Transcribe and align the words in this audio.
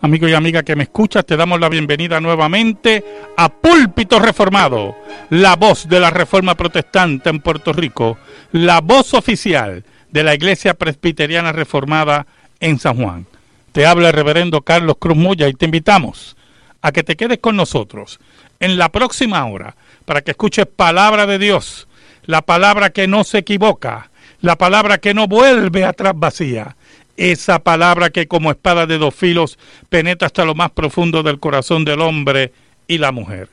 Amigo 0.00 0.28
y 0.28 0.32
amiga 0.32 0.62
que 0.62 0.76
me 0.76 0.84
escuchas, 0.84 1.26
te 1.26 1.36
damos 1.36 1.58
la 1.58 1.68
bienvenida 1.68 2.20
nuevamente 2.20 3.04
a 3.36 3.48
Púlpito 3.48 4.20
Reformado, 4.20 4.94
la 5.30 5.56
voz 5.56 5.88
de 5.88 5.98
la 5.98 6.10
Reforma 6.10 6.54
Protestante 6.54 7.30
en 7.30 7.40
Puerto 7.40 7.72
Rico, 7.72 8.16
la 8.52 8.80
voz 8.80 9.12
oficial 9.14 9.82
de 10.12 10.22
la 10.22 10.36
Iglesia 10.36 10.74
Presbiteriana 10.74 11.50
Reformada 11.50 12.28
en 12.60 12.78
San 12.78 12.96
Juan. 12.96 13.26
Te 13.72 13.86
habla 13.86 14.08
el 14.08 14.14
reverendo 14.14 14.60
Carlos 14.60 14.98
Cruz 15.00 15.16
Moya 15.16 15.48
y 15.48 15.54
te 15.54 15.64
invitamos 15.64 16.36
a 16.80 16.92
que 16.92 17.02
te 17.02 17.16
quedes 17.16 17.38
con 17.38 17.56
nosotros 17.56 18.20
en 18.60 18.78
la 18.78 18.90
próxima 18.90 19.44
hora 19.46 19.74
para 20.04 20.20
que 20.20 20.30
escuches 20.30 20.66
palabra 20.66 21.26
de 21.26 21.40
Dios, 21.40 21.88
la 22.22 22.42
palabra 22.42 22.90
que 22.90 23.08
no 23.08 23.24
se 23.24 23.38
equivoca, 23.38 24.12
la 24.42 24.56
palabra 24.56 24.98
que 24.98 25.12
no 25.12 25.26
vuelve 25.26 25.84
atrás 25.84 26.12
vacía 26.14 26.76
esa 27.18 27.58
palabra 27.58 28.10
que 28.10 28.28
como 28.28 28.50
espada 28.50 28.86
de 28.86 28.96
dos 28.96 29.14
filos 29.14 29.58
penetra 29.88 30.26
hasta 30.26 30.44
lo 30.44 30.54
más 30.54 30.70
profundo 30.70 31.22
del 31.22 31.40
corazón 31.40 31.84
del 31.84 32.00
hombre 32.00 32.52
y 32.86 32.98
la 32.98 33.12
mujer. 33.12 33.48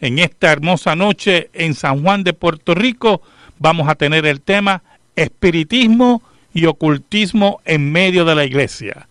En 0.00 0.18
esta 0.18 0.50
hermosa 0.52 0.94
noche 0.94 1.50
en 1.52 1.74
San 1.74 2.02
Juan 2.02 2.24
de 2.24 2.32
Puerto 2.32 2.74
Rico 2.74 3.20
vamos 3.58 3.88
a 3.88 3.96
tener 3.96 4.24
el 4.26 4.40
tema 4.40 4.82
espiritismo 5.16 6.22
y 6.54 6.66
ocultismo 6.66 7.60
en 7.64 7.90
medio 7.90 8.24
de 8.24 8.36
la 8.36 8.44
iglesia. 8.44 9.08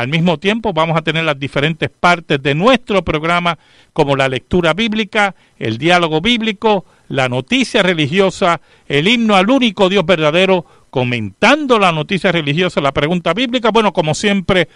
Al 0.00 0.08
mismo 0.08 0.38
tiempo 0.38 0.72
vamos 0.72 0.96
a 0.96 1.02
tener 1.02 1.24
las 1.24 1.38
diferentes 1.38 1.90
partes 1.90 2.42
de 2.42 2.54
nuestro 2.54 3.04
programa 3.04 3.58
como 3.92 4.16
la 4.16 4.30
lectura 4.30 4.72
bíblica, 4.72 5.34
el 5.58 5.76
diálogo 5.76 6.22
bíblico, 6.22 6.86
la 7.10 7.28
noticia 7.28 7.82
religiosa, 7.82 8.62
el 8.88 9.06
himno 9.08 9.36
al 9.36 9.50
único 9.50 9.90
Dios 9.90 10.06
verdadero, 10.06 10.64
comentando 10.88 11.78
la 11.78 11.92
noticia 11.92 12.32
religiosa, 12.32 12.80
la 12.80 12.92
pregunta 12.92 13.34
bíblica, 13.34 13.70
bueno, 13.72 13.92
como 13.92 14.14
siempre, 14.14 14.68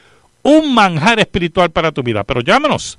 un 0.42 0.74
manjar 0.74 1.18
espiritual 1.20 1.70
para 1.70 1.90
tu 1.90 2.02
vida. 2.02 2.22
Pero 2.24 2.42
llámanos 2.42 2.98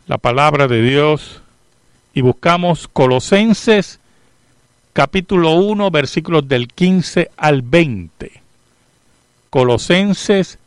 la 0.06 0.18
palabra 0.18 0.68
de 0.68 0.82
Dios, 0.82 1.40
y 2.14 2.20
buscamos 2.20 2.86
Colosenses 2.88 3.98
capítulo 4.92 5.52
1, 5.52 5.90
versículos 5.92 6.48
del 6.48 6.66
15 6.66 7.30
al 7.36 7.62
20. 7.62 8.32
Colosenses 9.50 10.58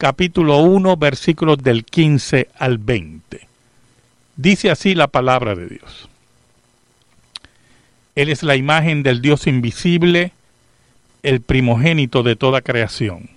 capítulo 0.00 0.62
1, 0.62 0.96
versículos 0.96 1.58
del 1.58 1.84
15 1.84 2.48
al 2.58 2.78
20. 2.78 3.46
Dice 4.34 4.70
así 4.70 4.94
la 4.94 5.08
palabra 5.08 5.54
de 5.54 5.66
Dios. 5.66 6.08
Él 8.14 8.30
es 8.30 8.42
la 8.42 8.56
imagen 8.56 9.02
del 9.02 9.20
Dios 9.20 9.46
invisible, 9.46 10.32
el 11.22 11.42
primogénito 11.42 12.22
de 12.22 12.34
toda 12.34 12.62
creación, 12.62 13.28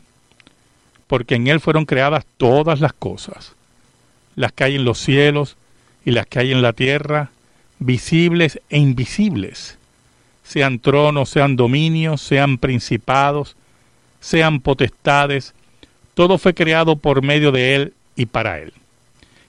porque 1.07 1.35
en 1.35 1.47
Él 1.47 1.59
fueron 1.59 1.85
creadas 1.85 2.25
todas 2.37 2.79
las 2.79 2.93
cosas, 2.93 3.55
las 4.37 4.53
que 4.53 4.63
hay 4.63 4.75
en 4.75 4.85
los 4.85 4.99
cielos 4.99 5.57
y 6.05 6.11
las 6.11 6.27
que 6.27 6.39
hay 6.39 6.53
en 6.53 6.61
la 6.61 6.71
tierra, 6.71 7.31
visibles 7.79 8.61
e 8.69 8.79
invisibles, 8.79 9.77
sean 10.45 10.79
tronos, 10.79 11.27
sean 11.27 11.57
dominios, 11.57 12.21
sean 12.21 12.57
principados, 12.57 13.57
sean 14.21 14.61
potestades, 14.61 15.53
todo 16.13 16.37
fue 16.37 16.53
creado 16.53 16.95
por 16.95 17.21
medio 17.23 17.51
de 17.51 17.75
Él 17.75 17.93
y 18.15 18.25
para 18.25 18.59
Él. 18.59 18.73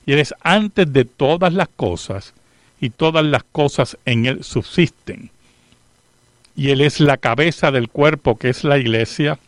Y 0.06 0.12
Él 0.12 0.18
es 0.18 0.34
antes 0.42 0.92
de 0.92 1.04
todas 1.04 1.52
las 1.52 1.68
cosas, 1.68 2.34
y 2.80 2.90
todas 2.90 3.24
las 3.24 3.44
cosas 3.44 3.96
en 4.04 4.26
Él 4.26 4.44
subsisten. 4.44 5.30
Y 6.56 6.70
Él 6.70 6.80
es 6.80 7.00
la 7.00 7.16
cabeza 7.16 7.70
del 7.70 7.88
cuerpo 7.88 8.36
que 8.36 8.50
es 8.50 8.64
la 8.64 8.78
iglesia, 8.78 9.38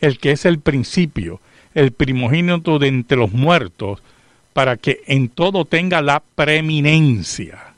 el 0.00 0.18
que 0.18 0.32
es 0.32 0.44
el 0.44 0.58
principio, 0.58 1.40
el 1.74 1.92
primogénito 1.92 2.78
de 2.78 2.88
entre 2.88 3.16
los 3.16 3.32
muertos, 3.32 4.02
para 4.52 4.76
que 4.76 5.00
en 5.06 5.28
todo 5.28 5.64
tenga 5.64 6.02
la 6.02 6.22
preeminencia, 6.34 7.74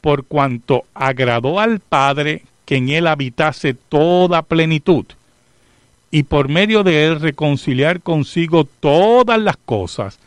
por 0.00 0.24
cuanto 0.24 0.84
agradó 0.94 1.60
al 1.60 1.80
Padre 1.80 2.42
que 2.64 2.76
en 2.76 2.90
él 2.90 3.06
habitase 3.06 3.74
toda 3.74 4.42
plenitud, 4.42 5.06
y 6.10 6.22
por 6.24 6.48
medio 6.48 6.82
de 6.82 7.06
él 7.06 7.20
reconciliar 7.20 8.00
consigo 8.00 8.64
todas 8.64 9.40
las 9.40 9.56
cosas, 9.56 10.18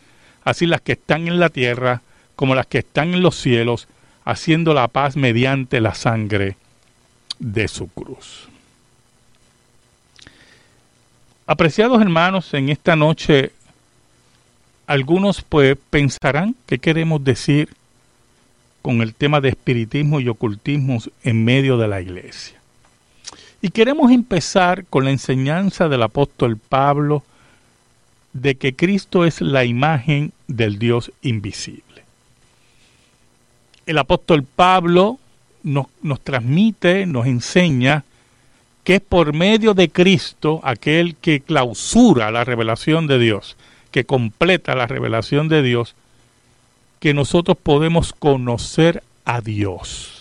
así 0.43 0.65
las 0.65 0.81
que 0.81 0.93
están 0.93 1.27
en 1.27 1.39
la 1.39 1.49
tierra 1.49 2.01
como 2.35 2.55
las 2.55 2.67
que 2.67 2.79
están 2.79 3.13
en 3.13 3.21
los 3.21 3.35
cielos, 3.35 3.87
haciendo 4.25 4.73
la 4.73 4.87
paz 4.87 5.15
mediante 5.15 5.81
la 5.81 5.93
sangre 5.93 6.55
de 7.39 7.67
su 7.67 7.87
cruz. 7.87 8.47
Apreciados 11.47 12.01
hermanos, 12.01 12.53
en 12.53 12.69
esta 12.69 12.95
noche 12.95 13.51
algunos 14.87 15.41
pues 15.41 15.77
pensarán 15.89 16.55
qué 16.65 16.79
queremos 16.79 17.23
decir 17.23 17.69
con 18.81 19.01
el 19.01 19.13
tema 19.13 19.41
de 19.41 19.49
espiritismo 19.49 20.19
y 20.19 20.29
ocultismo 20.29 20.99
en 21.23 21.45
medio 21.45 21.77
de 21.77 21.87
la 21.87 22.01
iglesia. 22.01 22.60
Y 23.61 23.69
queremos 23.69 24.11
empezar 24.11 24.85
con 24.85 25.05
la 25.05 25.11
enseñanza 25.11 25.87
del 25.87 26.01
apóstol 26.01 26.57
Pablo 26.57 27.23
de 28.33 28.55
que 28.55 28.75
Cristo 28.75 29.23
es 29.23 29.39
la 29.41 29.65
imagen 29.65 30.31
del 30.47 30.79
Dios 30.79 31.11
invisible. 31.21 32.03
El 33.85 33.99
apóstol 33.99 34.43
Pablo 34.43 35.19
nos, 35.63 35.87
transmite, 36.23 37.05
nos 37.05 37.27
enseña 37.27 38.03
que 38.83 38.95
es 38.95 39.01
por 39.01 39.33
medio 39.33 39.75
de 39.75 39.89
Cristo, 39.89 40.59
aquel 40.63 41.15
que 41.15 41.41
clausura 41.41 42.31
la 42.31 42.43
revelación 42.43 43.05
de 43.05 43.19
Dios, 43.19 43.57
que 43.91 44.05
completa 44.05 44.73
la 44.73 44.87
revelación 44.87 45.49
de 45.49 45.61
Dios, 45.61 45.93
que 46.99 47.13
nosotros 47.13 47.57
podemos 47.61 48.11
conocer 48.13 49.03
a 49.23 49.41
Dios 49.41 50.20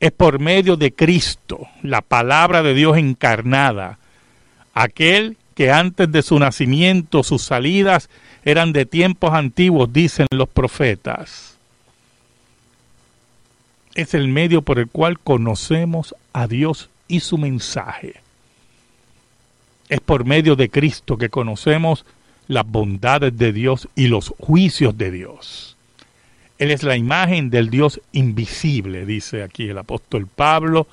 es 0.00 0.12
por 0.12 0.38
medio 0.38 0.76
de 0.76 0.92
Cristo, 0.92 1.66
la 1.82 2.02
palabra 2.02 2.62
de 2.62 2.74
Dios 2.74 2.96
encarnada, 2.98 3.98
aquel 4.74 5.36
que 5.54 5.72
antes 5.72 6.10
de 6.12 6.22
su 6.22 6.38
nacimiento 6.38 7.24
sus 7.24 7.42
salidas 7.42 8.08
eran 8.44 8.72
de 8.72 8.86
tiempos 8.86 9.32
antiguos, 9.34 9.92
dicen 9.92 10.26
los 10.30 10.48
profetas. 10.48 11.56
Es 13.94 14.14
el 14.14 14.28
medio 14.28 14.62
por 14.62 14.78
el 14.78 14.88
cual 14.88 15.18
conocemos 15.18 16.14
a 16.32 16.46
Dios 16.46 16.88
y 17.08 17.20
su 17.20 17.36
mensaje. 17.36 18.20
Es 19.88 20.00
por 20.00 20.24
medio 20.24 20.54
de 20.54 20.70
Cristo 20.70 21.18
que 21.18 21.30
conocemos 21.30 22.04
las 22.46 22.64
bondades 22.64 23.36
de 23.36 23.52
Dios 23.52 23.88
y 23.96 24.06
los 24.06 24.32
juicios 24.38 24.96
de 24.96 25.10
Dios. 25.10 25.77
Él 26.58 26.70
es 26.70 26.82
la 26.82 26.96
imagen 26.96 27.50
del 27.50 27.70
Dios 27.70 28.00
invisible, 28.12 29.06
dice 29.06 29.42
aquí 29.42 29.68
el 29.68 29.78
apóstol 29.78 30.26
Pablo, 30.26 30.86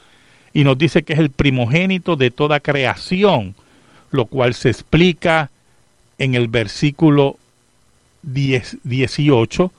y 0.54 0.64
nos 0.64 0.78
dice 0.78 1.04
que 1.04 1.14
es 1.14 1.20
el 1.20 1.32
primogénito 1.32 2.16
de 2.16 2.32
toda 2.32 2.60
creación, 2.60 3.56
lo 4.12 4.26
cual 4.26 4.54
se 4.54 4.70
explica 4.70 5.50
en 6.18 6.36
el 6.36 6.48
versículo 6.48 7.38
18, 8.24 9.72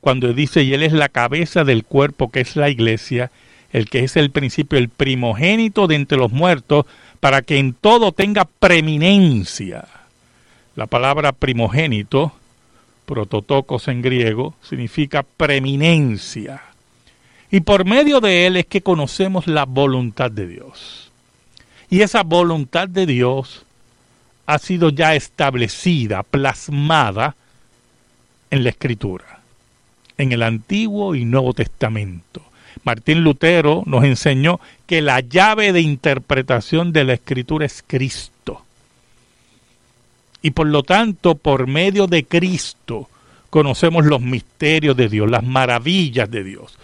cuando 0.00 0.32
dice, 0.32 0.62
y 0.62 0.74
Él 0.74 0.82
es 0.82 0.92
la 0.92 1.08
cabeza 1.08 1.64
del 1.64 1.84
cuerpo 1.84 2.30
que 2.30 2.40
es 2.40 2.56
la 2.56 2.68
iglesia, 2.68 3.30
el 3.72 3.88
que 3.88 4.00
es 4.04 4.16
el 4.16 4.30
principio, 4.30 4.78
el 4.78 4.88
primogénito 4.88 5.86
de 5.86 5.96
entre 5.96 6.18
los 6.18 6.32
muertos, 6.32 6.86
para 7.20 7.42
que 7.42 7.58
en 7.58 7.74
todo 7.74 8.12
tenga 8.12 8.44
preeminencia. 8.44 9.86
La 10.76 10.86
palabra 10.86 11.32
primogénito, 11.32 12.32
prototocos 13.08 13.88
en 13.88 14.02
griego, 14.02 14.54
significa 14.60 15.22
preeminencia. 15.22 16.62
Y 17.50 17.60
por 17.60 17.86
medio 17.86 18.20
de 18.20 18.46
él 18.46 18.56
es 18.56 18.66
que 18.66 18.82
conocemos 18.82 19.46
la 19.46 19.64
voluntad 19.64 20.30
de 20.30 20.46
Dios. 20.46 21.10
Y 21.88 22.02
esa 22.02 22.22
voluntad 22.22 22.86
de 22.86 23.06
Dios 23.06 23.64
ha 24.44 24.58
sido 24.58 24.90
ya 24.90 25.14
establecida, 25.14 26.22
plasmada 26.22 27.34
en 28.50 28.62
la 28.62 28.68
Escritura, 28.68 29.40
en 30.18 30.32
el 30.32 30.42
Antiguo 30.42 31.14
y 31.14 31.24
Nuevo 31.24 31.54
Testamento. 31.54 32.42
Martín 32.84 33.24
Lutero 33.24 33.84
nos 33.86 34.04
enseñó 34.04 34.60
que 34.86 35.00
la 35.00 35.20
llave 35.20 35.72
de 35.72 35.80
interpretación 35.80 36.92
de 36.92 37.04
la 37.04 37.14
Escritura 37.14 37.64
es 37.64 37.82
Cristo. 37.86 38.37
Y 40.42 40.52
por 40.52 40.66
lo 40.68 40.82
tanto, 40.82 41.34
por 41.34 41.66
medio 41.66 42.06
de 42.06 42.24
Cristo, 42.24 43.08
conocemos 43.50 44.04
los 44.04 44.20
misterios 44.20 44.96
de 44.96 45.08
Dios, 45.08 45.30
las 45.30 45.42
maravillas 45.42 46.30
de 46.30 46.44
Dios, 46.44 46.78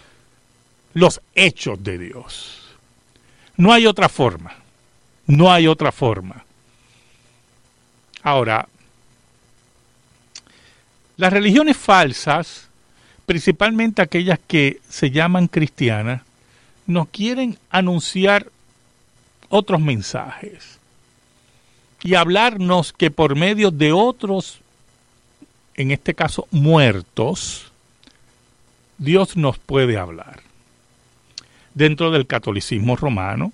los 0.93 1.21
hechos 1.35 1.81
de 1.83 1.97
Dios. 1.97 2.61
No 3.57 3.71
hay 3.71 3.85
otra 3.85 4.09
forma, 4.09 4.55
no 5.27 5.51
hay 5.51 5.67
otra 5.67 5.91
forma. 5.91 6.43
Ahora, 8.23 8.67
las 11.15 11.31
religiones 11.31 11.77
falsas, 11.77 12.67
principalmente 13.25 14.01
aquellas 14.01 14.39
que 14.45 14.81
se 14.89 15.11
llaman 15.11 15.47
cristianas, 15.47 16.23
nos 16.87 17.07
quieren 17.07 17.57
anunciar 17.69 18.51
otros 19.47 19.79
mensajes 19.79 20.74
y 22.03 22.15
hablarnos 22.15 22.93
que 22.93 23.11
por 23.11 23.35
medio 23.35 23.71
de 23.71 23.91
otros, 23.91 24.59
en 25.75 25.91
este 25.91 26.13
caso 26.13 26.47
muertos, 26.51 27.71
Dios 28.97 29.35
nos 29.35 29.57
puede 29.57 29.97
hablar. 29.97 30.41
Dentro 31.73 32.11
del 32.11 32.27
catolicismo 32.27 32.95
romano 32.95 33.51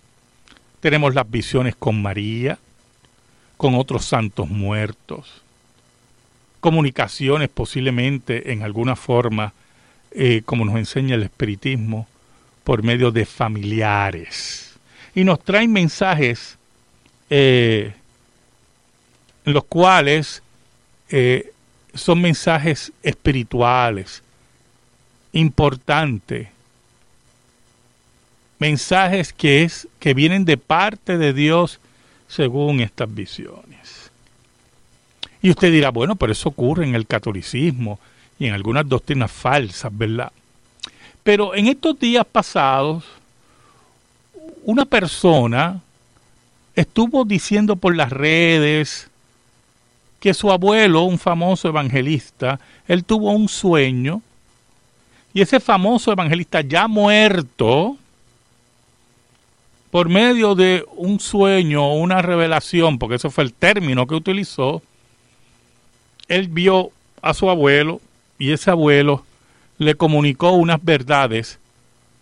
tenemos 0.80 1.16
las 1.16 1.30
visiones 1.30 1.76
con 1.76 2.02
María, 2.02 2.60
con 3.58 3.76
otros 3.76 4.06
santos 4.06 4.50
muertos, 4.50 5.42
comunicaciones 6.60 7.50
posiblemente 7.50 8.52
en 8.52 8.64
alguna 8.64 8.96
forma, 8.96 9.54
eh, 10.12 10.42
como 10.46 10.66
nos 10.66 10.76
enseña 10.76 11.16
el 11.16 11.24
espiritismo, 11.24 12.08
por 12.64 12.84
medio 12.84 13.12
de 13.12 13.26
familiares. 13.26 14.76
Y 15.16 15.24
nos 15.24 15.44
traen 15.44 15.74
mensajes 15.74 16.58
eh, 17.30 17.94
los 19.46 19.64
cuales 19.66 20.42
eh, 21.10 21.52
son 21.94 22.22
mensajes 22.22 22.92
espirituales, 23.04 24.24
importantes, 25.34 26.48
mensajes 28.60 29.34
que, 29.34 29.64
es, 29.64 29.88
que 30.00 30.14
vienen 30.14 30.46
de 30.46 30.58
parte 30.58 31.18
de 31.18 31.34
Dios 31.34 31.80
según 32.28 32.80
estas 32.80 33.14
visiones. 33.14 34.12
Y 35.42 35.50
usted 35.50 35.72
dirá, 35.72 35.90
bueno, 35.90 36.16
pero 36.16 36.32
eso 36.32 36.50
ocurre 36.50 36.86
en 36.86 36.96
el 36.96 37.08
catolicismo 37.08 38.00
y 38.38 38.46
en 38.48 38.54
algunas 38.54 38.88
doctrinas 38.88 39.32
falsas, 39.32 39.92
¿verdad? 39.96 40.32
Pero 41.24 41.56
en 41.56 41.68
estos 41.68 42.00
días 42.00 42.26
pasados, 42.26 43.04
una 44.64 44.86
persona 44.86 45.82
estuvo 46.76 47.26
diciendo 47.26 47.76
por 47.76 47.96
las 47.96 48.12
redes 48.12 49.11
que 50.22 50.34
su 50.34 50.52
abuelo, 50.52 51.02
un 51.02 51.20
famoso 51.20 51.68
evangelista, 51.68 52.60
él 52.88 53.04
tuvo 53.04 53.32
un 53.32 53.50
sueño 53.50 54.22
y 55.34 55.42
ese 55.42 55.60
famoso 55.60 56.12
evangelista 56.12 56.62
ya 56.62 56.88
muerto, 56.88 57.98
por 59.90 60.08
medio 60.08 60.56
de 60.56 60.86
un 60.96 61.20
sueño 61.20 61.86
o 61.86 61.96
una 61.96 62.22
revelación, 62.22 62.98
porque 62.98 63.16
ese 63.16 63.30
fue 63.30 63.44
el 63.44 63.54
término 63.54 64.08
que 64.08 64.16
utilizó, 64.16 64.82
él 66.28 66.48
vio 66.48 66.92
a 67.22 67.34
su 67.34 67.50
abuelo 67.50 68.00
y 68.40 68.52
ese 68.52 68.72
abuelo 68.72 69.26
le 69.80 69.96
comunicó 69.96 70.52
unas 70.52 70.84
verdades, 70.84 71.60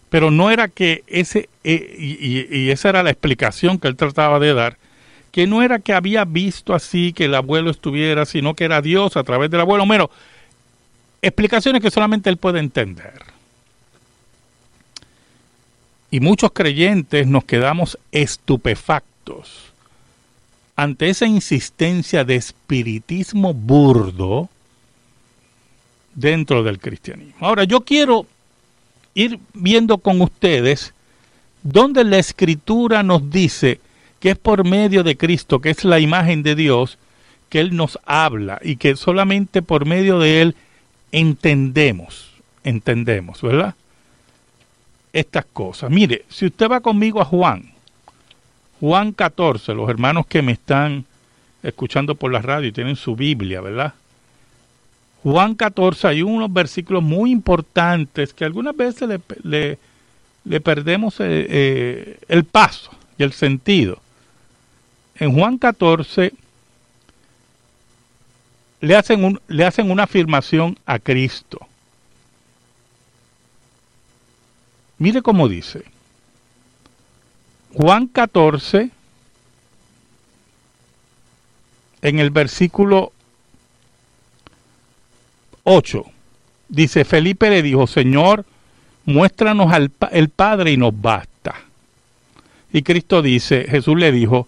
pero 0.10 0.32
no 0.32 0.50
era 0.50 0.70
que 0.70 1.04
ese, 1.08 1.50
eh, 1.64 1.96
y, 2.00 2.70
esa 2.70 2.90
era 2.90 3.04
la 3.04 3.12
explicación 3.12 3.78
que 3.78 3.90
él 3.90 3.98
trataba 3.98 4.40
de 4.40 4.54
dar, 4.54 4.78
que 5.32 5.48
no 5.48 5.62
era 5.62 5.80
que 5.80 5.94
había 5.94 6.26
visto 6.26 6.74
así 6.74 7.14
que 7.14 7.26
el 7.26 7.36
abuelo 7.36 7.70
estuviera, 7.70 8.26
sino 8.26 8.56
que 8.56 8.66
era 8.66 8.82
Dios 8.82 9.18
a 9.18 9.24
través 9.24 9.50
del 9.52 9.62
abuelo. 9.62 9.86
Bueno, 9.86 10.10
explicaciones 11.22 11.82
que 11.82 11.92
solamente 11.92 12.30
él 12.30 12.38
puede 12.38 12.60
entender. 12.60 13.22
Y 16.12 16.20
muchos 16.20 16.52
creyentes 16.52 17.28
nos 17.28 17.44
quedamos 17.44 17.98
estupefactos 18.12 19.70
ante 20.76 21.10
esa 21.10 21.28
insistencia 21.28 22.24
de 22.24 22.36
espiritismo 22.36 23.54
burdo 23.54 24.50
dentro 26.16 26.64
del 26.64 26.80
cristianismo. 26.80 27.46
Ahora, 27.46 27.66
yo 27.66 27.82
quiero 27.82 28.26
ir 29.14 29.40
viendo 29.54 29.98
con 29.98 30.22
ustedes 30.22 30.94
donde 31.64 32.04
la 32.04 32.18
escritura 32.18 33.04
nos 33.04 33.30
dice 33.30 33.80
que 34.20 34.32
es 34.32 34.38
por 34.38 34.66
medio 34.66 35.04
de 35.04 35.18
Cristo, 35.18 35.60
que 35.60 35.70
es 35.70 35.84
la 35.84 36.00
imagen 36.00 36.44
de 36.44 36.56
Dios, 36.56 36.98
que 37.50 37.60
Él 37.60 37.76
nos 37.76 38.00
habla 38.06 38.60
y 38.62 38.76
que 38.76 38.96
solamente 38.96 39.62
por 39.62 39.86
medio 39.86 40.20
de 40.20 40.42
Él 40.42 40.56
entendemos, 41.12 42.32
entendemos, 42.64 43.42
¿verdad? 43.42 43.76
Estas 45.14 45.46
cosas. 45.46 45.90
Mire, 45.90 46.26
si 46.30 46.46
usted 46.46 46.70
va 46.70 46.82
conmigo 46.82 47.22
a 47.22 47.26
Juan, 47.26 47.72
Juan 48.80 49.12
14, 49.12 49.74
los 49.74 49.90
hermanos 49.90 50.28
que 50.28 50.42
me 50.42 50.52
están 50.54 51.06
escuchando 51.64 52.16
por 52.16 52.32
la 52.32 52.42
radio 52.42 52.70
y 52.70 52.72
tienen 52.72 52.96
su 52.96 53.16
Biblia, 53.16 53.62
¿verdad? 53.62 53.94
Juan 55.24 55.56
14 55.56 56.08
hay 56.08 56.22
unos 56.22 56.52
versículos 56.52 57.04
muy 57.04 57.32
importantes 57.32 58.34
que 58.34 58.46
algunas 58.46 58.76
veces 58.76 59.20
le, 59.44 59.78
perdemos 60.62 61.20
eh, 61.20 61.46
eh, 61.50 62.20
el 62.30 62.46
paso 62.46 62.92
y 63.18 63.24
el 63.24 63.34
sentido. 63.34 64.00
En 65.20 65.34
Juan 65.34 65.58
14 65.58 66.34
le 68.82 68.96
hacen, 68.96 69.24
un, 69.24 69.42
le 69.48 69.66
hacen 69.66 69.92
una 69.92 70.04
afirmación 70.04 70.78
a 70.86 71.00
Cristo. 71.00 71.60
Mire 74.98 75.22
cómo 75.22 75.48
dice. 75.50 75.84
Juan 77.74 78.08
14, 78.08 78.90
en 82.02 82.20
el 82.20 82.32
versículo 82.32 83.12
8, 85.64 86.06
dice, 86.70 87.06
Felipe 87.06 87.50
le 87.50 87.62
dijo, 87.62 87.88
Señor, 87.88 88.46
muéstranos 89.06 89.72
al 89.72 89.92
el 90.12 90.30
Padre 90.30 90.72
y 90.72 90.78
nos 90.78 91.00
basta. 91.00 91.56
Y 92.72 92.82
Cristo 92.84 93.22
dice, 93.22 93.66
Jesús 93.70 93.98
le 93.98 94.12
dijo, 94.12 94.48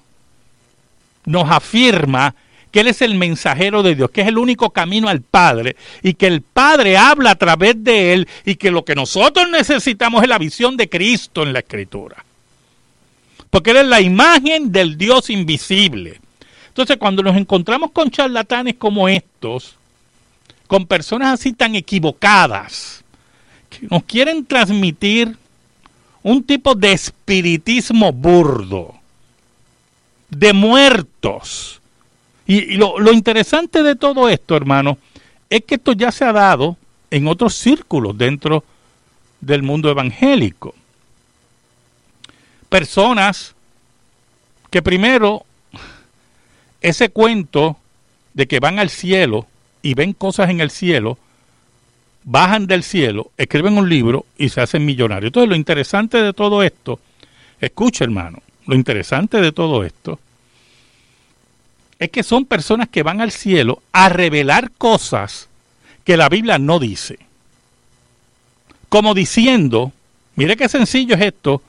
nos 1.25 1.49
afirma 1.49 2.35
que 2.71 2.79
Él 2.79 2.87
es 2.87 3.01
el 3.01 3.15
mensajero 3.15 3.83
de 3.83 3.95
Dios, 3.95 4.09
que 4.11 4.21
es 4.21 4.27
el 4.27 4.37
único 4.37 4.69
camino 4.69 5.09
al 5.09 5.21
Padre 5.21 5.75
y 6.01 6.13
que 6.13 6.27
el 6.27 6.41
Padre 6.41 6.97
habla 6.97 7.31
a 7.31 7.35
través 7.35 7.83
de 7.83 8.13
Él 8.13 8.27
y 8.45 8.55
que 8.55 8.71
lo 8.71 8.85
que 8.85 8.95
nosotros 8.95 9.49
necesitamos 9.49 10.23
es 10.23 10.29
la 10.29 10.37
visión 10.37 10.77
de 10.77 10.89
Cristo 10.89 11.43
en 11.43 11.53
la 11.53 11.59
Escritura. 11.59 12.23
Porque 13.49 13.71
Él 13.71 13.77
es 13.77 13.87
la 13.87 14.01
imagen 14.01 14.71
del 14.71 14.97
Dios 14.97 15.29
invisible. 15.29 16.19
Entonces 16.69 16.97
cuando 16.97 17.21
nos 17.21 17.35
encontramos 17.35 17.91
con 17.91 18.09
charlatanes 18.09 18.75
como 18.75 19.09
estos, 19.09 19.75
con 20.67 20.85
personas 20.85 21.33
así 21.33 21.51
tan 21.51 21.75
equivocadas, 21.75 23.03
que 23.69 23.87
nos 23.87 24.03
quieren 24.03 24.45
transmitir 24.45 25.35
un 26.23 26.43
tipo 26.43 26.75
de 26.75 26.93
espiritismo 26.93 28.13
burdo, 28.13 29.00
de 30.31 30.53
muertos, 30.53 31.81
y, 32.47 32.75
lo, 32.77 32.99
lo 32.99 33.13
interesante 33.13 33.83
de 33.83 33.95
todo 33.95 34.27
esto, 34.27 34.57
hermano, 34.57 34.97
es 35.49 35.63
que 35.65 35.75
esto 35.75 35.93
ya 35.93 36.11
se 36.11 36.25
ha 36.25 36.33
dado 36.33 36.77
en 37.11 37.27
otros 37.27 37.55
círculos 37.55 38.17
dentro 38.17 38.63
del 39.39 39.63
mundo 39.63 39.89
evangélico. 39.89 40.73
Personas 42.69 43.53
que 44.69 44.81
primero 44.81 45.45
ese 46.81 47.09
cuento 47.09 47.77
de 48.33 48.47
que 48.47 48.59
van 48.59 48.79
al 48.79 48.89
cielo 48.89 49.47
y 49.81 49.93
ven 49.93 50.13
cosas 50.13 50.49
en 50.49 50.61
el 50.61 50.71
cielo, 50.71 51.17
bajan 52.23 52.67
del 52.67 52.83
cielo, 52.83 53.31
escriben 53.37 53.77
un 53.77 53.89
libro 53.89 54.25
y 54.37 54.49
se 54.49 54.61
hacen 54.61 54.85
millonarios. 54.85 55.29
Entonces 55.29 55.49
lo 55.49 55.55
interesante 55.55 56.21
de 56.21 56.33
todo 56.33 56.63
esto, 56.63 56.99
escucha 57.59 58.03
hermano, 58.03 58.41
lo 58.65 58.75
interesante 58.75 59.41
de 59.41 59.51
todo 59.51 59.83
esto 59.83 60.19
es 62.01 62.09
que 62.09 62.23
son 62.23 62.45
personas 62.45 62.89
que 62.89 63.03
van 63.03 63.21
al 63.21 63.31
cielo 63.31 63.83
a 63.91 64.09
revelar 64.09 64.71
cosas 64.71 65.49
que 66.03 66.17
la 66.17 66.29
Biblia 66.29 66.57
no 66.57 66.79
dice. 66.79 67.19
Como 68.89 69.13
diciendo, 69.13 69.91
mire 70.35 70.57
qué 70.57 70.67
sencillo 70.67 71.13
es 71.13 71.21
esto, 71.21 71.61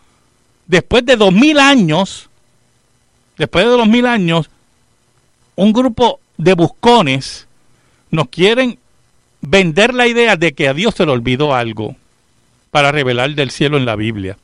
después 0.66 1.04
de 1.04 1.16
dos 1.16 1.34
mil 1.34 1.58
años, 1.58 2.30
después 3.36 3.66
de 3.66 3.72
dos 3.72 3.86
mil 3.86 4.06
años, 4.06 4.48
un 5.54 5.70
grupo 5.70 6.18
de 6.38 6.54
buscones 6.54 7.46
nos 8.10 8.28
quieren 8.28 8.78
vender 9.42 9.92
la 9.92 10.06
idea 10.06 10.36
de 10.36 10.54
que 10.54 10.66
a 10.66 10.72
Dios 10.72 10.94
se 10.94 11.04
le 11.04 11.12
olvidó 11.12 11.54
algo 11.54 11.94
para 12.70 12.90
revelar 12.90 13.34
del 13.34 13.50
cielo 13.50 13.76
en 13.76 13.84
la 13.84 13.96
Biblia. 13.96 14.38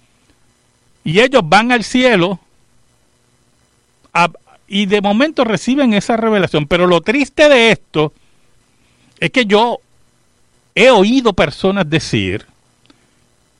Y 1.04 1.20
ellos 1.20 1.42
van 1.44 1.72
al 1.72 1.84
cielo 1.84 2.38
y 4.66 4.86
de 4.86 5.00
momento 5.00 5.44
reciben 5.44 5.94
esa 5.94 6.16
revelación. 6.16 6.66
Pero 6.66 6.86
lo 6.86 7.00
triste 7.00 7.48
de 7.48 7.70
esto 7.70 8.12
es 9.18 9.30
que 9.30 9.46
yo 9.46 9.78
he 10.74 10.90
oído 10.90 11.32
personas 11.32 11.88
decir 11.88 12.46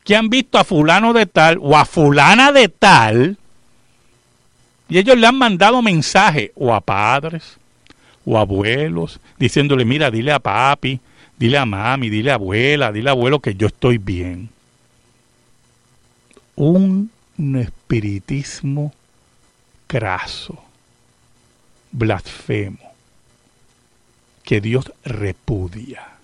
que 0.05 0.17
han 0.17 0.29
visto 0.29 0.59
a 0.59 0.65
fulano 0.65 1.13
de 1.13 1.27
tal 1.27 1.59
o 1.61 1.77
a 1.77 1.85
fulana 1.85 2.53
de 2.53 2.69
tal 2.69 3.37
y 4.89 4.99
ellos 4.99 5.19
le 5.19 5.27
han 5.27 5.37
mandado 5.37 5.83
mensaje 5.83 6.53
o 6.55 6.75
a 6.75 6.81
padres 6.81 7.59
o 8.25 8.39
abuelos 8.39 9.21
diciéndole, 9.39 9.85
mira, 9.85 10.11
dile 10.11 10.33
a 10.33 10.39
papi, 10.39 11.01
dile 11.39 11.59
a 11.59 11.67
mami, 11.67 12.09
dile 12.09 12.31
a 12.31 12.35
abuela, 12.35 12.93
dile 12.93 13.11
a 13.11 13.13
abuelo 13.13 13.41
que 13.41 13.55
yo 13.55 13.67
estoy 13.67 13.99
bien. 13.99 14.49
Un 16.57 17.11
espiritismo 17.39 18.93
craso 19.87 20.63
blasfemo 21.91 22.93
que 24.43 24.61
Dios 24.61 24.93
repudia. 25.05 26.19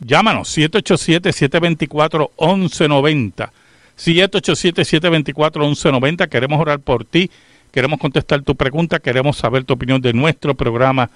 Llámanos 0.00 0.56
787-724-1190. 0.56 3.50
787-724-1190. 3.98 6.28
Queremos 6.28 6.60
orar 6.60 6.78
por 6.78 7.04
ti. 7.04 7.28
Queremos 7.72 7.98
contestar 7.98 8.42
tu 8.42 8.54
pregunta. 8.54 9.00
Queremos 9.00 9.36
saber 9.36 9.64
tu 9.64 9.74
opinión 9.74 10.00
de 10.00 10.12
nuestro 10.12 10.54
programa 10.54 11.10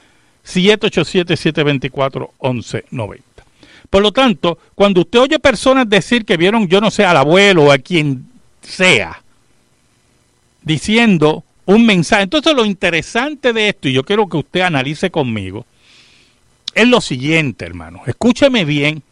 787-724-1190. 0.45 3.21
Por 3.93 4.03
lo 4.03 4.11
tanto, 4.11 4.59
cuando 4.75 5.03
usted 5.03 5.19
oye 5.19 5.39
personas 5.39 5.87
decir 5.87 6.25
que 6.25 6.39
vieron, 6.39 6.67
yo 6.67 6.81
no 6.81 6.91
sé, 6.91 7.05
al 7.05 7.19
abuelo 7.19 7.65
o 7.65 7.73
a 7.73 7.77
quien 7.77 8.25
sea, 8.63 9.23
diciendo 10.63 11.45
un 11.67 11.85
mensaje. 11.85 12.23
Entonces 12.23 12.55
lo 12.55 12.65
interesante 12.65 13.53
de 13.53 13.69
esto, 13.69 13.91
y 13.91 13.93
yo 13.93 14.03
quiero 14.03 14.27
que 14.31 14.39
usted 14.39 14.63
analice 14.63 15.11
conmigo, 15.11 15.67
es 16.75 16.89
lo 16.89 17.03
siguiente, 17.03 17.67
hermano. 17.67 18.01
Escúcheme 18.07 18.65
bien, 18.65 19.03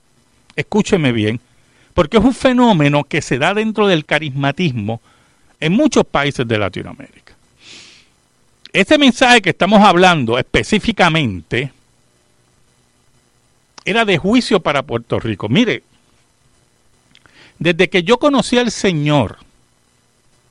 escúcheme 0.57 1.13
bien, 1.13 1.41
porque 1.93 2.17
es 2.17 2.25
un 2.25 2.33
fenómeno 2.33 3.05
que 3.05 3.21
se 3.21 3.37
da 3.37 3.53
dentro 3.53 3.87
del 3.87 4.07
carismatismo 4.07 5.03
en 5.61 5.75
muchos 5.75 6.07
países 6.07 6.49
de 6.49 6.57
Latinoamérica. 6.57 7.35
Este 8.73 8.97
mensaje 8.97 9.43
que 9.43 9.51
estamos 9.51 9.83
hablando 9.83 10.39
específicamente 10.39 11.71
era 13.85 14.05
de 14.05 14.19
juicio 14.19 14.61
para 14.61 14.83
Puerto 14.83 15.19
Rico. 15.19 15.49
Mire, 15.49 15.83
desde 17.59 17.89
que 17.89 18.03
yo 18.03 18.19
conocí 18.19 18.59
al 18.59 18.71
Señor, 18.71 19.39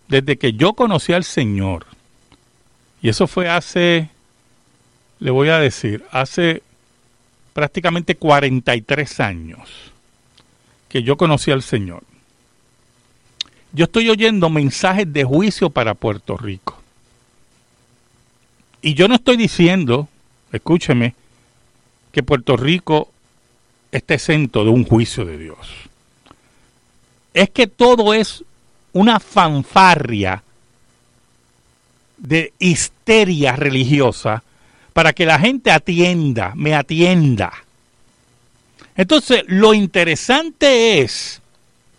desde 0.07 0.37
que 0.37 0.53
yo 0.53 0.73
conocí 0.73 1.13
al 1.13 1.23
Señor, 1.23 1.85
y 3.01 3.09
eso 3.09 3.27
fue 3.27 3.49
hace, 3.49 4.09
le 5.19 5.31
voy 5.31 5.49
a 5.49 5.59
decir, 5.59 6.05
hace 6.11 6.63
prácticamente 7.53 8.15
43 8.15 9.19
años 9.19 9.69
que 10.87 11.03
yo 11.03 11.17
conocí 11.17 11.51
al 11.51 11.63
Señor. 11.63 12.03
Yo 13.71 13.85
estoy 13.85 14.09
oyendo 14.09 14.49
mensajes 14.49 15.11
de 15.11 15.23
juicio 15.23 15.69
para 15.69 15.93
Puerto 15.93 16.35
Rico. 16.37 16.81
Y 18.81 18.95
yo 18.95 19.07
no 19.07 19.15
estoy 19.15 19.37
diciendo, 19.37 20.07
escúcheme, 20.51 21.13
que 22.11 22.23
Puerto 22.23 22.57
Rico 22.57 23.11
esté 23.91 24.15
exento 24.15 24.63
de 24.63 24.69
un 24.69 24.85
juicio 24.85 25.25
de 25.25 25.37
Dios. 25.37 25.57
Es 27.33 27.49
que 27.49 27.67
todo 27.67 28.13
es 28.13 28.43
una 28.93 29.19
fanfarria 29.19 30.43
de 32.17 32.53
histeria 32.59 33.55
religiosa 33.55 34.43
para 34.93 35.13
que 35.13 35.25
la 35.25 35.39
gente 35.39 35.71
atienda, 35.71 36.53
me 36.55 36.75
atienda. 36.75 37.53
Entonces, 38.95 39.43
lo 39.47 39.73
interesante 39.73 40.99
es, 40.99 41.41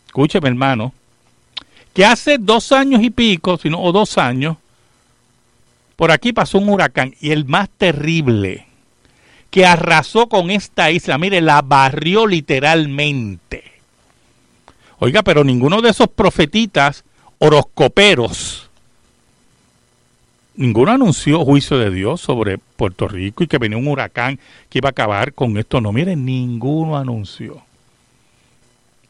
escúcheme 0.07 0.49
hermano, 0.49 0.93
que 1.95 2.05
hace 2.05 2.37
dos 2.39 2.73
años 2.73 3.03
y 3.03 3.11
pico, 3.11 3.59
o 3.77 3.93
dos 3.93 4.19
años, 4.19 4.57
por 5.97 6.11
aquí 6.11 6.33
pasó 6.33 6.59
un 6.59 6.69
huracán 6.69 7.15
y 7.21 7.31
el 7.31 7.45
más 7.45 7.69
terrible, 7.71 8.67
que 9.50 9.66
arrasó 9.66 10.28
con 10.28 10.50
esta 10.50 10.90
isla, 10.90 11.19
mire, 11.19 11.40
la 11.40 11.62
barrió 11.62 12.26
literalmente. 12.26 13.64
Oiga, 14.99 15.23
pero 15.23 15.45
ninguno 15.45 15.80
de 15.80 15.90
esos 15.90 16.09
profetitas 16.09 17.04
horoscoperos 17.38 18.71
ninguno 20.61 20.92
anunció 20.92 21.42
juicio 21.42 21.78
de 21.78 21.90
Dios 21.90 22.21
sobre 22.21 22.59
Puerto 22.59 23.09
Rico 23.09 23.42
y 23.42 23.47
que 23.47 23.57
venía 23.57 23.78
un 23.78 23.88
huracán 23.88 24.38
que 24.69 24.78
iba 24.78 24.88
a 24.88 24.90
acabar 24.90 25.33
con 25.33 25.57
esto. 25.57 25.80
No, 25.80 25.90
miren, 25.90 26.25
ninguno 26.26 26.99
anunció. 26.99 27.62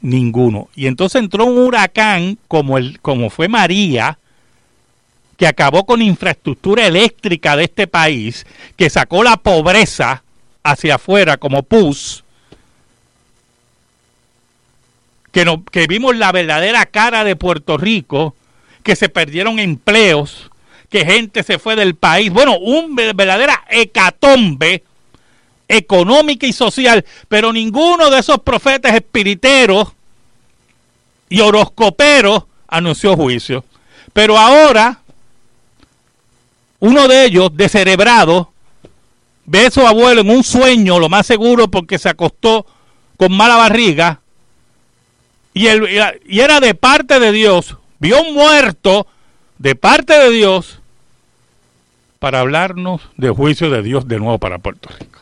Ninguno. 0.00 0.68
Y 0.76 0.87
entonces 0.87 1.20
entró 1.20 1.44
un 1.44 1.59
huracán 1.59 2.38
como, 2.47 2.78
el, 2.78 3.00
como 3.00 3.30
fue 3.30 3.49
María, 3.49 4.18
que 5.37 5.49
acabó 5.49 5.85
con 5.85 6.02
infraestructura 6.02 6.87
eléctrica 6.87 7.56
de 7.56 7.64
este 7.64 7.88
país, 7.88 8.47
que 8.76 8.88
sacó 8.88 9.25
la 9.25 9.37
pobreza 9.37 10.23
hacia 10.62 10.97
afuera 10.97 11.37
como 11.37 11.62
pus, 11.62 12.25
que, 15.33 15.45
no, 15.45 15.64
que 15.64 15.87
vimos 15.87 16.17
la 16.17 16.33
verdadera 16.33 16.87
cara 16.87 17.25
de 17.25 17.37
Puerto 17.37 17.76
Rico, 17.76 18.35
que 18.83 18.97
se 18.97 19.09
perdieron 19.09 19.59
empleos, 19.59 20.50
que 20.88 21.05
gente 21.05 21.43
se 21.43 21.59
fue 21.59 21.76
del 21.76 21.95
país. 21.95 22.33
Bueno, 22.33 22.59
un 22.59 22.97
verdadera 22.97 23.64
hecatombe 23.69 24.83
económica 25.69 26.47
y 26.47 26.52
social, 26.52 27.05
pero 27.29 27.52
ninguno 27.52 28.11
de 28.11 28.19
esos 28.19 28.40
profetas 28.40 28.95
espiriteros 28.95 29.93
y 31.29 31.40
horoscoperos 31.40 32.45
anunció 32.67 33.17
juicio. 33.17 33.64
Pero 34.12 34.37
ahora 34.37 35.00
uno 36.81 37.07
de 37.09 37.26
ellos, 37.26 37.50
descerebrado, 37.55 38.50
ve 39.50 39.66
a 39.66 39.71
su 39.71 39.85
abuelo 39.85 40.21
en 40.21 40.30
un 40.30 40.45
sueño, 40.45 41.00
lo 41.00 41.09
más 41.09 41.26
seguro 41.26 41.69
porque 41.69 41.99
se 41.99 42.09
acostó 42.09 42.64
con 43.16 43.37
mala 43.37 43.57
barriga, 43.57 44.21
y, 45.52 45.66
y 45.66 46.40
era 46.40 46.61
de 46.61 46.75
parte 46.76 47.19
de 47.19 47.33
Dios, 47.33 47.76
vio 47.99 48.23
un 48.23 48.33
muerto 48.35 49.09
de 49.59 49.75
parte 49.75 50.16
de 50.16 50.30
Dios 50.30 50.78
para 52.21 52.40
hablarnos 52.40 53.00
del 53.16 53.33
juicio 53.33 53.71
de 53.71 53.83
Dios 53.83 54.07
de 54.07 54.21
nuevo 54.21 54.38
para 54.38 54.59
Puerto 54.59 54.88
Rico. 54.97 55.19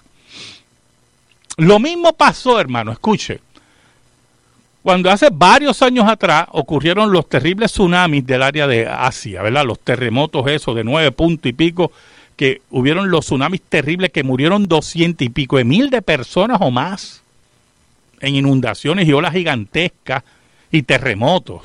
Lo 1.56 1.78
mismo 1.78 2.12
pasó, 2.12 2.61
hermano, 2.61 2.92
escuche. 2.92 3.40
Cuando 4.82 5.11
hace 5.11 5.28
varios 5.32 5.80
años 5.80 6.06
atrás 6.06 6.47
ocurrieron 6.52 7.11
los 7.12 7.28
terribles 7.28 7.73
tsunamis 7.73 8.26
del 8.26 8.42
área 8.42 8.66
de 8.66 8.87
Asia, 8.87 9.42
¿verdad? 9.42 9.64
Los 9.64 9.80
terremotos 9.80 10.47
esos 10.49 10.76
de 10.76 10.85
nueve 10.85 11.12
puntos 11.12 11.49
y 11.49 11.52
pico, 11.54 11.90
que 12.38 12.62
hubieron 12.71 13.11
los 13.11 13.26
tsunamis 13.26 13.61
terribles 13.62 14.12
que 14.12 14.23
murieron 14.23 14.68
doscientos 14.68 15.26
y 15.26 15.28
pico 15.28 15.57
de 15.57 15.64
mil 15.64 15.90
de 15.90 16.02
personas 16.02 16.59
o 16.61 16.71
más 16.71 17.21
en 18.21 18.37
inundaciones 18.37 19.09
y 19.09 19.12
olas 19.12 19.33
gigantescas 19.33 20.23
y 20.71 20.83
terremotos. 20.83 21.62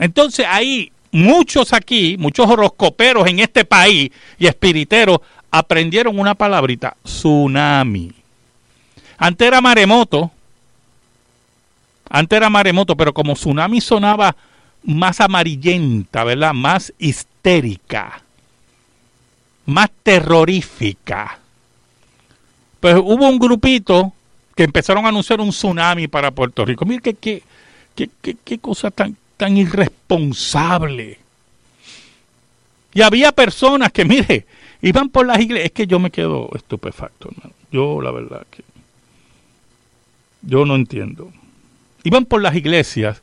Entonces 0.00 0.44
ahí 0.48 0.90
muchos 1.12 1.72
aquí, 1.72 2.16
muchos 2.18 2.50
horoscoperos 2.50 3.28
en 3.28 3.38
este 3.38 3.64
país 3.64 4.10
y 4.40 4.48
espiriteros 4.48 5.20
aprendieron 5.52 6.18
una 6.18 6.34
palabrita, 6.34 6.96
tsunami. 7.04 8.12
Antes 9.16 9.46
era 9.46 9.60
maremoto, 9.60 10.32
antes 12.10 12.36
era 12.36 12.50
maremoto, 12.50 12.96
pero 12.96 13.14
como 13.14 13.34
tsunami 13.34 13.80
sonaba 13.80 14.34
más 14.82 15.20
amarillenta, 15.20 16.24
¿verdad? 16.24 16.52
Más 16.52 16.92
histérica, 16.98 18.23
más 19.66 19.90
terrorífica. 20.02 21.38
Pues 22.80 22.96
hubo 22.96 23.28
un 23.28 23.38
grupito 23.38 24.12
que 24.54 24.64
empezaron 24.64 25.04
a 25.06 25.08
anunciar 25.08 25.40
un 25.40 25.50
tsunami 25.50 26.06
para 26.08 26.30
Puerto 26.30 26.64
Rico. 26.64 26.84
Mire 26.84 27.14
qué, 27.14 27.42
cosa 28.60 28.90
tan, 28.90 29.16
tan 29.36 29.56
irresponsable. 29.56 31.18
Y 32.92 33.02
había 33.02 33.32
personas 33.32 33.90
que, 33.90 34.04
mire, 34.04 34.46
iban 34.82 35.08
por 35.08 35.26
las 35.26 35.40
iglesias. 35.40 35.66
Es 35.66 35.72
que 35.72 35.86
yo 35.86 35.98
me 35.98 36.10
quedo 36.10 36.50
estupefacto, 36.54 37.30
hermano. 37.30 37.54
Yo, 37.72 38.00
la 38.00 38.12
verdad, 38.12 38.46
que. 38.50 38.62
Yo 40.42 40.64
no 40.64 40.74
entiendo. 40.76 41.32
Iban 42.04 42.26
por 42.26 42.42
las 42.42 42.54
iglesias 42.54 43.22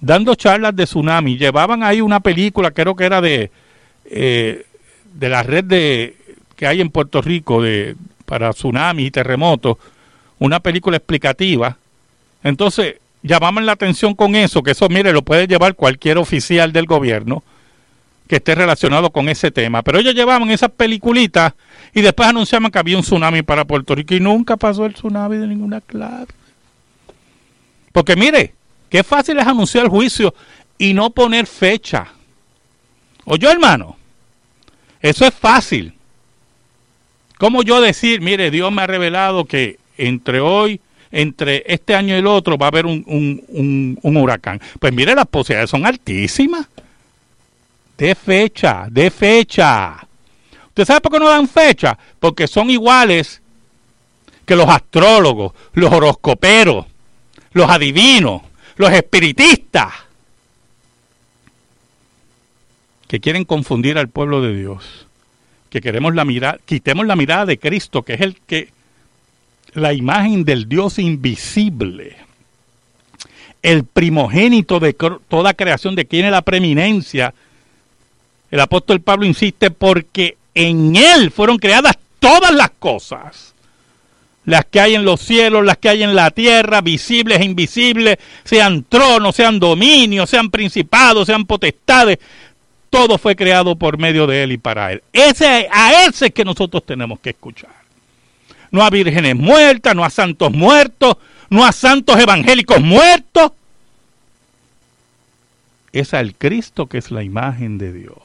dando 0.00 0.34
charlas 0.34 0.74
de 0.74 0.84
tsunami. 0.84 1.38
Llevaban 1.38 1.82
ahí 1.82 2.00
una 2.00 2.20
película, 2.20 2.72
creo 2.72 2.96
que 2.96 3.04
era 3.04 3.20
de. 3.20 3.50
Eh, 4.04 4.66
de 5.14 5.28
la 5.28 5.42
red 5.42 5.64
de 5.64 6.16
que 6.56 6.66
hay 6.66 6.80
en 6.80 6.90
Puerto 6.90 7.22
Rico 7.22 7.62
de 7.62 7.96
para 8.24 8.52
tsunamis 8.52 9.08
y 9.08 9.10
terremotos, 9.10 9.76
una 10.38 10.60
película 10.60 10.96
explicativa. 10.96 11.76
Entonces, 12.44 12.96
llamaban 13.22 13.66
la 13.66 13.72
atención 13.72 14.14
con 14.14 14.36
eso, 14.36 14.62
que 14.62 14.70
eso, 14.70 14.88
mire, 14.88 15.12
lo 15.12 15.22
puede 15.22 15.46
llevar 15.46 15.74
cualquier 15.74 16.18
oficial 16.18 16.72
del 16.72 16.86
gobierno 16.86 17.42
que 18.28 18.36
esté 18.36 18.54
relacionado 18.54 19.10
con 19.10 19.28
ese 19.28 19.50
tema. 19.50 19.82
Pero 19.82 19.98
ellos 19.98 20.14
llevaban 20.14 20.48
esas 20.50 20.70
peliculitas 20.70 21.54
y 21.92 22.00
después 22.00 22.28
anunciaban 22.28 22.70
que 22.70 22.78
había 22.78 22.96
un 22.96 23.02
tsunami 23.02 23.42
para 23.42 23.64
Puerto 23.64 23.96
Rico 23.96 24.14
y 24.14 24.20
nunca 24.20 24.56
pasó 24.56 24.86
el 24.86 24.94
tsunami 24.94 25.36
de 25.36 25.48
ninguna 25.48 25.80
clase. 25.80 26.32
Porque 27.90 28.14
mire, 28.14 28.54
qué 28.88 29.02
fácil 29.02 29.38
es 29.40 29.46
anunciar 29.46 29.84
el 29.84 29.90
juicio 29.90 30.32
y 30.78 30.94
no 30.94 31.10
poner 31.10 31.46
fecha. 31.48 32.06
Oye, 33.24 33.50
hermano, 33.50 33.96
eso 35.00 35.26
es 35.26 35.34
fácil. 35.34 35.94
¿Cómo 37.38 37.62
yo 37.62 37.80
decir, 37.80 38.20
mire, 38.20 38.50
Dios 38.50 38.70
me 38.70 38.82
ha 38.82 38.86
revelado 38.86 39.44
que 39.46 39.78
entre 39.96 40.40
hoy 40.40 40.80
entre 41.12 41.64
este 41.66 41.94
año 41.94 42.14
y 42.14 42.18
el 42.18 42.26
otro 42.26 42.56
va 42.56 42.66
a 42.66 42.68
haber 42.68 42.86
un, 42.86 43.04
un, 43.06 44.16
huracán. 44.16 44.60
Pues 44.78 44.92
mire, 44.92 45.14
las 45.14 45.26
posibilidades 45.26 45.70
son 45.70 45.86
altísimas. 45.86 46.66
De 47.98 48.14
fecha, 48.14 48.86
de 48.90 49.10
fecha. 49.10 50.06
¿Usted 50.68 50.84
sabe 50.84 51.00
por 51.00 51.12
qué 51.12 51.18
no 51.18 51.28
dan 51.28 51.48
fecha? 51.48 51.98
Porque 52.18 52.46
son 52.46 52.70
iguales 52.70 53.42
que 54.46 54.56
los 54.56 54.68
astrólogos, 54.68 55.52
los 55.74 55.92
horoscoperos, 55.92 56.86
los 57.52 57.68
adivinos, 57.68 58.42
los 58.76 58.90
espiritistas, 58.92 59.92
que 63.10 63.18
quieren 63.18 63.44
confundir 63.44 63.98
al 63.98 64.08
pueblo 64.08 64.40
de 64.40 64.54
Dios, 64.54 65.08
que 65.68 65.80
queremos 65.80 66.14
la 66.14 66.24
mirada, 66.24 66.60
quitemos 66.64 67.04
la 67.08 67.16
mirada 67.16 67.44
de 67.44 67.58
Cristo, 67.58 68.02
que 68.02 68.14
es 68.14 68.20
el 68.20 68.36
que 68.46 68.68
la 69.74 69.92
imagen 69.92 70.44
del 70.44 70.68
Dios 70.68 71.00
invisible, 71.00 72.16
el 73.62 73.82
primogénito 73.82 74.78
de 74.78 74.92
toda 74.92 75.54
creación, 75.54 75.96
de 75.96 76.04
quien 76.04 76.26
es 76.26 76.30
la 76.30 76.42
preeminencia. 76.42 77.34
El 78.48 78.60
apóstol 78.60 79.00
Pablo 79.00 79.26
insiste 79.26 79.72
porque 79.72 80.36
en 80.54 80.94
Él 80.94 81.32
fueron 81.32 81.58
creadas 81.58 81.98
todas 82.20 82.52
las 82.52 82.70
cosas, 82.78 83.56
las 84.44 84.66
que 84.66 84.80
hay 84.80 84.94
en 84.94 85.04
los 85.04 85.20
cielos, 85.20 85.64
las 85.64 85.78
que 85.78 85.88
hay 85.88 86.04
en 86.04 86.14
la 86.14 86.30
tierra, 86.30 86.80
visibles 86.80 87.40
e 87.40 87.44
invisibles, 87.44 88.18
sean 88.44 88.84
tronos, 88.88 89.34
sean 89.34 89.58
dominios, 89.58 90.30
sean 90.30 90.48
principados, 90.48 91.26
sean 91.26 91.44
potestades, 91.44 92.18
todo 92.90 93.18
fue 93.18 93.36
creado 93.36 93.76
por 93.76 93.98
medio 93.98 94.26
de 94.26 94.42
Él 94.42 94.52
y 94.52 94.58
para 94.58 94.92
Él. 94.92 95.02
Ese, 95.12 95.68
a 95.72 96.04
ese 96.04 96.26
es 96.26 96.34
que 96.34 96.44
nosotros 96.44 96.84
tenemos 96.84 97.20
que 97.20 97.30
escuchar 97.30 97.80
no 98.70 98.82
a 98.82 98.90
vírgenes 98.90 99.36
muertas, 99.36 99.94
no 99.94 100.04
a 100.04 100.10
santos 100.10 100.52
muertos, 100.52 101.16
no 101.48 101.64
a 101.64 101.72
santos 101.72 102.18
evangélicos 102.18 102.80
muertos. 102.80 103.52
Es 105.92 106.14
al 106.14 106.34
Cristo 106.34 106.86
que 106.86 106.98
es 106.98 107.10
la 107.10 107.22
imagen 107.22 107.78
de 107.78 107.92
Dios. 107.92 108.18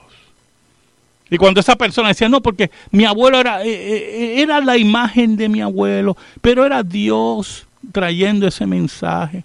Y 1.31 1.37
cuando 1.37 1.59
esa 1.59 1.75
persona 1.75 2.09
decía, 2.09 2.29
no, 2.29 2.41
porque 2.41 2.69
mi 2.91 3.05
abuelo 3.05 3.39
era, 3.39 3.63
eh, 3.63 3.69
eh, 3.71 4.41
era 4.41 4.61
la 4.61 4.77
imagen 4.77 5.35
de 5.35 5.49
mi 5.49 5.61
abuelo, 5.61 6.15
pero 6.41 6.63
era 6.65 6.83
Dios 6.83 7.65
trayendo 7.91 8.47
ese 8.47 8.67
mensaje. 8.67 9.43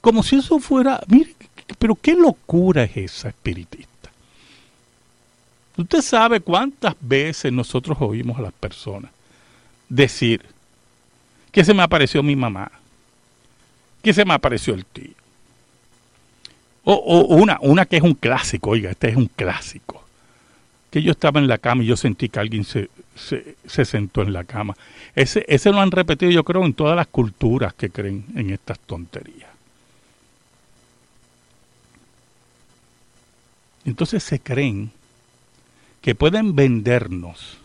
Como 0.00 0.22
si 0.22 0.36
eso 0.36 0.58
fuera, 0.58 1.00
mire, 1.08 1.34
pero 1.78 1.94
qué 1.94 2.14
locura 2.14 2.84
es 2.84 2.96
esa 2.96 3.28
espiritista. 3.28 4.10
Usted 5.76 6.02
sabe 6.02 6.40
cuántas 6.40 6.94
veces 7.00 7.52
nosotros 7.52 7.96
oímos 8.00 8.38
a 8.38 8.42
las 8.42 8.52
personas 8.52 9.10
decir 9.88 10.44
que 11.52 11.64
se 11.64 11.74
me 11.74 11.82
apareció 11.82 12.22
mi 12.22 12.36
mamá, 12.36 12.70
que 14.02 14.12
se 14.12 14.24
me 14.24 14.34
apareció 14.34 14.74
el 14.74 14.84
tío. 14.84 15.14
O, 16.84 17.20
una, 17.36 17.58
una 17.60 17.84
que 17.86 17.96
es 17.98 18.02
un 18.02 18.14
clásico, 18.14 18.70
oiga, 18.70 18.90
este 18.90 19.10
es 19.10 19.16
un 19.16 19.26
clásico. 19.26 20.02
Que 20.90 21.02
yo 21.02 21.12
estaba 21.12 21.38
en 21.38 21.46
la 21.46 21.58
cama 21.58 21.82
y 21.82 21.86
yo 21.86 21.96
sentí 21.96 22.28
que 22.28 22.40
alguien 22.40 22.64
se, 22.64 22.90
se, 23.16 23.84
sentó 23.84 24.22
en 24.22 24.32
la 24.32 24.44
cama. 24.44 24.76
Ese, 25.14 25.44
ese 25.46 25.70
lo 25.70 25.80
han 25.80 25.90
repetido 25.90 26.32
yo 26.32 26.42
creo 26.42 26.64
en 26.64 26.74
todas 26.74 26.96
las 26.96 27.06
culturas 27.06 27.74
que 27.74 27.90
creen 27.90 28.24
en 28.34 28.50
estas 28.50 28.78
tonterías. 28.80 29.49
Entonces 33.84 34.22
se 34.22 34.40
creen 34.40 34.90
que 36.00 36.14
pueden 36.14 36.54
vendernos 36.54 37.58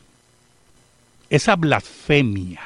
esa 1.30 1.56
blasfemia, 1.56 2.62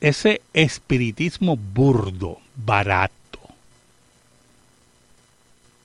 ese 0.00 0.40
espiritismo 0.52 1.56
burdo, 1.56 2.38
barato. 2.56 3.14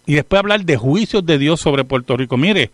Y 0.06 0.16
después 0.16 0.40
hablar 0.40 0.66
de 0.66 0.78
juicios 0.78 1.26
de 1.26 1.38
Dios 1.38 1.62
sobre 1.62 1.84
Puerto 1.84 2.18
Rico. 2.18 2.38
Mire, 2.38 2.72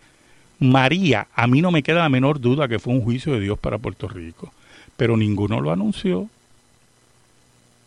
María, 0.58 1.28
a 1.34 1.46
mí 1.46 1.62
no 1.62 1.70
me 1.70 1.82
queda 1.82 2.00
la 2.00 2.08
menor 2.08 2.40
duda 2.40 2.68
que 2.68 2.78
fue 2.78 2.92
un 2.92 3.02
juicio 3.02 3.32
de 3.32 3.40
Dios 3.40 3.58
para 3.58 3.78
Puerto 3.78 4.08
Rico, 4.08 4.52
pero 4.96 5.16
ninguno 5.16 5.60
lo 5.60 5.72
anunció. 5.72 6.28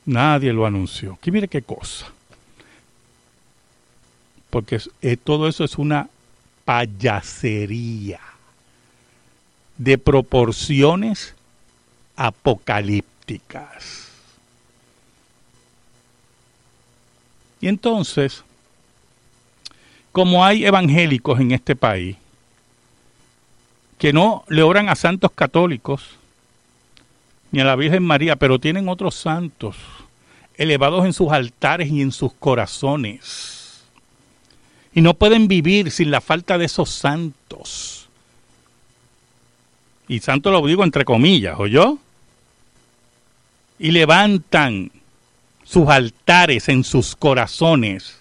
Nadie 0.05 0.53
lo 0.53 0.65
anunció. 0.65 1.17
Que 1.21 1.31
mire 1.31 1.47
qué 1.47 1.61
cosa. 1.61 2.12
Porque 4.53 4.79
eh, 5.01 5.17
todo 5.17 5.47
eso 5.47 5.63
es 5.63 5.79
una 5.79 6.09
payasería 6.63 8.19
de 9.79 9.97
proporciones 9.97 11.33
apocalípticas. 12.15 14.09
Y 17.61 17.67
entonces, 17.67 18.43
como 20.11 20.45
hay 20.45 20.65
evangélicos 20.67 21.39
en 21.39 21.51
este 21.51 21.75
país 21.75 22.15
que 23.97 24.13
no 24.13 24.43
le 24.49 24.61
oran 24.61 24.87
a 24.87 24.93
santos 24.93 25.31
católicos 25.31 26.11
ni 27.51 27.59
a 27.59 27.65
la 27.65 27.75
Virgen 27.75 28.03
María, 28.03 28.35
pero 28.35 28.59
tienen 28.59 28.87
otros 28.87 29.15
santos 29.15 29.77
elevados 30.57 31.05
en 31.05 31.13
sus 31.13 31.31
altares 31.31 31.89
y 31.89 32.03
en 32.03 32.11
sus 32.11 32.31
corazones 32.33 33.52
y 34.95 35.01
no 35.01 35.13
pueden 35.15 35.47
vivir 35.47 35.91
sin 35.91 36.11
la 36.11 36.21
falta 36.21 36.57
de 36.57 36.65
esos 36.65 36.89
santos. 36.89 38.07
Y 40.07 40.19
santo 40.19 40.51
lo 40.51 40.65
digo 40.65 40.83
entre 40.83 41.05
comillas, 41.05 41.57
yo 41.69 41.97
Y 43.79 43.91
levantan 43.91 44.91
sus 45.63 45.89
altares 45.89 46.69
en 46.69 46.83
sus 46.83 47.15
corazones 47.15 48.19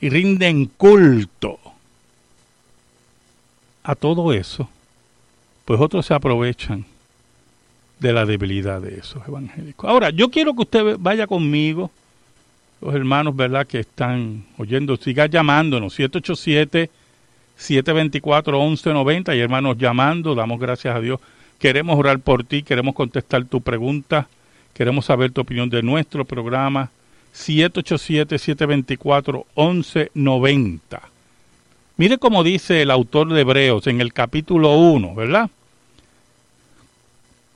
y 0.00 0.08
rinden 0.08 0.66
culto 0.66 1.58
a 3.82 3.94
todo 3.94 4.32
eso, 4.32 4.68
pues 5.64 5.80
otros 5.80 6.06
se 6.06 6.14
aprovechan 6.14 6.86
de 8.00 8.12
la 8.12 8.24
debilidad 8.24 8.80
de 8.80 8.98
esos 8.98 9.26
evangélicos. 9.28 9.88
Ahora, 9.88 10.10
yo 10.10 10.30
quiero 10.30 10.54
que 10.54 10.62
usted 10.62 10.96
vaya 10.98 11.26
conmigo, 11.26 11.90
los 12.80 12.94
hermanos, 12.94 13.34
¿verdad?, 13.34 13.66
que 13.66 13.80
están 13.80 14.44
oyendo, 14.58 14.96
siga 14.96 15.26
llamándonos, 15.26 15.94
787 15.94 16.90
724 17.56 18.58
1190 18.60 19.34
y 19.34 19.40
hermanos 19.40 19.78
llamando, 19.78 20.34
damos 20.34 20.58
gracias 20.58 20.94
a 20.94 21.00
Dios. 21.00 21.20
Queremos 21.58 21.98
orar 21.98 22.18
por 22.18 22.44
ti, 22.44 22.62
queremos 22.62 22.94
contestar 22.94 23.44
tu 23.44 23.60
pregunta, 23.60 24.28
queremos 24.74 25.06
saber 25.06 25.30
tu 25.30 25.40
opinión 25.40 25.70
de 25.70 25.82
nuestro 25.82 26.24
programa 26.24 26.90
787 27.32 28.38
724 28.38 29.46
1190. 29.56 31.00
Mire 31.96 32.18
cómo 32.18 32.42
dice 32.42 32.82
el 32.82 32.90
autor 32.90 33.32
de 33.32 33.40
Hebreos 33.40 33.86
en 33.86 34.00
el 34.00 34.12
capítulo 34.12 34.76
1, 34.76 35.14
¿verdad? 35.14 35.48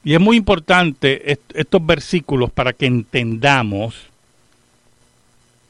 Y 0.05 0.15
es 0.15 0.21
muy 0.21 0.37
importante 0.37 1.37
estos 1.55 1.85
versículos 1.85 2.51
para 2.53 2.73
que 2.73 2.87
entendamos 2.87 3.95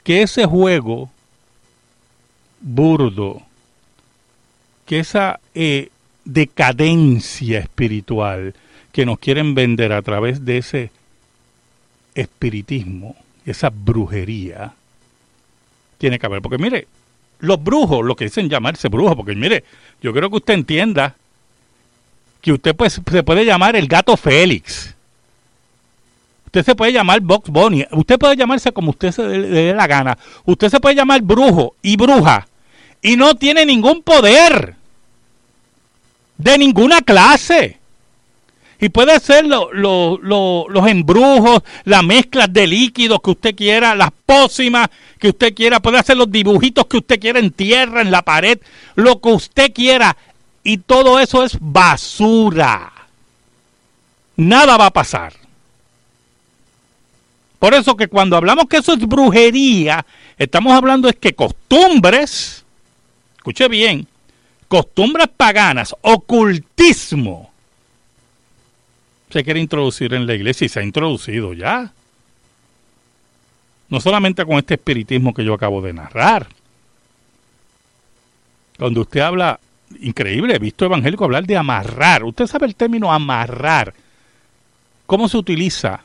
que 0.09 0.23
ese 0.23 0.47
juego 0.47 1.11
burdo, 2.63 3.43
que 4.87 5.01
esa 5.01 5.39
eh, 5.55 5.91
decadencia 6.25 7.59
espiritual 7.59 8.55
que 8.91 9.05
nos 9.05 9.19
quieren 9.19 9.55
vender 9.55 9.93
a 9.93 10.01
través 10.01 10.47
de 10.47 10.57
ese 10.57 10.91
espiritismo, 12.15 13.17
esa 13.45 13.69
brujería, 13.69 14.73
tiene 15.99 16.19
que 16.19 16.25
haber. 16.25 16.41
Porque 16.41 16.57
mire, 16.57 16.89
los 17.41 17.63
brujos, 17.63 18.03
lo 18.03 18.17
que 18.17 18.25
dicen 18.25 18.49
llamarse 18.49 18.89
brujos, 18.89 19.15
porque 19.15 19.35
mire, 19.35 19.63
yo 20.01 20.15
creo 20.15 20.31
que 20.31 20.37
usted 20.37 20.55
entienda 20.55 21.17
que 22.41 22.53
usted 22.53 22.75
pues, 22.75 22.99
se 23.11 23.23
puede 23.23 23.45
llamar 23.45 23.77
el 23.77 23.87
gato 23.87 24.17
Félix. 24.17 24.95
Usted 26.49 26.65
se 26.65 26.75
puede 26.75 26.95
llamar 26.95 27.21
Box 27.21 27.51
Bunny. 27.51 27.85
Usted 27.91 28.19
puede 28.19 28.35
llamarse 28.35 28.73
como 28.73 28.93
usted 28.93 29.13
se 29.13 29.23
le 29.23 29.49
dé 29.49 29.75
la 29.75 29.87
gana. 29.87 30.17
Usted 30.47 30.71
se 30.71 30.81
puede 30.81 30.95
llamar 30.95 31.21
brujo 31.21 31.75
y 31.83 31.95
bruja. 31.99 32.49
Y 33.03 33.17
no 33.17 33.35
tiene 33.35 33.67
ningún 33.67 34.03
poder. 34.03 34.75
De 36.39 36.57
ninguna 36.57 37.03
clase. 37.03 37.77
Y 38.81 38.89
puede 38.89 39.21
ser 39.21 39.45
los 39.45 40.89
embrujos, 40.89 41.63
las 41.85 42.03
mezclas 42.03 42.51
de 42.51 42.67
líquidos 42.67 43.21
que 43.23 43.33
usted 43.33 43.55
quiera, 43.55 43.95
las 43.95 44.11
pócimas 44.25 44.89
que 45.19 45.29
usted 45.29 45.53
quiera, 45.53 45.81
puede 45.81 45.99
hacer 45.99 46.17
los 46.17 46.33
dibujitos 46.33 46.87
que 46.87 46.97
usted 46.97 47.21
quiera 47.21 47.41
en 47.41 47.51
tierra, 47.51 48.01
en 48.01 48.11
la 48.11 48.23
pared, 48.23 48.59
lo 48.95 49.21
que 49.21 49.29
usted 49.29 49.75
quiera. 49.75 50.17
Y 50.65 50.79
todo 50.79 51.21
eso 51.21 51.45
es 51.45 51.59
basura. 51.61 52.91
Nada 54.37 54.79
va 54.79 54.87
a 54.87 54.93
pasar. 54.93 55.35
Por 57.59 57.75
eso 57.75 57.97
que 57.97 58.09
cuando 58.09 58.37
hablamos 58.37 58.67
que 58.67 58.77
eso 58.77 58.93
es 58.93 59.01
brujería, 59.01 60.07
estamos 60.37 60.73
hablando 60.73 61.09
es 61.09 61.17
que 61.17 61.35
costumbres, 61.35 62.65
escuche 63.37 63.67
bien, 63.69 64.07
costumbres 64.69 65.29
paganas, 65.37 65.95
ocultismo, 66.03 67.51
se 69.31 69.45
quiere 69.45 69.61
introducir 69.61 70.15
en 70.15 70.27
la 70.27 70.35
iglesia 70.35 70.65
y 70.65 70.69
se 70.69 70.81
ha 70.81 70.85
introducido 70.85 71.53
ya. 71.53 71.93
No 73.89 74.01
solamente 74.01 74.45
con 74.45 74.57
este 74.57 74.75
espiritismo 74.75 75.35
que 75.35 75.45
yo 75.45 75.55
acabo 75.55 75.83
de 75.83 75.93
narrar. 75.93 76.47
Cuando 78.79 79.03
usted 79.03 79.21
habla, 79.21 79.59
increíble, 80.01 80.55
he 80.55 80.59
visto 80.59 80.85
evangélico 80.85 81.25
hablar 81.25 81.45
de 81.47 81.57
amarrar. 81.57 82.25
Usted 82.25 82.47
sabe 82.47 82.67
el 82.67 82.75
término 82.75 83.13
amarrar. 83.13 83.93
¿Cómo 85.07 85.29
se 85.29 85.37
utiliza 85.37 86.05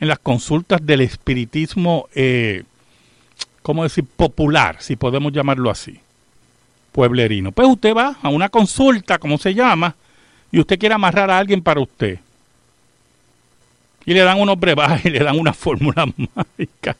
en 0.00 0.08
las 0.08 0.18
consultas 0.18 0.84
del 0.84 1.00
espiritismo, 1.00 2.08
eh, 2.14 2.64
cómo 3.62 3.82
decir, 3.82 4.04
popular, 4.04 4.76
si 4.80 4.96
podemos 4.96 5.32
llamarlo 5.32 5.70
así, 5.70 5.98
pueblerino? 6.92 7.52
Pues 7.52 7.68
usted 7.68 7.94
va 7.94 8.16
a 8.22 8.28
una 8.28 8.48
consulta, 8.48 9.18
como 9.18 9.38
se 9.38 9.54
llama, 9.54 9.94
y 10.52 10.60
usted 10.60 10.78
quiere 10.78 10.94
amarrar 10.94 11.30
a 11.30 11.38
alguien 11.38 11.62
para 11.62 11.80
usted. 11.80 12.18
Y 14.06 14.12
le 14.12 14.20
dan 14.20 14.40
unos 14.40 14.58
brebajes 14.58 15.04
le 15.12 15.18
dan 15.18 15.38
una 15.38 15.52
fórmula 15.52 16.06
mágica 16.34 16.96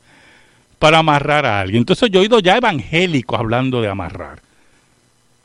para 0.78 0.98
amarrar 0.98 1.46
a 1.46 1.60
alguien. 1.60 1.80
Entonces 1.80 2.10
yo 2.10 2.20
he 2.20 2.22
oído 2.22 2.40
ya 2.40 2.56
evangélicos 2.56 3.38
hablando 3.38 3.80
de 3.80 3.88
amarrar. 3.88 4.40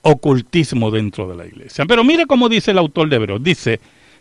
Ocultismo 0.01 0.91
dentro 0.91 1.27
de 1.29 1.35
la 1.35 1.45
iglesia. 1.45 1.85
Pero 1.85 2.03
mire 2.03 2.25
cómo 2.25 2.49
dice 2.49 2.71
el 2.71 2.77
autor 2.77 3.09
de 3.09 3.17
Hebreos. 3.17 3.43
Dice, 3.43 3.79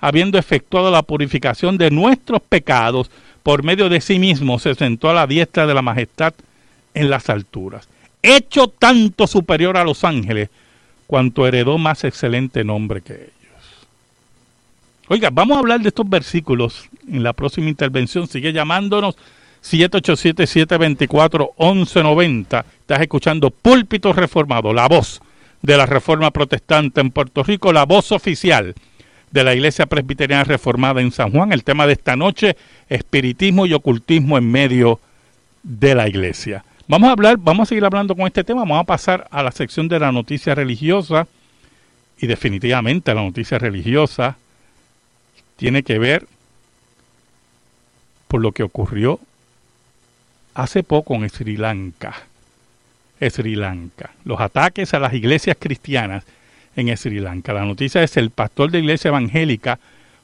habiendo 0.00 0.38
efectuado 0.38 0.90
la 0.90 1.02
purificación 1.02 1.78
de 1.78 1.90
nuestros 1.90 2.40
pecados, 2.40 3.10
por 3.42 3.62
medio 3.62 3.88
de 3.88 4.00
sí 4.00 4.18
mismo 4.18 4.58
se 4.58 4.74
sentó 4.74 5.10
a 5.10 5.14
la 5.14 5.26
diestra 5.26 5.66
de 5.66 5.74
la 5.74 5.82
majestad 5.82 6.32
en 6.94 7.10
las 7.10 7.28
alturas, 7.30 7.88
hecho 8.22 8.68
tanto 8.68 9.26
superior 9.26 9.76
a 9.76 9.84
los 9.84 10.04
ángeles, 10.04 10.48
cuanto 11.06 11.46
heredó 11.46 11.78
más 11.78 12.04
excelente 12.04 12.64
nombre 12.64 13.00
que 13.00 13.14
ellos. 13.14 13.30
Oiga, 15.08 15.30
vamos 15.32 15.56
a 15.56 15.60
hablar 15.60 15.80
de 15.80 15.88
estos 15.88 16.06
versículos 16.08 16.88
en 17.08 17.24
la 17.24 17.32
próxima 17.32 17.68
intervención. 17.68 18.28
Sigue 18.28 18.52
llamándonos 18.52 19.16
787-724-1190. 19.64 22.64
Estás 22.80 23.00
escuchando 23.00 23.50
Púlpito 23.50 24.12
Reformado, 24.12 24.72
la 24.72 24.86
voz 24.86 25.20
de 25.62 25.76
la 25.76 25.86
Reforma 25.86 26.30
Protestante 26.30 27.00
en 27.00 27.10
Puerto 27.10 27.42
Rico, 27.42 27.72
la 27.72 27.86
voz 27.86 28.12
oficial 28.12 28.76
de 29.30 29.44
la 29.44 29.54
Iglesia 29.54 29.86
Presbiteriana 29.86 30.44
Reformada 30.44 31.00
en 31.00 31.12
San 31.12 31.30
Juan. 31.30 31.52
El 31.52 31.64
tema 31.64 31.86
de 31.86 31.92
esta 31.92 32.16
noche, 32.16 32.56
espiritismo 32.88 33.66
y 33.66 33.74
ocultismo 33.74 34.38
en 34.38 34.50
medio 34.50 35.00
de 35.62 35.94
la 35.94 36.08
Iglesia. 36.08 36.64
Vamos 36.88 37.08
a 37.08 37.12
hablar, 37.12 37.36
vamos 37.38 37.64
a 37.64 37.68
seguir 37.68 37.84
hablando 37.84 38.16
con 38.16 38.26
este 38.26 38.42
tema. 38.42 38.62
Vamos 38.62 38.80
a 38.80 38.84
pasar 38.84 39.28
a 39.30 39.42
la 39.42 39.52
sección 39.52 39.88
de 39.88 40.00
la 40.00 40.10
noticia 40.10 40.54
religiosa 40.54 41.28
y 42.18 42.26
definitivamente 42.26 43.14
la 43.14 43.22
noticia 43.22 43.58
religiosa 43.58 44.36
tiene 45.56 45.82
que 45.82 45.98
ver 45.98 46.26
por 48.26 48.40
lo 48.40 48.52
que 48.52 48.62
ocurrió 48.62 49.20
hace 50.54 50.82
poco 50.82 51.14
en 51.14 51.28
Sri 51.30 51.56
Lanka. 51.56 52.14
Sri 53.20 53.54
Lanka. 53.54 54.10
Los 54.24 54.40
ataques 54.40 54.94
a 54.94 54.98
las 54.98 55.14
iglesias 55.14 55.56
cristianas 55.60 56.24
en 56.76 56.96
Sri 56.96 57.20
Lanka. 57.20 57.52
La 57.52 57.64
noticia 57.64 58.02
es 58.02 58.16
el 58.16 58.30
pastor 58.30 58.70
de 58.70 58.78
iglesia 58.78 59.08
evangélica 59.08 59.78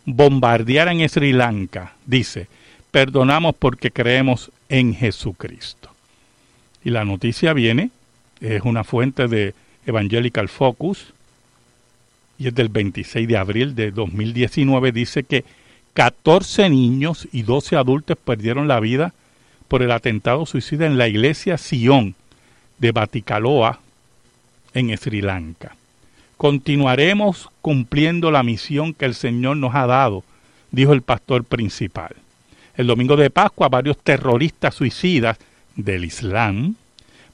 bombardeara 0.04 0.92
en 0.92 1.08
Sri 1.08 1.32
Lanka. 1.32 1.94
Dice, 2.06 2.48
perdonamos 2.90 3.54
porque 3.54 3.90
creemos 3.90 4.50
en 4.68 4.94
Jesucristo. 4.94 5.90
Y 6.84 6.90
la 6.90 7.04
noticia 7.04 7.52
viene, 7.52 7.90
es 8.40 8.62
una 8.62 8.84
fuente 8.84 9.28
de 9.28 9.54
Evangelical 9.86 10.48
Focus, 10.48 11.12
y 12.38 12.48
es 12.48 12.54
del 12.54 12.68
26 12.68 13.26
de 13.26 13.36
abril 13.36 13.74
de 13.74 13.90
2019, 13.90 14.92
dice 14.92 15.24
que 15.24 15.44
14 15.94 16.68
niños 16.68 17.26
y 17.32 17.42
12 17.42 17.76
adultos 17.76 18.18
perdieron 18.22 18.68
la 18.68 18.80
vida 18.80 19.14
por 19.68 19.82
el 19.82 19.90
atentado 19.90 20.46
suicida 20.46 20.86
en 20.86 20.98
la 20.98 21.08
iglesia 21.08 21.58
Sion 21.58 22.14
de 22.78 22.92
Baticaloa, 22.92 23.80
en 24.74 24.96
Sri 24.96 25.22
Lanka. 25.22 25.74
Continuaremos 26.36 27.48
cumpliendo 27.62 28.30
la 28.30 28.42
misión 28.42 28.94
que 28.94 29.06
el 29.06 29.14
Señor 29.14 29.56
nos 29.56 29.74
ha 29.74 29.86
dado, 29.86 30.24
dijo 30.70 30.92
el 30.92 31.02
pastor 31.02 31.44
principal. 31.44 32.14
El 32.76 32.86
domingo 32.86 33.16
de 33.16 33.30
Pascua 33.30 33.68
varios 33.68 33.98
terroristas 33.98 34.74
suicidas 34.74 35.38
del 35.76 36.04
Islam 36.04 36.74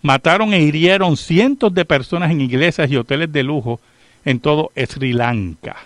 Mataron 0.03 0.53
e 0.53 0.61
hirieron 0.61 1.17
cientos 1.17 1.73
de 1.73 1.85
personas 1.85 2.33
en 2.33 2.41
iglesias 2.41 2.91
y 2.91 2.97
hoteles 2.97 3.33
de 3.33 3.45
lujo 3.45 3.81
en 4.25 4.41
todo 4.41 4.73
Sri 4.75 5.13
Lanka. 5.13 5.77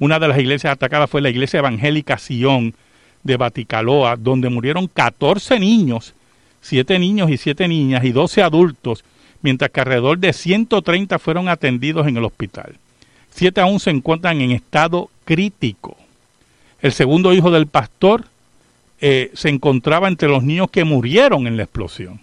Una 0.00 0.18
de 0.18 0.26
las 0.26 0.38
iglesias 0.38 0.72
atacadas 0.72 1.08
fue 1.08 1.22
la 1.22 1.30
iglesia 1.30 1.60
evangélica 1.60 2.18
Sion 2.18 2.74
de 3.22 3.36
Baticaloa, 3.36 4.16
donde 4.16 4.50
murieron 4.50 4.88
14 4.88 5.60
niños, 5.60 6.12
7 6.60 6.98
niños 6.98 7.30
y 7.30 7.36
7 7.36 7.68
niñas 7.68 8.04
y 8.04 8.10
12 8.10 8.42
adultos, 8.42 9.04
mientras 9.46 9.70
que 9.70 9.78
alrededor 9.78 10.18
de 10.18 10.32
130 10.32 11.20
fueron 11.20 11.48
atendidos 11.48 12.08
en 12.08 12.16
el 12.16 12.24
hospital. 12.24 12.74
Siete 13.30 13.60
aún 13.60 13.78
se 13.78 13.90
encuentran 13.90 14.40
en 14.40 14.50
estado 14.50 15.08
crítico. 15.24 15.96
El 16.82 16.90
segundo 16.90 17.32
hijo 17.32 17.52
del 17.52 17.68
pastor 17.68 18.24
eh, 19.00 19.30
se 19.34 19.48
encontraba 19.48 20.08
entre 20.08 20.28
los 20.28 20.42
niños 20.42 20.68
que 20.68 20.82
murieron 20.82 21.46
en 21.46 21.56
la 21.56 21.62
explosión. 21.62 22.18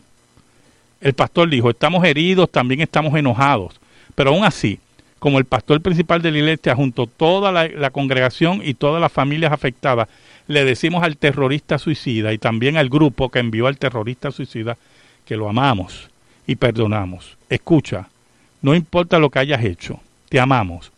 El 0.99 1.13
pastor 1.13 1.49
dijo, 1.49 1.69
estamos 1.69 2.03
heridos, 2.03 2.51
también 2.51 2.81
estamos 2.81 3.15
enojados, 3.15 3.79
pero 4.15 4.31
aún 4.31 4.43
así, 4.43 4.79
como 5.19 5.39
el 5.39 5.45
pastor 5.45 5.79
principal 5.79 6.21
de 6.21 6.31
la 6.31 6.39
iglesia, 6.39 6.75
junto 6.75 7.03
a 7.03 7.07
toda 7.07 7.53
la, 7.53 7.69
la 7.69 7.91
congregación 7.91 8.59
y 8.65 8.73
todas 8.73 8.99
las 8.99 9.13
familias 9.13 9.53
afectadas, 9.53 10.09
le 10.47 10.65
decimos 10.65 11.03
al 11.03 11.15
terrorista 11.15 11.79
suicida 11.79 12.33
y 12.33 12.37
también 12.37 12.75
al 12.75 12.89
grupo 12.89 13.29
que 13.29 13.39
envió 13.39 13.67
al 13.67 13.77
terrorista 13.77 14.29
suicida 14.29 14.77
que 15.25 15.37
lo 15.37 15.47
amamos 15.47 16.09
y 16.47 16.55
perdonamos. 16.55 17.37
Escucha, 17.49 18.09
no 18.61 18.75
importa 18.75 19.19
lo 19.19 19.29
que 19.29 19.39
hayas 19.39 19.63
hecho, 19.63 19.99
te 20.29 20.39
amamos, 20.39 20.91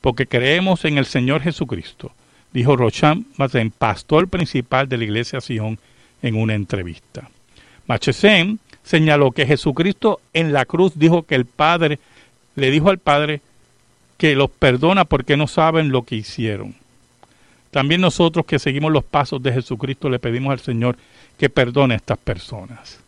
porque 0.00 0.26
creemos 0.26 0.84
en 0.84 0.98
el 0.98 1.06
Señor 1.06 1.40
Jesucristo 1.42 2.12
dijo 2.52 2.76
Rochan 2.76 3.26
Mazen, 3.36 3.70
pastor 3.70 4.28
principal 4.28 4.88
de 4.88 4.98
la 4.98 5.04
iglesia 5.04 5.40
Sion, 5.40 5.78
en 6.22 6.36
una 6.36 6.54
entrevista. 6.54 7.28
Machesen 7.86 8.60
señaló 8.84 9.32
que 9.32 9.46
Jesucristo 9.46 10.20
en 10.32 10.52
la 10.52 10.64
cruz 10.64 10.92
dijo 10.96 11.24
que 11.24 11.34
el 11.34 11.46
Padre 11.46 11.98
le 12.54 12.70
dijo 12.70 12.90
al 12.90 12.98
Padre 12.98 13.40
que 14.18 14.34
los 14.36 14.50
perdona 14.50 15.04
porque 15.04 15.36
no 15.36 15.46
saben 15.46 15.90
lo 15.90 16.02
que 16.02 16.16
hicieron. 16.16 16.74
También 17.70 18.00
nosotros 18.00 18.44
que 18.44 18.58
seguimos 18.58 18.92
los 18.92 19.02
pasos 19.02 19.42
de 19.42 19.52
Jesucristo 19.52 20.10
le 20.10 20.18
pedimos 20.18 20.52
al 20.52 20.60
Señor 20.60 20.96
que 21.38 21.48
perdone 21.48 21.94
a 21.94 21.96
estas 21.96 22.18
personas. 22.18 23.01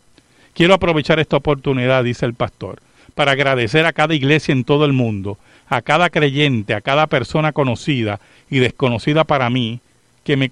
Quiero 0.55 0.73
aprovechar 0.73 1.19
esta 1.19 1.37
oportunidad, 1.37 2.03
dice 2.03 2.25
el 2.25 2.33
pastor, 2.33 2.81
para 3.13 3.33
agradecer 3.33 3.85
a 3.85 3.93
cada 3.93 4.15
iglesia 4.15 4.53
en 4.53 4.63
todo 4.63 4.85
el 4.85 4.93
mundo 4.93 5.37
a 5.67 5.81
cada 5.81 6.09
creyente, 6.09 6.73
a 6.73 6.81
cada 6.81 7.07
persona 7.07 7.51
conocida 7.51 8.19
y 8.49 8.59
desconocida 8.59 9.23
para 9.23 9.49
mí, 9.49 9.79
que 10.23 10.37
me 10.37 10.51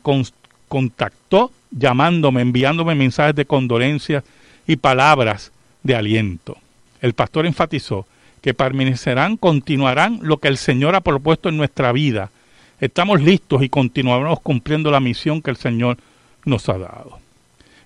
contactó 0.67 1.51
llamándome, 1.71 2.41
enviándome 2.41 2.95
mensajes 2.95 3.35
de 3.35 3.45
condolencia 3.45 4.23
y 4.67 4.75
palabras 4.75 5.51
de 5.81 5.95
aliento. 5.95 6.57
El 7.01 7.13
pastor 7.13 7.45
enfatizó 7.45 8.05
que 8.41 8.53
permanecerán, 8.53 9.37
continuarán 9.37 10.19
lo 10.21 10.37
que 10.37 10.47
el 10.47 10.57
Señor 10.57 10.95
ha 10.95 11.01
propuesto 11.01 11.49
en 11.49 11.57
nuestra 11.57 11.91
vida. 11.91 12.29
Estamos 12.79 13.21
listos 13.21 13.63
y 13.63 13.69
continuaremos 13.69 14.39
cumpliendo 14.41 14.91
la 14.91 14.99
misión 14.99 15.41
que 15.41 15.51
el 15.51 15.57
Señor 15.57 15.97
nos 16.45 16.67
ha 16.69 16.77
dado. 16.77 17.22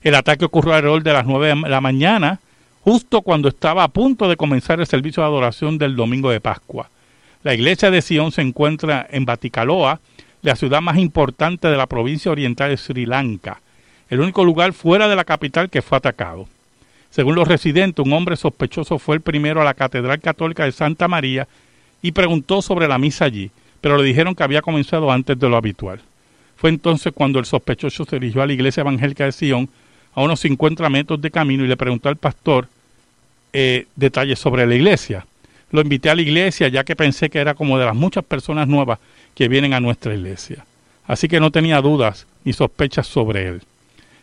El 0.08 0.16
ataque 0.16 0.46
ocurrió 0.46 0.74
alrededor 0.74 1.04
de 1.04 1.12
las 1.12 1.26
nueve 1.26 1.48
de 1.50 1.70
la 1.70 1.82
mañana, 1.82 2.40
justo 2.86 3.22
cuando 3.22 3.50
estaba 3.50 3.84
a 3.84 3.90
punto 3.90 4.30
de 4.30 4.38
comenzar 4.38 4.80
el 4.80 4.88
servicio 4.88 5.22
de 5.22 5.28
adoración 5.28 5.78
del 5.78 5.98
domingo 5.98 6.30
de 6.30 6.40
Pascua. 6.40 6.90
La 7.44 7.54
iglesia 7.54 7.92
de 7.92 8.02
Sion 8.02 8.32
se 8.32 8.42
encuentra 8.42 9.06
en 9.12 9.26
Baticaloa, 9.26 10.00
la 10.44 10.56
ciudad 10.56 10.80
más 10.80 10.98
importante 10.98 11.68
de 11.68 11.76
la 11.76 11.88
provincia 11.88 12.32
oriental 12.32 12.70
de 12.70 12.78
Sri 12.78 13.06
Lanka, 13.06 13.60
el 14.10 14.22
único 14.22 14.46
lugar 14.46 14.72
fuera 14.72 15.10
de 15.10 15.18
la 15.18 15.26
capital 15.26 15.70
que 15.70 15.82
fue 15.82 15.98
atacado. 15.98 16.48
Según 17.10 17.36
los 17.36 17.50
residentes, 17.50 18.06
un 18.06 18.14
hombre 18.14 18.38
sospechoso 18.38 19.00
fue 19.00 19.18
el 19.18 19.22
primero 19.22 19.60
a 19.62 19.66
la 19.66 19.74
Catedral 19.74 20.22
Católica 20.22 20.64
de 20.64 20.72
Santa 20.72 21.10
María 21.10 21.50
y 22.02 22.14
preguntó 22.14 22.62
sobre 22.62 22.88
la 22.88 22.98
misa 22.98 23.26
allí, 23.26 23.52
pero 23.82 23.98
le 23.98 24.06
dijeron 24.06 24.36
que 24.36 24.44
había 24.44 24.62
comenzado 24.62 25.12
antes 25.12 25.38
de 25.38 25.50
lo 25.50 25.58
habitual. 25.58 26.00
Fue 26.56 26.70
entonces 26.70 27.12
cuando 27.14 27.40
el 27.40 27.46
sospechoso 27.46 28.06
se 28.06 28.20
dirigió 28.20 28.42
a 28.42 28.48
la 28.48 28.54
iglesia 28.54 28.80
evangélica 28.80 29.26
de 29.26 29.34
Sion, 29.34 29.70
a 30.18 30.24
unos 30.24 30.40
50 30.42 30.90
metros 30.90 31.22
de 31.22 31.30
camino, 31.30 31.64
y 31.64 31.68
le 31.68 31.78
preguntó 31.78 32.10
al 32.10 32.18
pastor 32.18 32.68
eh, 33.54 33.86
detalles 33.96 34.40
sobre 34.40 34.66
la 34.66 34.76
iglesia 34.76 35.26
lo 35.72 35.82
invité 35.82 36.10
a 36.10 36.16
la 36.16 36.22
iglesia 36.22 36.68
ya 36.68 36.84
que 36.84 36.96
pensé 36.96 37.30
que 37.30 37.40
era 37.40 37.54
como 37.54 37.78
de 37.78 37.86
las 37.86 37.96
muchas 37.96 38.24
personas 38.24 38.68
nuevas 38.68 39.00
que 39.36 39.48
vienen 39.48 39.74
a 39.74 39.80
nuestra 39.80 40.14
iglesia. 40.14 40.66
Así 41.06 41.28
que 41.28 41.40
no 41.40 41.52
tenía 41.52 41.82
dudas 41.82 42.26
ni 42.44 42.54
sospechas 42.54 43.08
sobre 43.08 43.48
él. 43.48 43.62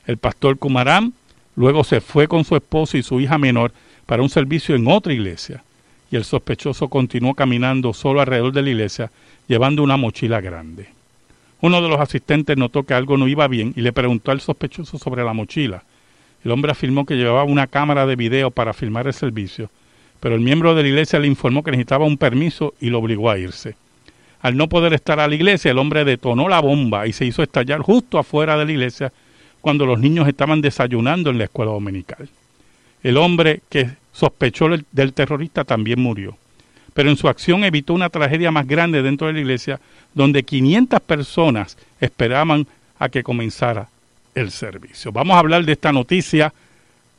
El 0.06 0.16
pastor 0.18 0.58
Kumaram 0.58 1.12
luego 1.56 1.84
se 1.84 2.00
fue 2.00 2.28
con 2.28 2.44
su 2.44 2.56
esposo 2.56 2.96
y 2.96 3.02
su 3.02 3.20
hija 3.20 3.38
menor 3.38 3.72
para 4.06 4.22
un 4.22 4.28
servicio 4.28 4.74
en 4.74 4.86
otra 4.86 5.12
iglesia, 5.12 5.62
y 6.10 6.16
el 6.16 6.24
sospechoso 6.24 6.88
continuó 6.88 7.34
caminando 7.34 7.94
solo 7.94 8.20
alrededor 8.20 8.52
de 8.52 8.62
la 8.62 8.70
iglesia 8.70 9.10
llevando 9.48 9.82
una 9.82 9.96
mochila 9.96 10.40
grande. 10.40 10.88
Uno 11.64 11.80
de 11.80 11.88
los 11.88 12.00
asistentes 12.00 12.56
notó 12.56 12.82
que 12.82 12.94
algo 12.94 13.16
no 13.16 13.26
iba 13.26 13.48
bien 13.48 13.72
y 13.74 13.80
le 13.80 13.92
preguntó 13.92 14.30
al 14.30 14.40
sospechoso 14.40 14.98
sobre 14.98 15.24
la 15.24 15.32
mochila. 15.32 15.82
El 16.44 16.50
hombre 16.50 16.72
afirmó 16.72 17.06
que 17.06 17.16
llevaba 17.16 17.44
una 17.44 17.66
cámara 17.66 18.04
de 18.06 18.16
video 18.16 18.50
para 18.50 18.74
filmar 18.74 19.06
el 19.06 19.14
servicio 19.14 19.70
pero 20.24 20.36
el 20.36 20.40
miembro 20.40 20.74
de 20.74 20.82
la 20.82 20.88
iglesia 20.88 21.18
le 21.18 21.26
informó 21.26 21.62
que 21.62 21.70
necesitaba 21.70 22.06
un 22.06 22.16
permiso 22.16 22.72
y 22.80 22.88
lo 22.88 23.00
obligó 23.00 23.28
a 23.30 23.38
irse. 23.38 23.76
Al 24.40 24.56
no 24.56 24.70
poder 24.70 24.94
estar 24.94 25.20
a 25.20 25.28
la 25.28 25.34
iglesia, 25.34 25.70
el 25.70 25.76
hombre 25.76 26.02
detonó 26.06 26.48
la 26.48 26.62
bomba 26.62 27.06
y 27.06 27.12
se 27.12 27.26
hizo 27.26 27.42
estallar 27.42 27.80
justo 27.80 28.18
afuera 28.18 28.56
de 28.56 28.64
la 28.64 28.72
iglesia 28.72 29.12
cuando 29.60 29.84
los 29.84 30.00
niños 30.00 30.26
estaban 30.26 30.62
desayunando 30.62 31.28
en 31.28 31.36
la 31.36 31.44
escuela 31.44 31.72
dominical. 31.72 32.26
El 33.02 33.18
hombre 33.18 33.60
que 33.68 33.90
sospechó 34.12 34.70
del 34.92 35.12
terrorista 35.12 35.62
también 35.62 36.00
murió, 36.00 36.38
pero 36.94 37.10
en 37.10 37.16
su 37.16 37.28
acción 37.28 37.64
evitó 37.64 37.92
una 37.92 38.08
tragedia 38.08 38.50
más 38.50 38.66
grande 38.66 39.02
dentro 39.02 39.26
de 39.26 39.34
la 39.34 39.40
iglesia 39.40 39.80
donde 40.14 40.44
500 40.44 41.00
personas 41.00 41.76
esperaban 42.00 42.66
a 42.98 43.08
que 43.08 43.22
comenzara 43.22 43.88
el 44.34 44.50
servicio. 44.50 45.12
Vamos 45.12 45.36
a 45.36 45.40
hablar 45.40 45.64
de 45.64 45.72
esta 45.72 45.92
noticia 45.92 46.52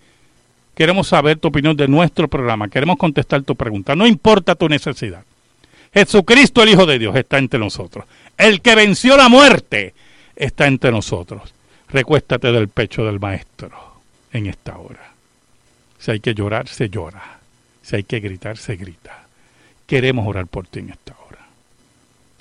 Queremos 0.75 1.07
saber 1.09 1.39
tu 1.39 1.49
opinión 1.49 1.77
de 1.77 1.89
nuestro 1.89 2.29
programa. 2.29 2.69
Queremos 2.69 2.97
contestar 2.97 3.43
tu 3.43 3.57
pregunta. 3.57 3.97
No 3.97 4.07
importa 4.07 4.55
tu 4.55 4.69
necesidad. 4.69 5.25
Jesucristo, 5.93 6.63
el 6.63 6.71
Hijo 6.71 6.87
de 6.87 6.99
Dios, 6.99 7.17
está 7.17 7.39
entre 7.39 7.59
nosotros. 7.59 8.05
El 8.37 8.61
que 8.61 8.75
venció 8.75 9.17
la 9.17 9.29
muerte 9.29 9.95
está 10.37 10.67
entre 10.67 10.91
nosotros. 10.91 11.55
Recuéstate 11.89 12.53
del 12.53 12.69
pecho 12.69 13.05
del 13.05 13.21
Maestro 13.21 13.73
en 14.33 14.47
esta 14.47 14.79
hora. 14.79 15.13
Si 15.99 16.11
hay 16.11 16.21
que 16.21 16.35
llorar, 16.35 16.69
se 16.69 16.89
llora. 16.89 17.39
Si 17.83 17.97
hay 17.97 18.05
que 18.05 18.21
gritar, 18.21 18.59
se 18.59 18.77
grita. 18.77 19.27
Queremos 19.87 20.27
orar 20.27 20.47
por 20.47 20.67
ti 20.67 20.81
en 20.81 20.91
esta 20.91 21.13
hora 21.13 21.19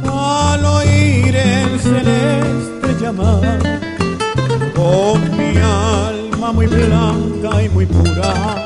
Al 0.10 0.66
oír 0.66 1.36
el 1.36 1.80
celeste 1.80 2.96
llamar 3.00 3.60
con 4.76 5.38
mi 5.38 5.58
alma 5.58 6.52
muy 6.52 6.68
blanca 6.68 7.64
y 7.64 7.70
muy 7.70 7.86
pura 7.86 8.66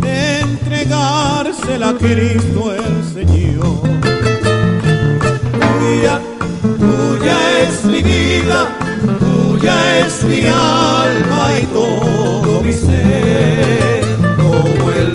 de 0.00 0.40
entregársela 0.40 1.90
a 1.90 1.94
Cristo 1.94 2.74
el 2.74 3.04
Señor. 3.14 3.80
Tuya, 5.78 6.20
tuya 6.78 7.38
es 7.62 7.84
mi 7.84 8.02
vida 8.02 8.68
tuya 9.58 9.98
es 10.00 10.24
mi 10.24 10.40
alma 10.46 11.58
y 11.60 11.66
todo 11.66 12.62
mi 12.62 12.72
ser 12.72 14.04
como 14.36 14.90
el 14.90 15.12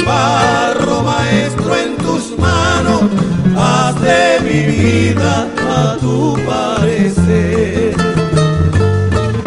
mi 4.54 4.62
vida 4.66 5.48
a 5.68 5.98
tu 6.00 6.38
parecer. 6.46 7.96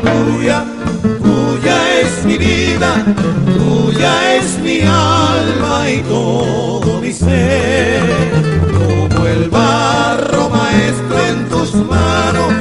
Tuya, 0.03 0.65
tuya 1.23 1.77
es 2.01 2.25
mi 2.25 2.37
vida, 2.37 2.91
tuya 3.57 4.13
es 4.37 4.59
mi 4.59 4.81
alma 4.81 5.89
y 5.97 5.99
todo 6.15 7.01
mi 7.01 7.13
ser. 7.13 8.03
Como 8.79 9.27
el 9.27 9.49
barro 9.49 10.49
maestro 10.49 11.17
en 11.31 11.49
tus 11.49 11.73
manos, 11.75 12.53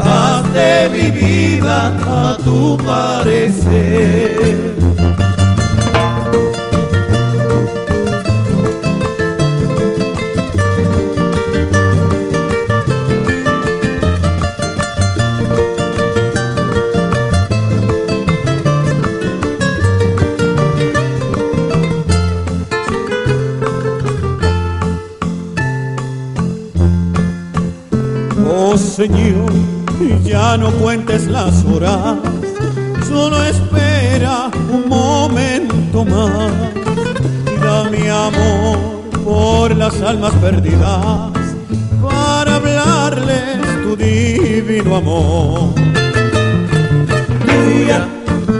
haz 0.00 0.42
de 0.52 0.88
mi 0.94 1.06
vida 1.10 1.76
a 2.04 2.36
tu 2.44 2.76
parecer. 2.78 4.31
Señor, 29.02 29.50
ya 30.22 30.56
no 30.56 30.70
cuentes 30.74 31.26
las 31.26 31.64
horas, 31.64 32.18
solo 33.08 33.42
espera 33.42 34.48
un 34.72 34.88
momento 34.88 36.04
más. 36.04 36.52
Da 37.60 37.90
mi 37.90 38.06
amor 38.06 38.78
por 39.24 39.76
las 39.76 40.00
almas 40.02 40.32
perdidas 40.34 41.32
para 42.00 42.54
hablarles 42.54 43.82
tu 43.82 43.96
divino 43.96 44.94
amor. 44.94 45.74
Tuya, 47.44 48.06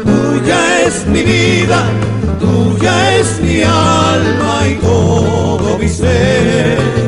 tuya 0.03 0.81
es 0.89 1.07
mi 1.07 1.23
vida, 1.23 1.85
tuya 2.41 3.17
es 3.17 3.41
mi 3.41 3.63
alma 3.63 4.67
y 4.69 4.75
todo 4.75 5.79
mi 5.79 5.89
ser. 5.89 7.03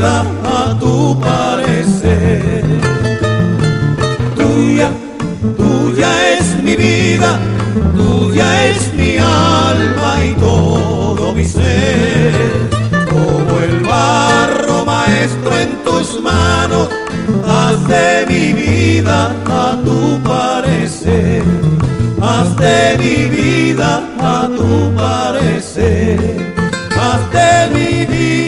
A 0.00 0.76
tu 0.78 1.18
parecer. 1.20 2.64
Tuya, 4.36 4.90
tuya 5.56 6.10
es 6.34 6.62
mi 6.62 6.76
vida, 6.76 7.38
tuya 7.96 8.66
es 8.66 8.94
mi 8.94 9.16
alma 9.18 10.24
y 10.24 10.34
todo 10.34 11.32
mi 11.34 11.44
ser. 11.44 12.32
Como 13.10 13.60
el 13.60 13.80
barro 13.80 14.84
maestro 14.84 15.58
en 15.58 15.82
tus 15.84 16.20
manos, 16.22 16.88
haz 17.46 17.88
de 17.88 18.26
mi 18.28 18.52
vida 18.52 19.34
a 19.46 19.76
tu 19.84 20.20
parecer. 20.22 21.42
Haz 22.20 22.56
de 22.56 22.98
mi 22.98 23.28
vida 23.36 24.02
a 24.20 24.48
tu 24.56 24.94
parecer. 24.94 26.36
Haz 26.96 27.32
de 27.32 27.74
mi 27.74 28.06
vida 28.06 28.47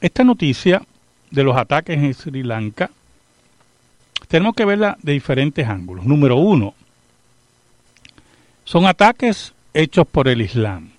esta 0.00 0.24
noticia 0.24 0.82
de 1.30 1.44
los 1.44 1.56
ataques 1.56 1.96
en 1.96 2.12
Sri 2.12 2.42
Lanka, 2.42 2.90
tenemos 4.28 4.54
que 4.54 4.64
verla 4.64 4.96
de 5.02 5.12
diferentes 5.12 5.66
ángulos. 5.66 6.04
Número 6.04 6.36
uno, 6.36 6.74
son 8.64 8.86
ataques 8.86 9.52
hechos 9.74 10.06
por 10.06 10.28
el 10.28 10.42
Islam. 10.42 10.90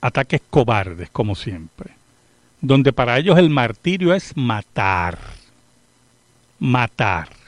Ataques 0.00 0.40
cobardes, 0.50 1.10
como 1.10 1.34
siempre. 1.34 1.92
Donde 2.60 2.92
para 2.92 3.18
ellos 3.18 3.38
el 3.38 3.50
martirio 3.50 4.14
es 4.14 4.36
matar. 4.36 5.18
Matar. 6.58 7.41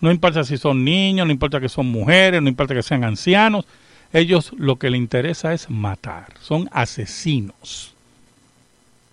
No 0.00 0.10
importa 0.10 0.44
si 0.44 0.56
son 0.56 0.84
niños, 0.84 1.26
no 1.26 1.32
importa 1.32 1.60
que 1.60 1.68
son 1.68 1.86
mujeres, 1.86 2.40
no 2.40 2.48
importa 2.48 2.74
que 2.74 2.82
sean 2.82 3.04
ancianos. 3.04 3.66
Ellos 4.12 4.52
lo 4.56 4.76
que 4.76 4.90
les 4.90 4.98
interesa 4.98 5.52
es 5.52 5.68
matar. 5.68 6.34
Son 6.40 6.68
asesinos. 6.72 7.94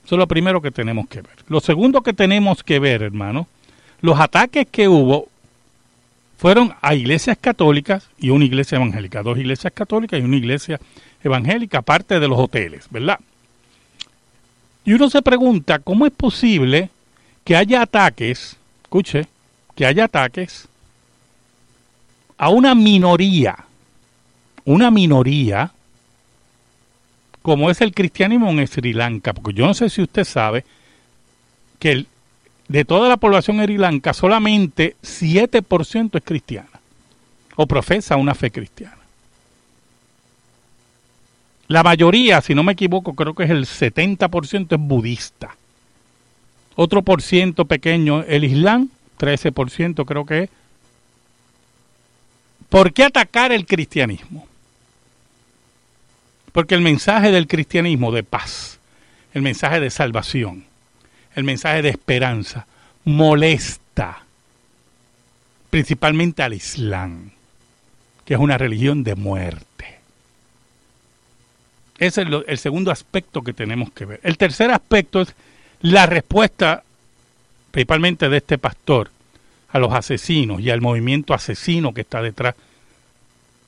Eso 0.06 0.16
es 0.16 0.20
lo 0.20 0.28
primero 0.28 0.62
que 0.62 0.72
tenemos 0.72 1.08
que 1.08 1.22
ver. 1.22 1.36
Lo 1.50 1.60
segundo 1.60 2.02
que 2.02 2.14
tenemos 2.14 2.64
que 2.64 2.80
ver, 2.80 3.04
hermano, 3.04 3.48
los 4.02 4.20
ataques 4.20 4.66
que 4.72 4.88
hubo 4.88 5.28
fueron 6.38 6.74
a 6.82 6.96
iglesias 6.96 7.38
católicas 7.40 8.08
y 8.18 8.30
una 8.30 8.46
iglesia 8.46 8.78
evangélica, 8.78 9.24
dos 9.24 9.38
iglesias 9.38 9.74
católicas 9.74 10.20
y 10.20 10.24
una 10.24 10.38
iglesia 10.38 10.80
evangélica, 11.24 11.80
aparte 11.80 12.20
de 12.20 12.28
los 12.28 12.40
hoteles, 12.40 12.88
¿verdad? 12.90 13.20
Y 14.86 14.94
uno 14.94 15.10
se 15.10 15.22
pregunta, 15.22 15.80
¿cómo 15.80 16.06
es 16.06 16.14
posible 16.14 16.90
que 17.44 17.58
haya 17.58 17.82
ataques, 17.82 18.56
escuche, 18.84 19.28
que 19.76 19.86
haya 19.86 20.06
ataques 20.06 20.70
a 22.38 22.50
una 22.50 22.76
minoría, 22.76 23.58
una 24.66 24.92
minoría 24.92 25.72
como 27.42 27.72
es 27.72 27.80
el 27.82 27.94
cristianismo 27.94 28.50
en 28.50 28.68
Sri 28.68 28.94
Lanka, 28.94 29.34
porque 29.34 29.58
yo 29.58 29.66
no 29.66 29.74
sé 29.74 29.90
si 29.90 30.02
usted 30.02 30.26
sabe 30.26 30.66
que 31.80 31.92
el, 31.92 32.08
de 32.68 32.84
toda 32.84 33.08
la 33.08 33.18
población 33.18 33.58
en 33.60 33.64
Sri 33.64 33.78
Lanka 33.78 34.14
solamente 34.14 34.98
7% 35.02 36.18
es 36.18 36.24
cristiana 36.24 36.82
o 37.56 37.66
profesa 37.66 38.18
una 38.18 38.36
fe 38.36 38.52
cristiana. 38.52 38.98
La 41.68 41.84
mayoría, 41.84 42.42
si 42.42 42.56
no 42.56 42.64
me 42.64 42.74
equivoco, 42.74 43.14
creo 43.14 43.34
que 43.34 43.44
es 43.44 43.50
el 43.50 43.66
70% 43.66 44.74
es 44.74 44.80
budista. 44.80 45.56
Otro 46.76 47.02
por 47.02 47.22
ciento 47.22 47.66
pequeño 47.66 48.24
el 48.24 48.44
Islam, 48.44 48.90
13% 49.20 50.06
creo 50.06 50.26
que 50.26 50.44
es. 50.44 50.50
¿Por 52.70 52.94
qué 52.94 53.04
atacar 53.04 53.52
el 53.52 53.66
cristianismo? 53.66 54.48
Porque 56.52 56.76
el 56.76 56.82
mensaje 56.82 57.32
del 57.32 57.48
cristianismo 57.48 58.12
de 58.12 58.24
paz, 58.24 58.80
el 59.34 59.42
mensaje 59.42 59.80
de 59.80 59.90
salvación, 59.90 60.66
el 61.36 61.44
mensaje 61.44 61.82
de 61.82 61.90
esperanza, 61.90 62.66
molesta 63.06 64.24
principalmente 65.70 66.44
al 66.44 66.54
Islam, 66.54 67.32
que 68.26 68.34
es 68.34 68.40
una 68.40 68.58
religión 68.58 69.04
de 69.04 69.16
muerte. 69.16 70.00
Ese 72.00 72.22
es 72.24 72.28
el 72.48 72.58
segundo 72.58 72.92
aspecto 72.92 73.42
que 73.42 73.54
tenemos 73.54 73.92
que 73.92 74.06
ver. 74.06 74.20
El 74.24 74.38
tercer 74.38 74.72
aspecto 74.72 75.22
es 75.22 75.34
la 75.82 76.06
respuesta 76.06 76.84
principalmente 77.72 78.30
de 78.30 78.38
este 78.38 78.58
pastor 78.58 79.12
a 79.70 79.80
los 79.80 79.94
asesinos 79.94 80.62
y 80.62 80.70
al 80.70 80.82
movimiento 80.82 81.34
asesino 81.34 81.94
que 81.94 82.02
está 82.02 82.22
detrás 82.22 82.56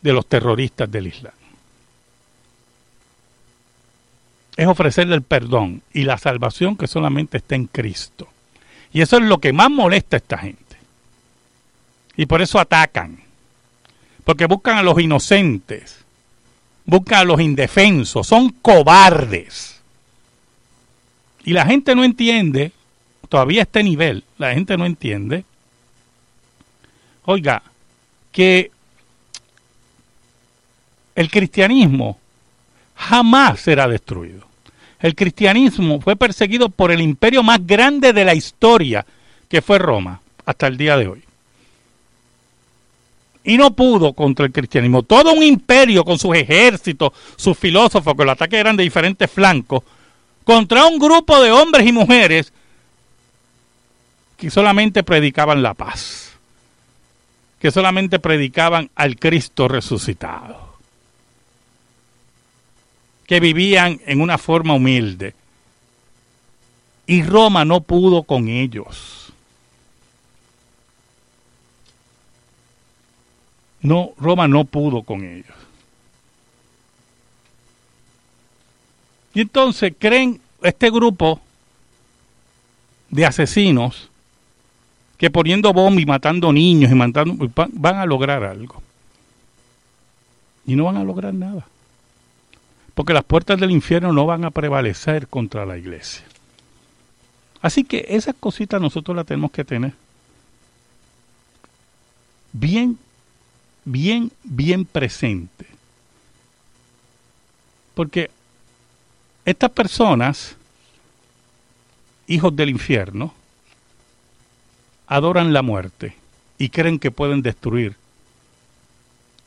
de 0.02 0.14
los 0.14 0.26
terroristas 0.26 0.90
del 0.90 1.08
Islam. 1.08 1.34
es 4.60 4.68
ofrecerle 4.68 5.16
el 5.16 5.22
perdón 5.22 5.82
y 5.94 6.04
la 6.04 6.18
salvación 6.18 6.76
que 6.76 6.86
solamente 6.86 7.38
está 7.38 7.56
en 7.56 7.68
Cristo. 7.68 8.28
Y 8.92 9.00
eso 9.00 9.16
es 9.16 9.24
lo 9.24 9.38
que 9.38 9.54
más 9.54 9.72
molesta 9.72 10.18
a 10.18 10.20
esta 10.20 10.38
gente. 10.38 10.76
Y 12.18 12.26
por 12.26 12.42
eso 12.42 12.60
atacan. 12.60 13.22
Porque 14.26 14.48
buscan 14.48 14.78
a 14.78 14.84
los 14.84 15.00
inocentes. 15.00 16.00
Buscan 16.84 17.20
a 17.20 17.24
los 17.24 17.40
indefensos. 17.40 18.28
Son 18.28 18.50
cobardes. 18.50 19.80
Y 21.46 21.54
la 21.54 21.66
gente 21.66 21.96
no 21.96 22.04
entiende, 22.04 22.74
todavía 23.30 23.62
a 23.62 23.64
este 23.64 23.82
nivel, 23.82 24.26
la 24.38 24.54
gente 24.54 24.76
no 24.76 24.86
entiende, 24.86 25.46
oiga, 27.26 27.62
que 28.32 28.72
el 31.16 31.30
cristianismo 31.30 32.18
jamás 32.96 33.60
será 33.62 33.88
destruido. 33.88 34.48
El 35.00 35.16
cristianismo 35.16 36.02
fue 36.02 36.16
perseguido 36.16 36.70
por 36.70 36.92
el 36.92 37.02
imperio 37.02 37.42
más 37.42 37.66
grande 37.66 38.12
de 38.12 38.26
la 38.26 38.36
historia, 38.36 39.06
que 39.48 39.62
fue 39.62 39.80
Roma, 39.80 40.22
hasta 40.46 40.68
el 40.68 40.78
día 40.78 40.98
de 40.98 41.08
hoy. 41.08 41.24
Y 43.44 43.58
no 43.58 43.72
pudo 43.72 44.14
contra 44.14 44.46
el 44.46 44.52
cristianismo. 44.52 45.04
Todo 45.04 45.32
un 45.32 45.44
imperio 45.44 46.04
con 46.04 46.20
sus 46.20 46.36
ejércitos, 46.36 47.14
sus 47.38 47.58
filósofos, 47.58 48.14
con 48.14 48.26
los 48.26 48.34
ataques 48.34 48.60
eran 48.60 48.76
de 48.76 48.84
diferentes 48.84 49.32
flancos, 49.32 49.84
contra 50.44 50.86
un 50.86 51.00
grupo 51.00 51.42
de 51.42 51.52
hombres 51.52 51.88
y 51.88 51.94
mujeres 51.94 52.52
que 54.36 54.50
solamente 54.50 55.04
predicaban 55.04 55.62
la 55.62 55.74
paz, 55.74 56.29
que 57.60 57.72
solamente 57.72 58.20
predicaban 58.20 58.90
al 58.96 59.18
Cristo 59.18 59.68
resucitado, 59.68 60.78
que 63.28 63.40
vivían 63.40 64.00
en 64.06 64.22
una 64.22 64.38
forma 64.38 64.74
humilde. 64.74 65.36
Y 67.06 67.24
Roma 67.24 67.66
no 67.66 67.82
pudo 67.82 68.24
con 68.24 68.48
ellos. 68.48 69.34
No, 73.82 74.12
Roma 74.18 74.48
no 74.48 74.66
pudo 74.66 75.04
con 75.04 75.24
ellos. 75.24 75.56
Y 79.34 79.42
entonces 79.42 79.94
creen 79.98 80.42
este 80.62 80.90
grupo 80.90 81.40
de 83.10 83.26
asesinos 83.26 84.09
que 85.20 85.30
poniendo 85.30 85.74
bombas 85.74 86.02
y 86.02 86.06
matando 86.06 86.52
niños 86.54 86.92
y 86.92 86.96
matando 86.96 87.52
van 87.74 87.98
a 87.98 88.06
lograr 88.06 88.44
algo. 88.44 88.82
Y 90.66 90.76
no 90.76 90.86
van 90.86 90.96
a 90.96 91.04
lograr 91.04 91.34
nada. 91.34 91.68
Porque 92.96 93.14
las 93.14 93.26
puertas 93.26 93.60
del 93.60 93.72
infierno 93.72 94.14
no 94.14 94.26
van 94.26 94.46
a 94.46 94.52
prevalecer 94.52 95.28
contra 95.28 95.66
la 95.66 95.78
iglesia. 95.78 96.24
Así 97.62 97.84
que 97.84 98.06
esas 98.08 98.34
cositas 98.40 98.82
nosotros 98.82 99.16
las 99.16 99.26
tenemos 99.26 99.52
que 99.52 99.66
tener 99.66 99.94
bien, 102.54 102.98
bien, 103.84 104.32
bien 104.44 104.86
presente. 104.86 105.66
Porque 107.94 108.32
estas 109.44 109.72
personas, 109.72 110.56
hijos 112.26 112.56
del 112.56 112.70
infierno, 112.70 113.34
adoran 115.10 115.52
la 115.52 115.62
muerte 115.64 116.14
y 116.58 116.70
creen 116.70 117.00
que 117.00 117.12
pueden 117.12 117.42
destruir 117.42 117.96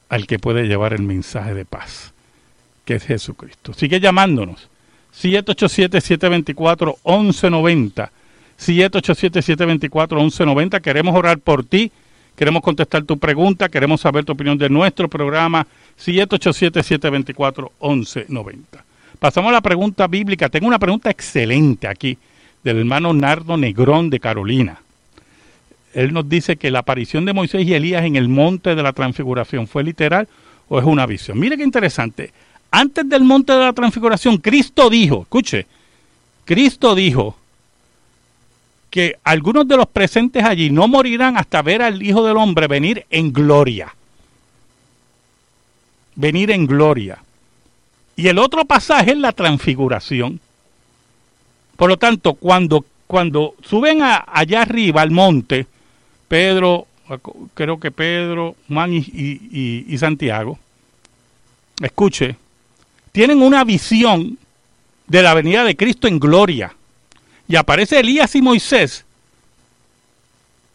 al 0.09 0.27
que 0.27 0.39
puede 0.39 0.65
llevar 0.65 0.93
el 0.93 1.01
mensaje 1.03 1.55
de 1.55 1.65
paz, 1.65 2.13
que 2.85 2.97
es 2.97 3.05
Jesucristo. 3.05 3.73
Sigue 3.73 3.99
llamándonos. 4.01 4.69
787-724-1190. 5.17 8.11
787-724-1190. 8.59 10.83
Queremos 10.83 11.15
orar 11.15 11.39
por 11.39 11.65
ti. 11.65 11.93
Queremos 12.37 12.63
contestar 12.63 13.05
tu 13.05 13.19
pregunta. 13.19 13.69
Queremos 13.69 14.01
saber 14.01 14.25
tu 14.25 14.33
opinión 14.33 14.59
de 14.59 14.69
nuestro 14.69 15.09
programa. 15.09 15.69
787-724-1190. 16.05 18.57
Pasamos 19.19 19.51
a 19.51 19.53
la 19.53 19.61
pregunta 19.61 20.09
bíblica. 20.09 20.49
Tengo 20.49 20.67
una 20.67 20.81
pregunta 20.81 21.09
excelente 21.09 21.87
aquí 21.87 22.19
del 22.65 22.79
hermano 22.79 23.15
Nardo 23.15 23.57
Negrón 23.57 24.11
de 24.11 24.19
Carolina 24.19 24.81
él 25.95 26.13
nos 26.13 26.29
dice 26.29 26.57
que 26.57 26.71
la 26.71 26.81
aparición 26.81 27.25
de 27.25 27.33
Moisés 27.33 27.67
y 27.67 27.75
Elías 27.75 28.05
en 28.05 28.17
el 28.17 28.29
monte 28.29 28.75
de 28.75 28.83
la 28.83 28.93
transfiguración 28.93 29.67
fue 29.67 29.85
literal 29.85 30.29
o 30.69 30.79
es 30.79 30.85
una 30.85 31.07
visión. 31.07 31.39
Mire 31.39 31.57
qué 31.57 31.65
interesante. 31.65 32.33
Antes 32.71 33.09
del 33.09 33.25
monte 33.25 33.53
de 33.53 33.59
la 33.59 33.73
transfiguración, 33.73 34.39
Cristo 34.39 34.89
dijo, 34.89 35.23
escuche, 35.23 35.67
Cristo 36.45 36.95
dijo 36.95 37.37
que 38.89 39.19
algunos 39.25 39.69
de 39.69 39.77
los 39.77 39.87
presentes 39.87 40.45
allí 40.45 40.71
no 40.71 40.89
morirán 40.89 41.37
hasta 41.37 41.63
ver 41.63 41.83
al 41.83 42.03
Hijo 42.03 42.27
del 42.27 42.37
Hombre 42.37 42.67
venir 42.67 43.07
en 43.11 43.33
gloria. 43.33 43.95
Venir 46.15 46.51
en 46.51 46.67
gloria. 46.67 47.19
Y 48.17 48.29
el 48.29 48.39
otro 48.39 48.65
pasaje 48.65 49.13
es 49.13 49.19
la 49.19 49.33
transfiguración. 49.33 50.41
Por 51.77 51.89
lo 51.89 51.97
tanto, 51.97 52.35
cuando, 52.35 52.85
cuando 53.07 53.55
suben 53.63 54.01
allá 54.03 54.63
arriba 54.63 55.03
al 55.03 55.11
monte, 55.11 55.67
Pedro, 56.33 56.87
creo 57.53 57.79
que 57.79 57.91
Pedro, 57.91 58.57
Juan 58.67 58.91
y, 58.95 59.99
Santiago, 59.99 60.59
escuche, 61.79 62.37
tienen 63.13 63.43
una 63.43 63.65
visión 63.65 64.39
de 65.09 65.23
la 65.23 65.35
venida 65.35 65.63
de 65.63 65.77
Cristo 65.77 66.09
en 66.09 66.19
gloria. 66.19 66.75
Y 67.47 67.57
aparece 67.57 68.01
Elías 68.01 68.35
y 68.35 68.41
Moisés, 68.41 69.05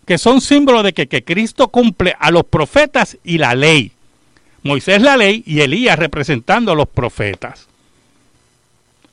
que 0.05 0.19
son 0.19 0.41
símbolos 0.41 0.83
de 0.83 0.93
que, 0.93 1.07
que, 1.07 1.23
Cristo 1.23 1.69
cumple 1.69 2.15
a 2.19 2.29
los 2.29 2.43
profetas 2.43 3.17
y 3.23 3.39
la 3.39 3.55
ley. 3.55 3.91
Moisés 4.61 5.01
la 5.01 5.17
ley 5.17 5.41
y 5.43 5.61
Elías 5.61 5.97
representando 5.97 6.73
a 6.73 6.75
los 6.75 6.87
profetas. 6.87 7.65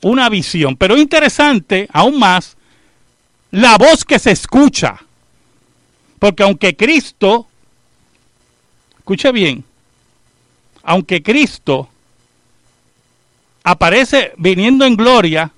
Una 0.02 0.28
visión, 0.28 0.76
pero 0.76 0.98
interesante 0.98 1.88
aún 1.90 2.18
más, 2.18 2.58
la 3.50 3.78
voz 3.78 4.04
que 4.04 4.18
se 4.18 4.32
escucha. 4.32 5.00
Porque 6.18 6.42
aunque 6.42 6.76
Cristo, 6.76 7.46
escuche 8.98 9.32
bien, 9.32 9.64
aunque 10.82 11.22
Cristo 11.22 11.88
aparece 13.62 14.32
viniendo 14.36 14.84
en 14.84 14.96
gloria 14.96 15.50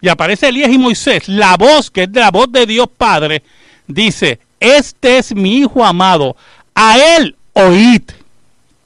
y 0.00 0.08
aparece 0.08 0.48
Elías 0.48 0.70
y 0.70 0.78
Moisés, 0.78 1.28
la 1.28 1.56
voz 1.56 1.90
que 1.90 2.04
es 2.04 2.10
la 2.12 2.30
voz 2.30 2.50
de 2.50 2.66
Dios 2.66 2.88
Padre, 2.96 3.42
dice, 3.86 4.40
este 4.58 5.18
es 5.18 5.34
mi 5.34 5.58
Hijo 5.58 5.84
amado, 5.84 6.36
a 6.74 6.98
él 6.98 7.36
oíd. 7.52 8.02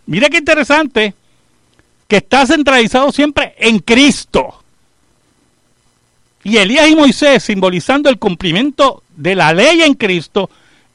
Mira 0.06 0.28
qué 0.28 0.38
interesante, 0.38 1.14
que 2.08 2.16
está 2.16 2.46
centralizado 2.46 3.12
siempre 3.12 3.54
en 3.58 3.78
Cristo. 3.78 4.60
Y 6.42 6.58
Elías 6.58 6.88
y 6.88 6.96
Moisés 6.96 7.42
simbolizando 7.42 8.10
el 8.10 8.18
cumplimiento 8.18 9.02
de 9.16 9.34
la 9.34 9.52
ley 9.52 9.82
en 9.82 9.94
Cristo 9.94 10.50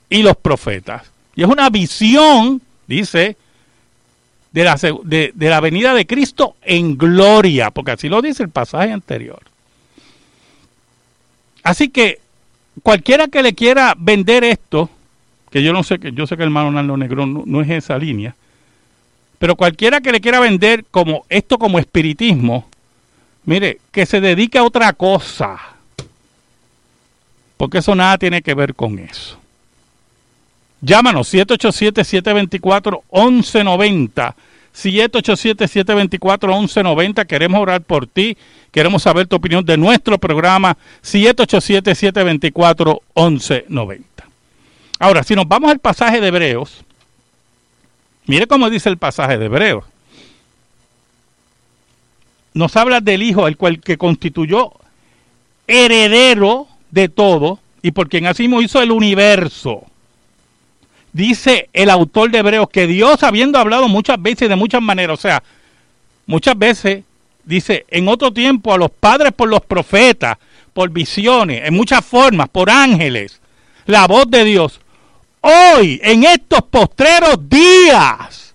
y 0.10 0.24
los 0.24 0.36
profetas. 0.38 1.04
Y 1.36 1.44
es 1.44 1.48
una 1.48 1.70
visión, 1.70 2.62
dice, 2.88 3.38
de 4.52 4.64
la, 4.64 4.76
de, 5.04 5.34
la 5.36 5.60
venida 5.60 5.94
de 5.94 6.08
Cristo 6.08 6.56
en 6.62 6.98
gloria, 6.98 7.72
porque 7.72 7.92
así 7.92 8.10
lo 8.10 8.22
dice 8.22 8.44
el 8.44 8.50
pasaje 8.50 8.92
anterior. 8.92 9.42
Así 11.64 11.90
que 11.90 12.20
cualquiera 12.82 13.28
que 13.28 13.44
le 13.44 13.54
quiera 13.54 13.94
vender 13.98 14.44
esto, 14.44 14.90
que 15.52 15.62
yo 15.62 15.74
no 15.74 15.84
sé, 15.84 16.00
que 16.00 16.12
yo 16.12 16.26
sé 16.26 16.36
que 16.36 16.44
el 16.44 16.48
hermano 16.48 16.72
Nando 16.72 16.98
Negro 16.98 17.26
no, 17.26 17.44
no, 17.46 17.62
es 17.62 17.70
esa 17.70 17.98
línea, 17.98 18.36
pero 19.38 19.56
cualquiera 19.56 20.02
que 20.02 20.12
le 20.12 20.22
quiera 20.22 20.40
vender 20.40 20.86
como 20.90 21.26
esto 21.30 21.60
como 21.60 21.80
espiritismo, 21.80 22.68
mire, 23.46 23.80
que 23.92 24.06
se 24.06 24.20
dedique 24.20 24.58
a 24.58 24.64
otra 24.64 24.94
cosa, 24.94 25.60
porque 27.60 27.78
eso 27.80 27.94
nada 27.94 28.18
tiene 28.18 28.42
que 28.42 28.54
ver 28.54 28.74
con 28.74 28.98
eso. 29.00 29.38
Llámanos 30.80 31.34
787-724-1190. 31.34 34.34
787-724-1190. 34.74 37.28
Queremos 37.28 37.60
orar 37.60 37.82
por 37.82 38.08
ti. 38.08 38.38
Queremos 38.72 39.04
saber 39.04 39.28
tu 39.28 39.36
opinión 39.36 39.66
de 39.66 39.76
nuestro 39.76 40.18
programa. 40.18 40.78
787-724-1190. 41.04 44.04
Ahora, 44.98 45.24
si 45.24 45.36
nos 45.36 45.46
vamos 45.46 45.70
al 45.70 45.80
pasaje 45.80 46.22
de 46.22 46.30
Hebreos, 46.30 46.86
mire 48.26 48.48
cómo 48.48 48.70
dice 48.70 48.88
el 48.88 48.98
pasaje 48.98 49.38
de 49.38 49.48
Hebreos. 49.48 49.84
Nos 52.54 52.78
habla 52.78 53.02
del 53.02 53.22
Hijo, 53.22 53.50
el 53.50 53.58
cual 53.58 53.82
que 53.82 53.98
constituyó 53.98 54.72
heredero 55.68 56.70
de 56.92 57.10
todo 57.10 57.60
y 57.82 57.92
por 57.92 58.10
quien 58.10 58.26
así 58.28 58.50
hizo 58.62 58.82
el 58.82 58.92
universo 58.92 59.86
dice 61.14 61.70
el 61.74 61.90
autor 61.90 62.32
de 62.32 62.40
Hebreos 62.40 62.70
que 62.70 62.88
Dios, 62.88 63.24
habiendo 63.24 63.60
hablado 63.60 63.88
muchas 63.88 64.22
veces 64.22 64.50
de 64.50 64.56
muchas 64.56 64.82
maneras, 64.82 65.20
o 65.20 65.22
sea, 65.22 65.44
muchas 66.26 66.58
veces 66.58 67.04
dice 67.44 67.86
en 67.90 68.08
otro 68.08 68.32
tiempo 68.32 68.74
a 68.74 68.78
los 68.78 68.92
padres 68.92 69.32
por 69.34 69.50
los 69.50 69.62
profetas, 69.62 70.38
por 70.74 70.90
visiones, 70.90 71.64
en 71.66 71.74
muchas 71.74 72.06
formas, 72.06 72.50
por 72.50 72.70
ángeles, 72.70 73.42
la 73.86 74.08
voz 74.08 74.30
de 74.30 74.44
Dios. 74.44 74.80
Hoy, 75.42 76.00
en 76.04 76.24
estos 76.24 76.62
postreros 76.70 77.50
días, 77.50 78.54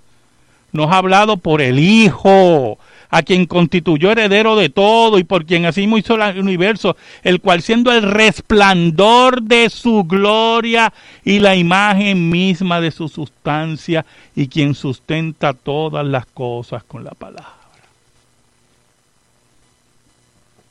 nos 0.72 0.90
ha 0.90 0.98
hablado 0.98 1.36
por 1.36 1.60
el 1.60 1.78
Hijo, 1.78 2.78
a 3.14 3.22
quien 3.22 3.46
constituyó 3.46 4.10
heredero 4.10 4.56
de 4.56 4.70
todo 4.70 5.20
y 5.20 5.24
por 5.24 5.46
quien 5.46 5.66
así 5.66 5.84
hizo 5.84 6.16
el 6.16 6.40
universo, 6.40 6.96
el 7.22 7.40
cual 7.40 7.62
siendo 7.62 7.92
el 7.92 8.02
resplandor 8.02 9.40
de 9.40 9.70
su 9.70 10.02
gloria 10.02 10.92
y 11.24 11.38
la 11.38 11.54
imagen 11.54 12.28
misma 12.28 12.80
de 12.80 12.90
su 12.90 13.08
sustancia 13.08 14.04
y 14.34 14.48
quien 14.48 14.74
sustenta 14.74 15.52
todas 15.52 16.04
las 16.04 16.26
cosas 16.26 16.82
con 16.82 17.04
la 17.04 17.12
palabra. 17.12 17.54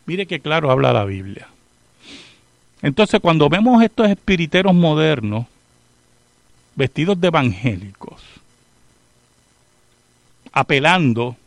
Mire 0.06 0.26
que 0.26 0.41
claro 0.41 0.70
habla 0.70 0.91
la 0.91 1.06
Biblia. 1.06 1.48
Entonces 2.82 3.22
cuando 3.22 3.48
vemos 3.48 3.82
estos 3.82 4.10
espiriteros 4.10 4.76
modernos, 4.76 5.46
vestidos 6.76 7.22
de 7.22 7.28
evangélicos, 7.28 8.22
apelando 10.52 11.38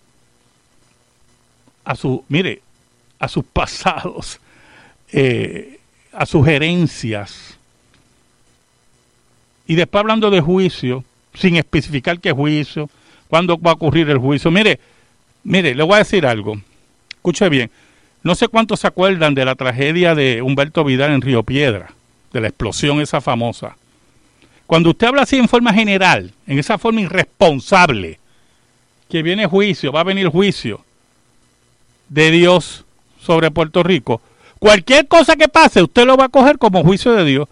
a 1.86 1.94
su, 1.94 2.24
mire, 2.28 2.60
a 3.18 3.28
sus 3.28 3.44
pasados, 3.44 4.40
eh, 5.12 5.78
a 6.12 6.26
sus 6.26 6.46
herencias, 6.46 7.56
y 9.68 9.76
después 9.76 10.00
hablando 10.00 10.30
de 10.30 10.40
juicio, 10.40 11.04
sin 11.32 11.56
especificar 11.56 12.20
qué 12.20 12.32
juicio, 12.32 12.90
cuándo 13.28 13.58
va 13.58 13.72
a 13.72 13.74
ocurrir 13.74 14.08
el 14.10 14.18
juicio. 14.18 14.50
Mire, 14.50 14.78
mire, 15.44 15.74
le 15.74 15.82
voy 15.82 15.94
a 15.94 15.98
decir 15.98 16.24
algo. 16.26 16.56
Escuche 17.10 17.48
bien. 17.48 17.70
No 18.22 18.34
sé 18.34 18.48
cuántos 18.48 18.80
se 18.80 18.86
acuerdan 18.86 19.34
de 19.34 19.44
la 19.44 19.54
tragedia 19.54 20.14
de 20.14 20.42
Humberto 20.42 20.84
Vidal 20.84 21.12
en 21.12 21.20
Río 21.20 21.42
Piedra, 21.42 21.90
de 22.32 22.40
la 22.40 22.48
explosión 22.48 23.00
esa 23.00 23.20
famosa. 23.20 23.76
Cuando 24.66 24.90
usted 24.90 25.08
habla 25.08 25.22
así 25.22 25.36
en 25.36 25.48
forma 25.48 25.72
general, 25.72 26.32
en 26.46 26.58
esa 26.58 26.78
forma 26.78 27.00
irresponsable, 27.00 28.18
que 29.08 29.22
viene 29.22 29.46
juicio, 29.46 29.92
va 29.92 30.00
a 30.00 30.04
venir 30.04 30.28
juicio 30.28 30.84
de 32.08 32.30
Dios 32.30 32.84
sobre 33.20 33.50
Puerto 33.50 33.82
Rico, 33.82 34.20
cualquier 34.58 35.08
cosa 35.08 35.36
que 35.36 35.48
pase, 35.48 35.82
usted 35.82 36.06
lo 36.06 36.16
va 36.16 36.26
a 36.26 36.28
coger 36.28 36.58
como 36.58 36.82
juicio 36.82 37.12
de 37.12 37.24
Dios. 37.24 37.48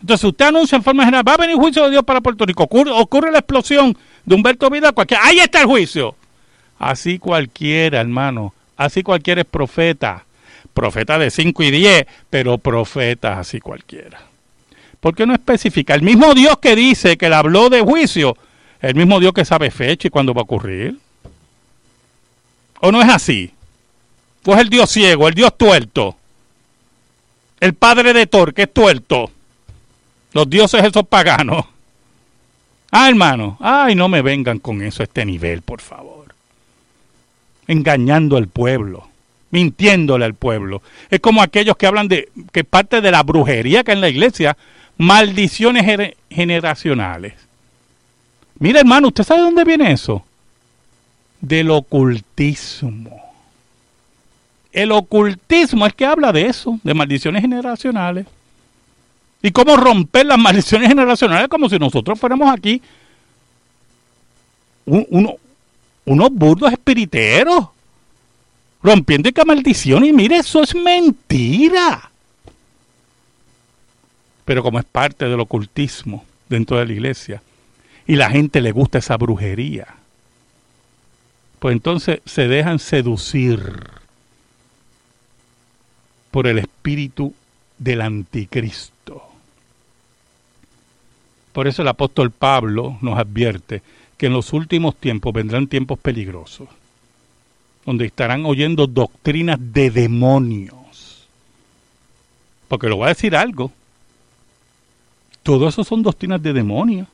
Entonces 0.00 0.24
usted 0.24 0.46
anuncia 0.46 0.76
en 0.76 0.82
forma 0.82 1.04
general, 1.04 1.26
va 1.26 1.34
a 1.34 1.38
venir 1.38 1.56
juicio 1.56 1.84
de 1.84 1.90
Dios 1.90 2.04
para 2.04 2.20
Puerto 2.20 2.44
Rico, 2.44 2.64
ocurre, 2.64 3.32
la 3.32 3.38
explosión 3.38 3.96
de 4.24 4.34
Humberto 4.34 4.68
Vidal, 4.68 4.92
cualquiera, 4.92 5.24
ahí 5.24 5.38
está 5.38 5.60
el 5.60 5.66
juicio. 5.66 6.14
Así 6.78 7.18
cualquiera, 7.18 8.00
hermano, 8.00 8.52
así 8.76 9.02
cualquiera 9.02 9.40
es 9.40 9.46
profeta, 9.46 10.24
profeta 10.74 11.18
de 11.18 11.30
5 11.30 11.62
y 11.62 11.70
10, 11.70 12.06
pero 12.28 12.58
profeta 12.58 13.38
así 13.38 13.60
cualquiera. 13.60 14.20
¿Por 15.00 15.14
qué 15.14 15.26
no 15.26 15.34
especifica? 15.34 15.94
El 15.94 16.02
mismo 16.02 16.34
Dios 16.34 16.58
que 16.58 16.74
dice 16.76 17.16
que 17.16 17.28
le 17.28 17.34
habló 17.34 17.70
de 17.70 17.80
juicio, 17.80 18.36
el 18.80 18.94
mismo 18.94 19.20
Dios 19.20 19.32
que 19.32 19.44
sabe 19.44 19.70
fecha 19.70 20.08
y 20.08 20.10
cuándo 20.10 20.34
va 20.34 20.40
a 20.40 20.44
ocurrir. 20.44 20.98
¿O 22.80 22.92
no 22.92 23.00
es 23.00 23.08
así? 23.08 23.52
Pues 24.44 24.60
el 24.60 24.68
Dios 24.68 24.90
ciego, 24.90 25.26
el 25.26 25.32
Dios 25.32 25.56
tuerto, 25.56 26.16
el 27.60 27.72
padre 27.72 28.12
de 28.12 28.26
Thor, 28.26 28.52
que 28.52 28.64
es 28.64 28.72
tuerto, 28.72 29.30
los 30.34 30.50
dioses 30.50 30.84
esos 30.84 31.06
paganos. 31.06 31.64
Ah, 32.90 33.08
hermano, 33.08 33.56
ay, 33.58 33.94
no 33.94 34.06
me 34.10 34.20
vengan 34.20 34.58
con 34.58 34.82
eso 34.82 35.02
a 35.02 35.04
este 35.04 35.24
nivel, 35.24 35.62
por 35.62 35.80
favor. 35.80 36.26
Engañando 37.66 38.36
al 38.36 38.48
pueblo, 38.48 39.08
mintiéndole 39.50 40.26
al 40.26 40.34
pueblo. 40.34 40.82
Es 41.08 41.20
como 41.20 41.40
aquellos 41.40 41.78
que 41.78 41.86
hablan 41.86 42.08
de 42.08 42.28
que 42.52 42.64
parte 42.64 43.00
de 43.00 43.10
la 43.10 43.22
brujería 43.22 43.82
que 43.82 43.92
en 43.92 44.02
la 44.02 44.10
iglesia 44.10 44.58
maldiciones 44.98 46.12
generacionales. 46.28 47.32
Mira, 48.58 48.80
hermano, 48.80 49.08
¿usted 49.08 49.24
sabe 49.24 49.40
dónde 49.40 49.64
viene 49.64 49.90
eso? 49.90 50.22
Del 51.40 51.70
ocultismo. 51.70 53.23
El 54.74 54.90
ocultismo 54.90 55.86
es 55.86 55.94
que 55.94 56.04
habla 56.04 56.32
de 56.32 56.46
eso, 56.46 56.80
de 56.82 56.92
maldiciones 56.94 57.42
generacionales. 57.42 58.26
Y 59.40 59.52
cómo 59.52 59.76
romper 59.76 60.26
las 60.26 60.38
maldiciones 60.38 60.88
generacionales 60.88 61.48
como 61.48 61.68
si 61.68 61.78
nosotros 61.78 62.18
fuéramos 62.18 62.52
aquí 62.52 62.82
unos 64.84 66.30
burdos 66.32 66.72
espiriteros. 66.72 67.68
Rompiendo 68.82 69.28
y 69.28 69.46
maldición. 69.46 70.04
Y 70.04 70.12
mire, 70.12 70.38
eso 70.38 70.62
es 70.64 70.74
mentira. 70.74 72.10
Pero 74.44 74.62
como 74.64 74.80
es 74.80 74.84
parte 74.84 75.26
del 75.26 75.38
ocultismo 75.38 76.24
dentro 76.48 76.78
de 76.78 76.86
la 76.86 76.92
iglesia 76.92 77.42
y 78.08 78.16
la 78.16 78.28
gente 78.28 78.60
le 78.60 78.72
gusta 78.72 78.98
esa 78.98 79.16
brujería, 79.16 79.86
pues 81.60 81.74
entonces 81.74 82.20
se 82.26 82.48
dejan 82.48 82.80
seducir 82.80 84.02
por 86.34 86.48
el 86.48 86.58
espíritu 86.58 87.32
del 87.78 88.00
anticristo. 88.00 89.22
Por 91.52 91.68
eso 91.68 91.82
el 91.82 91.86
apóstol 91.86 92.32
Pablo 92.32 92.98
nos 93.02 93.16
advierte 93.20 93.82
que 94.18 94.26
en 94.26 94.32
los 94.32 94.52
últimos 94.52 94.96
tiempos 94.96 95.32
vendrán 95.32 95.68
tiempos 95.68 95.96
peligrosos, 95.96 96.66
donde 97.86 98.06
estarán 98.06 98.46
oyendo 98.46 98.88
doctrinas 98.88 99.60
de 99.60 99.92
demonios. 99.92 101.28
Porque 102.66 102.88
lo 102.88 102.96
voy 102.96 103.04
a 103.04 103.14
decir 103.14 103.36
algo, 103.36 103.70
todo 105.44 105.68
eso 105.68 105.84
son 105.84 106.02
doctrinas 106.02 106.42
de 106.42 106.52
demonios. 106.52 107.06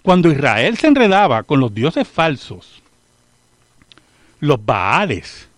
Cuando 0.00 0.30
Israel 0.30 0.78
se 0.78 0.86
enredaba 0.86 1.42
con 1.42 1.60
los 1.60 1.74
dioses 1.74 2.08
falsos, 2.08 2.80
los 4.40 4.64
Baales, 4.64 5.48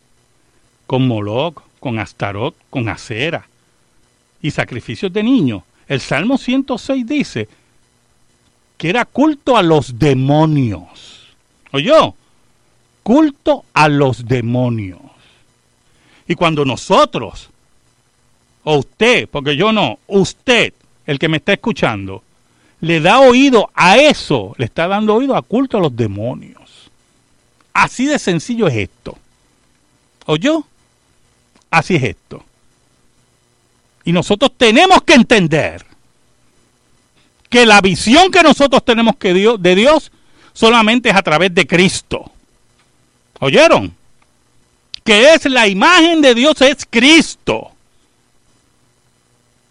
con 0.88 1.06
Moloch, 1.06 1.62
con 1.80 1.98
Astarot, 1.98 2.56
con 2.70 2.88
Acera 2.88 3.46
y 4.40 4.50
sacrificios 4.50 5.12
de 5.12 5.22
niños, 5.22 5.62
el 5.86 6.00
Salmo 6.00 6.38
106 6.38 7.06
dice 7.06 7.46
que 8.78 8.88
era 8.88 9.04
culto 9.04 9.58
a 9.58 9.62
los 9.62 9.98
demonios. 9.98 11.26
¿Oyó? 11.72 12.14
Culto 13.02 13.66
a 13.74 13.88
los 13.88 14.26
demonios. 14.26 15.00
Y 16.26 16.34
cuando 16.34 16.64
nosotros 16.64 17.50
o 18.64 18.78
usted, 18.78 19.28
porque 19.28 19.56
yo 19.56 19.72
no, 19.72 19.98
usted, 20.06 20.72
el 21.04 21.18
que 21.18 21.28
me 21.28 21.36
está 21.36 21.52
escuchando, 21.52 22.22
le 22.80 23.00
da 23.00 23.20
oído 23.20 23.70
a 23.74 23.98
eso, 23.98 24.54
le 24.56 24.64
está 24.64 24.88
dando 24.88 25.14
oído 25.14 25.36
a 25.36 25.42
culto 25.42 25.76
a 25.76 25.80
los 25.80 25.94
demonios. 25.94 26.90
Así 27.74 28.06
de 28.06 28.18
sencillo 28.18 28.68
es 28.68 28.76
esto. 28.76 29.18
¿O 30.24 30.36
yo? 30.36 30.64
Así 31.70 31.96
es 31.96 32.02
esto. 32.02 32.44
Y 34.04 34.12
nosotros 34.12 34.52
tenemos 34.56 35.02
que 35.02 35.14
entender 35.14 35.84
que 37.50 37.66
la 37.66 37.80
visión 37.80 38.30
que 38.30 38.42
nosotros 38.42 38.84
tenemos 38.84 39.16
que 39.16 39.32
de 39.32 39.74
Dios 39.74 40.10
solamente 40.52 41.10
es 41.10 41.16
a 41.16 41.22
través 41.22 41.54
de 41.54 41.66
Cristo. 41.66 42.30
¿Oyeron? 43.40 43.94
Que 45.04 45.34
es 45.34 45.44
la 45.46 45.66
imagen 45.66 46.20
de 46.20 46.34
Dios, 46.34 46.60
es 46.60 46.86
Cristo 46.88 47.72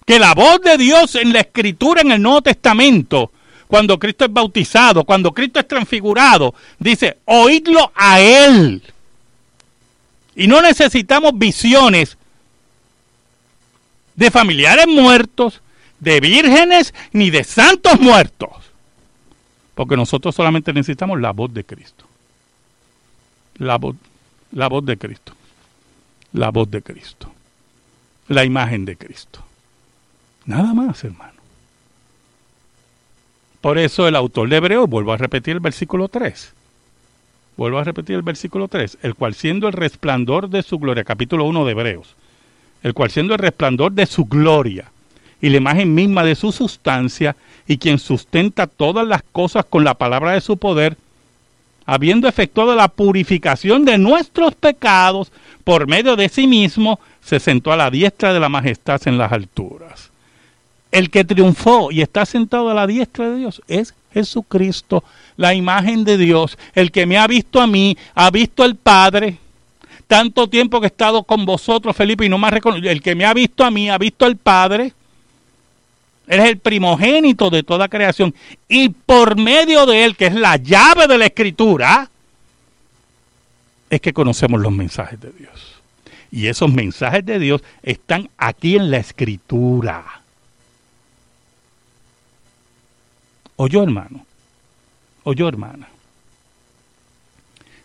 que 0.07 0.19
la 0.19 0.33
voz 0.33 0.61
de 0.61 0.77
Dios 0.77 1.15
en 1.15 1.33
la 1.33 1.41
escritura 1.41 1.99
en 1.99 2.13
el 2.13 2.21
Nuevo 2.21 2.41
Testamento, 2.41 3.29
cuando 3.67 3.99
Cristo 3.99 4.23
es 4.23 4.31
bautizado, 4.31 5.03
cuando 5.03 5.33
Cristo 5.33 5.59
es 5.59 5.67
transfigurado, 5.67 6.55
dice, 6.79 7.17
oídlo 7.25 7.91
a 7.93 8.21
Él. 8.21 8.81
Y 10.37 10.47
no 10.47 10.61
necesitamos 10.61 11.31
visiones 11.35 12.15
de 14.13 14.29
familiares 14.29 14.85
muertos, 14.87 15.63
de 15.99 16.19
vírgenes, 16.19 16.93
ni 17.11 17.31
de 17.31 17.43
santos 17.43 17.99
muertos. 17.99 18.51
Porque 19.73 19.97
nosotros 19.97 20.35
solamente 20.35 20.71
necesitamos 20.73 21.19
la 21.19 21.31
voz 21.31 21.51
de 21.55 21.63
Cristo. 21.63 22.05
La 23.55 23.79
voz, 23.79 23.95
la 24.51 24.69
voz 24.69 24.85
de 24.85 24.95
Cristo. 24.95 25.33
La 26.33 26.51
voz 26.51 26.69
de 26.69 26.83
Cristo. 26.83 27.31
La 28.27 28.45
imagen 28.45 28.85
de 28.85 28.95
Cristo. 28.95 29.43
Nada 30.45 30.75
más, 30.75 31.03
hermano. 31.03 31.33
Por 33.59 33.79
eso 33.79 34.07
el 34.07 34.15
autor 34.15 34.49
de 34.49 34.57
Hebreo, 34.57 34.85
vuelvo 34.85 35.13
a 35.13 35.17
repetir 35.17 35.55
el 35.55 35.61
versículo 35.61 36.09
3. 36.09 36.53
Vuelvo 37.57 37.79
a 37.79 37.83
repetir 37.83 38.15
el 38.15 38.21
versículo 38.21 38.67
3. 38.67 38.99
El 39.01 39.15
cual 39.15 39.33
siendo 39.33 39.67
el 39.67 39.73
resplandor 39.73 40.49
de 40.49 40.61
su 40.61 40.77
gloria, 40.77 41.03
capítulo 41.03 41.43
1 41.45 41.65
de 41.65 41.71
Hebreos. 41.71 42.15
El 42.83 42.93
cual 42.93 43.09
siendo 43.09 43.33
el 43.33 43.39
resplandor 43.39 43.91
de 43.91 44.05
su 44.05 44.25
gloria 44.25 44.91
y 45.41 45.49
la 45.49 45.57
imagen 45.57 45.93
misma 45.93 46.23
de 46.23 46.35
su 46.35 46.51
sustancia 46.51 47.35
y 47.67 47.77
quien 47.77 47.97
sustenta 47.97 48.67
todas 48.67 49.07
las 49.07 49.23
cosas 49.31 49.65
con 49.65 49.83
la 49.83 49.95
palabra 49.95 50.33
de 50.33 50.41
su 50.41 50.57
poder, 50.57 50.97
habiendo 51.85 52.27
efectuado 52.27 52.75
la 52.75 52.87
purificación 52.87 53.85
de 53.85 53.97
nuestros 53.97 54.53
pecados 54.53 55.31
por 55.63 55.87
medio 55.87 56.15
de 56.15 56.29
sí 56.29 56.45
mismo, 56.45 56.99
se 57.21 57.39
sentó 57.39 57.71
a 57.71 57.77
la 57.77 57.89
diestra 57.89 58.33
de 58.33 58.39
la 58.39 58.49
majestad 58.49 59.01
en 59.05 59.17
las 59.17 59.31
alturas. 59.31 60.11
El 60.91 61.09
que 61.09 61.25
triunfó 61.25 61.91
y 61.91 62.01
está 62.01 62.25
sentado 62.25 62.69
a 62.69 62.73
la 62.73 62.87
diestra 62.87 63.29
de 63.29 63.37
Dios 63.37 63.61
es 63.67 63.93
Jesucristo, 64.13 65.03
la 65.37 65.53
imagen 65.53 66.03
de 66.03 66.17
Dios. 66.17 66.57
El 66.73 66.91
que 66.91 67.05
me 67.05 67.17
ha 67.17 67.27
visto 67.27 67.61
a 67.61 67.67
mí, 67.67 67.97
ha 68.13 68.29
visto 68.29 68.63
al 68.63 68.75
Padre. 68.75 69.37
Tanto 70.07 70.49
tiempo 70.49 70.79
que 70.79 70.87
he 70.87 70.89
estado 70.89 71.23
con 71.23 71.45
vosotros, 71.45 71.95
Felipe, 71.95 72.25
y 72.25 72.29
no 72.29 72.37
me 72.37 72.47
ha 72.47 72.51
reconocido. 72.51 72.91
El 72.91 73.01
que 73.01 73.15
me 73.15 73.25
ha 73.25 73.33
visto 73.33 73.63
a 73.63 73.71
mí, 73.71 73.89
ha 73.89 73.97
visto 73.97 74.25
al 74.25 74.37
Padre. 74.37 74.93
Él 76.27 76.39
es 76.41 76.49
el 76.49 76.57
primogénito 76.57 77.49
de 77.49 77.63
toda 77.63 77.87
creación. 77.87 78.33
Y 78.67 78.89
por 78.89 79.37
medio 79.37 79.85
de 79.85 80.03
él, 80.03 80.17
que 80.17 80.27
es 80.27 80.33
la 80.33 80.57
llave 80.57 81.07
de 81.07 81.17
la 81.17 81.25
escritura, 81.25 82.09
es 83.89 84.01
que 84.01 84.13
conocemos 84.13 84.59
los 84.59 84.71
mensajes 84.71 85.19
de 85.19 85.31
Dios. 85.31 85.75
Y 86.31 86.47
esos 86.47 86.71
mensajes 86.71 87.25
de 87.25 87.39
Dios 87.39 87.61
están 87.81 88.29
aquí 88.37 88.75
en 88.75 88.91
la 88.91 88.97
escritura. 88.97 90.21
yo 93.69 93.81
hermano, 93.81 94.26
yo 95.33 95.47
hermana. 95.47 95.87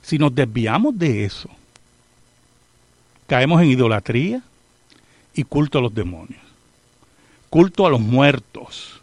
Si 0.03 0.19
nos 0.19 0.35
desviamos 0.35 0.99
de 0.99 1.25
eso, 1.25 1.49
caemos 3.27 3.63
en 3.63 3.71
idolatría 3.71 4.43
y 5.35 5.45
culto 5.45 5.79
a 5.79 5.83
los 5.83 5.95
demonios. 5.95 6.43
Culto 7.51 7.87
a 7.87 7.91
los 7.91 8.01
muertos. 8.01 9.01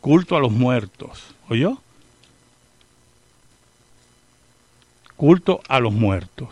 Culto 0.00 0.36
a 0.36 0.40
los 0.40 0.52
muertos. 0.52 1.34
¿Oyó? 1.48 1.78
Culto 5.16 5.60
a 5.68 5.80
los 5.80 5.92
muertos. 5.92 6.48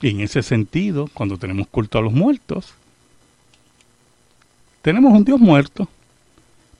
Y 0.00 0.08
en 0.08 0.20
ese 0.20 0.42
sentido, 0.42 1.08
cuando 1.12 1.36
tenemos 1.36 1.68
culto 1.68 1.98
a 1.98 2.02
los 2.02 2.12
muertos, 2.12 2.72
tenemos 4.82 5.12
un 5.12 5.24
Dios 5.24 5.38
muerto. 5.38 5.88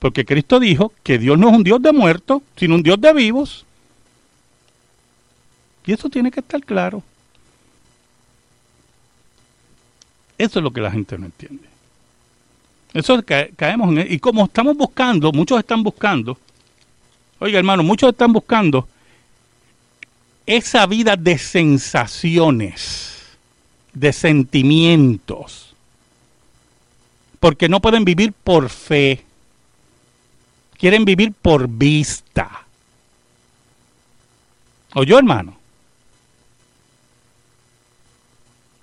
Porque 0.01 0.25
Cristo 0.25 0.59
dijo 0.59 0.93
que 1.05 1.19
Dios 1.19 1.39
no 1.39 1.51
es 1.51 1.57
un 1.57 1.63
Dios 1.63 1.81
de 1.81 1.93
muertos, 1.93 2.43
sino 2.57 2.75
un 2.75 2.83
Dios 2.83 3.01
de 3.01 3.13
vivos. 3.13 3.65
Y 5.87 5.93
eso 5.93 6.09
tiene 6.09 6.31
que 6.31 6.41
estar 6.41 6.61
claro. 6.65 7.03
Eso 10.39 10.59
es 10.59 10.63
lo 10.63 10.73
que 10.73 10.81
la 10.81 10.91
gente 10.91 11.19
no 11.19 11.27
entiende. 11.27 11.69
Eso 12.95 13.23
caemos 13.57 13.91
en... 13.91 13.99
E-, 13.99 14.07
y 14.11 14.19
como 14.19 14.47
estamos 14.47 14.77
buscando, 14.77 15.33
muchos 15.33 15.59
están 15.59 15.83
buscando, 15.83 16.39
oiga 17.39 17.59
hermano, 17.59 17.83
muchos 17.83 18.11
están 18.11 18.33
buscando 18.33 18.89
esa 20.47 20.87
vida 20.87 21.17
de 21.17 21.39
sensaciones, 21.39 23.19
de 23.93 24.13
sentimientos, 24.13 25.75
porque 27.39 27.69
no 27.69 27.81
pueden 27.81 28.05
vivir 28.05 28.33
por 28.33 28.71
fe, 28.71 29.25
quieren 30.81 31.05
vivir 31.05 31.33
por 31.33 31.69
vista. 31.69 32.65
¿Oyó, 34.95 35.19
hermano? 35.19 35.57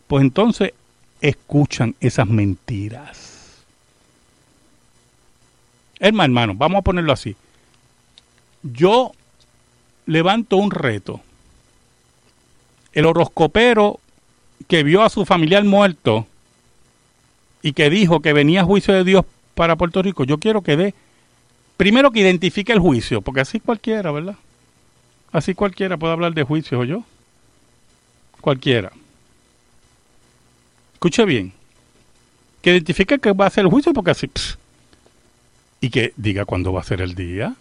Pues 0.07 0.21
entonces 0.21 0.73
escuchan 1.19 1.95
esas 1.99 2.27
mentiras. 2.27 3.65
Hermano, 5.99 6.31
hermano, 6.31 6.53
vamos 6.55 6.79
a 6.79 6.83
ponerlo 6.83 7.11
así. 7.11 7.35
Yo 8.63 9.11
levanto 10.05 10.57
un 10.57 10.71
reto 10.71 11.21
el 12.97 13.05
horoscopero 13.05 13.99
que 14.67 14.81
vio 14.81 15.03
a 15.03 15.09
su 15.09 15.23
familiar 15.23 15.63
muerto 15.63 16.25
y 17.61 17.73
que 17.73 17.91
dijo 17.91 18.21
que 18.21 18.33
venía 18.33 18.63
juicio 18.63 18.91
de 18.91 19.03
Dios 19.03 19.23
para 19.53 19.75
Puerto 19.75 20.01
Rico, 20.01 20.23
yo 20.23 20.39
quiero 20.39 20.61
que 20.61 20.77
dé, 20.77 20.93
primero 21.77 22.11
que 22.11 22.19
identifique 22.19 22.73
el 22.73 22.79
juicio, 22.79 23.21
porque 23.21 23.41
así 23.41 23.59
cualquiera, 23.59 24.11
¿verdad? 24.11 24.35
Así 25.31 25.53
cualquiera 25.53 25.97
puede 25.97 26.13
hablar 26.13 26.33
de 26.33 26.43
juicio, 26.43 26.79
¿o 26.79 26.83
yo? 26.83 27.03
Cualquiera. 28.41 28.91
Escuche 30.93 31.25
bien. 31.25 31.53
Que 32.61 32.71
identifique 32.71 33.19
que 33.19 33.31
va 33.33 33.45
a 33.45 33.51
ser 33.51 33.65
el 33.65 33.71
juicio, 33.71 33.93
porque 33.93 34.11
así... 34.11 34.29
y 35.79 35.89
que 35.89 36.13
diga 36.17 36.45
cuándo 36.45 36.73
va 36.73 36.81
a 36.81 36.85
ser 36.85 37.01
el 37.01 37.13
día. 37.13 37.55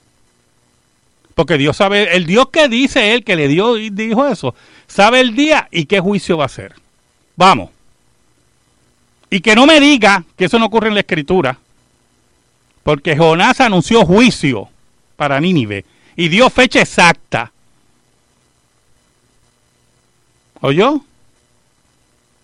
Porque 1.35 1.59
Dios 1.59 1.77
sabe, 1.77 2.17
el 2.17 2.25
Dios 2.25 2.49
que 2.49 2.69
dice 2.69 3.13
él, 3.13 3.23
que 3.23 3.37
le 3.37 3.47
dio 3.47 3.77
y 3.77 3.91
dijo 3.91 4.27
eso, 4.27 4.55
sabe 4.87 5.21
el 5.21 5.37
día 5.37 5.69
y 5.71 5.85
qué 5.85 6.01
juicio 6.01 6.39
va 6.39 6.47
a 6.47 6.49
ser. 6.49 6.75
Vamos. 7.37 7.71
Y 9.29 9.41
que 9.41 9.55
no 9.55 9.67
me 9.67 9.79
diga 9.81 10.25
que 10.37 10.47
eso 10.47 10.59
no 10.59 10.65
ocurre 10.65 10.89
en 10.89 10.95
la 10.95 11.01
escritura. 11.01 11.59
Porque 12.87 13.17
Jonás 13.17 13.61
anunció 13.61 14.07
juicio 14.07 14.69
para 15.17 15.41
Nínive 15.41 15.85
y 16.15 16.29
dio 16.29 16.49
fecha 16.51 16.81
exacta. 16.81 17.51
¿Oyó? 20.61 21.01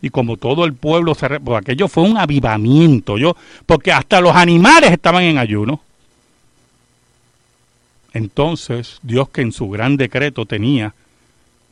Y 0.01 0.11
como 0.11 0.37
todo 0.39 0.65
el 0.65 0.75
pueblo 0.75 1.15
se... 1.15 1.39
Pues 1.39 1.61
aquello 1.61 1.87
fue 1.87 2.03
un 2.03 2.19
avivamiento, 2.19 3.19
yo, 3.19 3.37
porque 3.67 3.93
hasta 3.93 4.21
los 4.21 4.35
animales 4.35 4.91
estaban 4.91 5.23
en 5.23 5.39
ayuno. 5.39 5.81
Entonces 8.13 8.99
Dios 9.05 9.29
que 9.29 9.43
en 9.43 9.53
su 9.53 9.71
gran 9.71 9.97
decreto 9.97 10.45
tenía 10.45 10.93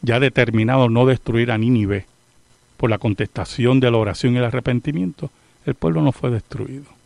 ya 0.00 0.20
determinado 0.20 0.88
no 0.88 1.06
destruir 1.06 1.50
a 1.50 1.58
Nínive 1.58 2.06
por 2.76 2.88
la 2.88 2.98
contestación 2.98 3.80
de 3.80 3.90
la 3.90 3.96
oración 3.96 4.34
y 4.34 4.38
el 4.38 4.44
arrepentimiento, 4.44 5.28
el 5.66 5.74
pueblo 5.74 6.02
no 6.02 6.12
fue 6.12 6.30
destruido. 6.30 6.99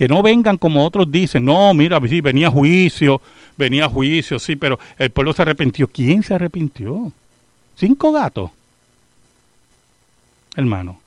Que 0.00 0.08
no 0.08 0.22
vengan 0.22 0.56
como 0.56 0.86
otros 0.86 1.12
dicen, 1.12 1.44
no, 1.44 1.74
mira, 1.74 2.00
sí, 2.08 2.22
venía 2.22 2.50
juicio, 2.50 3.20
venía 3.58 3.86
juicio, 3.86 4.38
sí, 4.38 4.56
pero 4.56 4.78
el 4.96 5.10
pueblo 5.10 5.34
se 5.34 5.42
arrepintió. 5.42 5.88
¿Quién 5.88 6.22
se 6.22 6.32
arrepintió? 6.32 7.12
Cinco 7.76 8.10
gatos. 8.10 8.50
Hermano, 10.56 10.98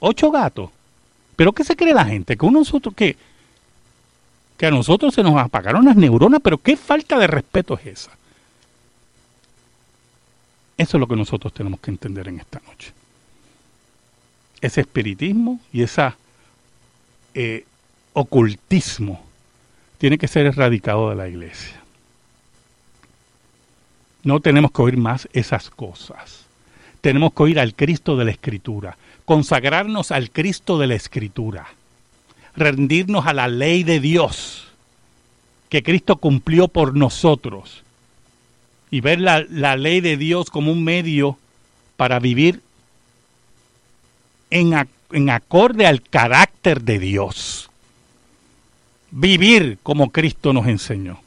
ocho 0.00 0.32
gatos. 0.32 0.70
¿Pero 1.36 1.52
qué 1.52 1.62
se 1.62 1.76
cree 1.76 1.94
la 1.94 2.04
gente? 2.04 2.36
Que 2.36 2.50
nosotros, 2.50 2.92
que 2.96 3.16
que 4.56 4.66
a 4.66 4.72
nosotros 4.72 5.14
se 5.14 5.22
nos 5.22 5.36
apagaron 5.36 5.84
las 5.84 5.94
neuronas, 5.94 6.40
pero 6.42 6.58
qué 6.58 6.76
falta 6.76 7.20
de 7.20 7.28
respeto 7.28 7.78
es 7.78 7.86
esa. 7.86 8.10
Eso 10.76 10.96
es 10.96 11.00
lo 11.00 11.06
que 11.06 11.14
nosotros 11.14 11.54
tenemos 11.54 11.78
que 11.78 11.92
entender 11.92 12.26
en 12.26 12.40
esta 12.40 12.60
noche. 12.66 12.92
Ese 14.60 14.80
espiritismo 14.80 15.60
y 15.72 15.82
ese 15.82 16.12
eh, 17.34 17.66
ocultismo 18.12 19.24
tiene 19.98 20.18
que 20.18 20.28
ser 20.28 20.46
erradicado 20.46 21.10
de 21.10 21.16
la 21.16 21.28
iglesia. 21.28 21.80
No 24.24 24.40
tenemos 24.40 24.70
que 24.72 24.82
oír 24.82 24.96
más 24.96 25.28
esas 25.32 25.70
cosas. 25.70 26.44
Tenemos 27.00 27.32
que 27.32 27.42
oír 27.42 27.58
al 27.58 27.74
Cristo 27.74 28.16
de 28.16 28.24
la 28.24 28.30
Escritura, 28.30 28.96
consagrarnos 29.24 30.12
al 30.12 30.30
Cristo 30.30 30.78
de 30.78 30.86
la 30.86 30.94
Escritura 30.94 31.66
rendirnos 32.56 33.26
a 33.26 33.32
la 33.32 33.48
ley 33.48 33.82
de 33.82 34.00
Dios 34.00 34.68
que 35.68 35.82
Cristo 35.82 36.16
cumplió 36.16 36.68
por 36.68 36.96
nosotros 36.96 37.82
y 38.90 39.00
ver 39.00 39.20
la, 39.20 39.44
la 39.48 39.76
ley 39.76 40.00
de 40.00 40.16
Dios 40.16 40.50
como 40.50 40.70
un 40.70 40.84
medio 40.84 41.38
para 41.96 42.18
vivir 42.18 42.60
en, 44.50 44.74
en 45.12 45.30
acorde 45.30 45.86
al 45.86 46.02
carácter 46.02 46.82
de 46.82 46.98
Dios. 46.98 47.70
Vivir 49.12 49.78
como 49.82 50.10
Cristo 50.10 50.52
nos 50.52 50.66
enseñó. 50.66 51.20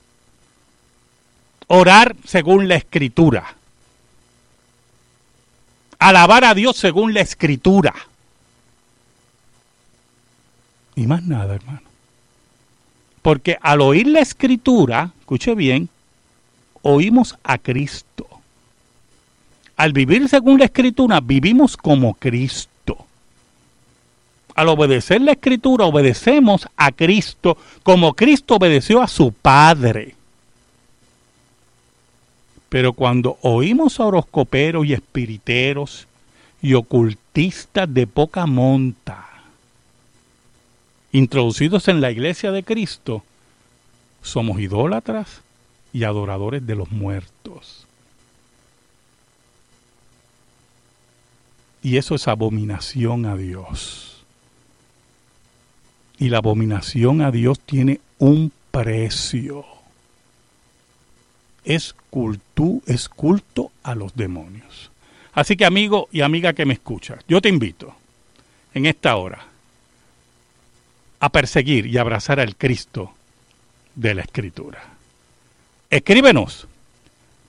Orar 1.68 2.16
según 2.26 2.68
la 2.68 2.76
escritura. 2.76 3.56
Alabar 5.98 6.44
a 6.44 6.54
Dios 6.54 6.76
según 6.76 7.14
la 7.14 7.22
escritura 7.22 7.94
y 10.96 11.08
más 11.08 11.24
nada, 11.24 11.56
hermano. 11.56 11.82
Porque 13.22 13.58
al 13.62 13.82
oír 13.82 14.08
la 14.08 14.22
escritura, 14.22 15.12
escuche 15.20 15.56
bien, 15.56 15.90
oímos 16.82 17.38
a 17.44 17.58
Cristo. 17.58 18.28
Al 19.76 19.92
vivir 19.92 20.30
según 20.30 20.60
la 20.60 20.66
escritura, 20.66 21.20
vivimos 21.20 21.76
como 21.76 22.14
Cristo. 22.14 22.72
Al 24.56 24.70
obedecer 24.70 25.22
la 25.22 25.34
escritura, 25.34 25.86
obedecemos 25.86 26.66
a 26.78 26.94
Cristo 26.94 27.58
como 27.84 28.14
Cristo 28.14 28.56
obedeció 28.56 29.02
a 29.02 29.08
su 29.08 29.34
Padre. 29.34 30.16
Pero 32.70 32.94
cuando 32.94 33.38
oímos 33.42 34.00
a 34.00 34.06
horoscoperos 34.06 34.86
y 34.86 34.94
espiriteros 34.94 36.08
y 36.62 36.74
ocultistas 36.74 37.94
de 37.94 38.08
poca 38.08 38.46
monta, 38.46 39.28
introducidos 41.12 41.90
en 41.90 42.00
la 42.00 42.12
iglesia 42.12 42.52
de 42.52 42.64
Cristo, 42.64 43.24
somos 44.24 44.60
idólatras 44.62 45.42
y 45.92 46.06
adoradores 46.06 46.66
de 46.66 46.76
los 46.76 46.92
muertos. 46.92 47.86
Y 51.84 51.98
eso 51.98 52.16
es 52.16 52.28
abominación 52.28 53.26
a 53.26 53.36
Dios. 53.36 54.15
Y 56.18 56.30
la 56.30 56.38
abominación 56.38 57.22
a 57.22 57.30
Dios 57.32 57.60
tiene 57.60 58.00
un 58.20 58.54
precio. 58.72 59.66
es 61.64 61.96
culto, 62.10 62.82
es 62.86 63.10
culto 63.10 63.72
a 63.84 63.96
los 63.96 64.16
demonios. 64.16 64.92
Así 65.34 65.58
que 65.58 65.66
amigo 65.66 66.08
y 66.12 66.22
amiga 66.22 66.54
que 66.54 66.66
me 66.66 66.76
escuchas, 66.76 67.20
yo 67.28 67.42
te 67.42 67.50
invito 67.50 67.94
en 68.74 68.86
esta 68.86 69.18
hora 69.18 69.44
a 71.20 71.30
perseguir 71.30 71.88
y 71.88 71.98
abrazar 71.98 72.40
al 72.40 72.56
Cristo 72.56 73.12
de 73.96 74.14
la 74.14 74.22
Escritura. 74.22 74.84
Escríbenos, 75.90 76.68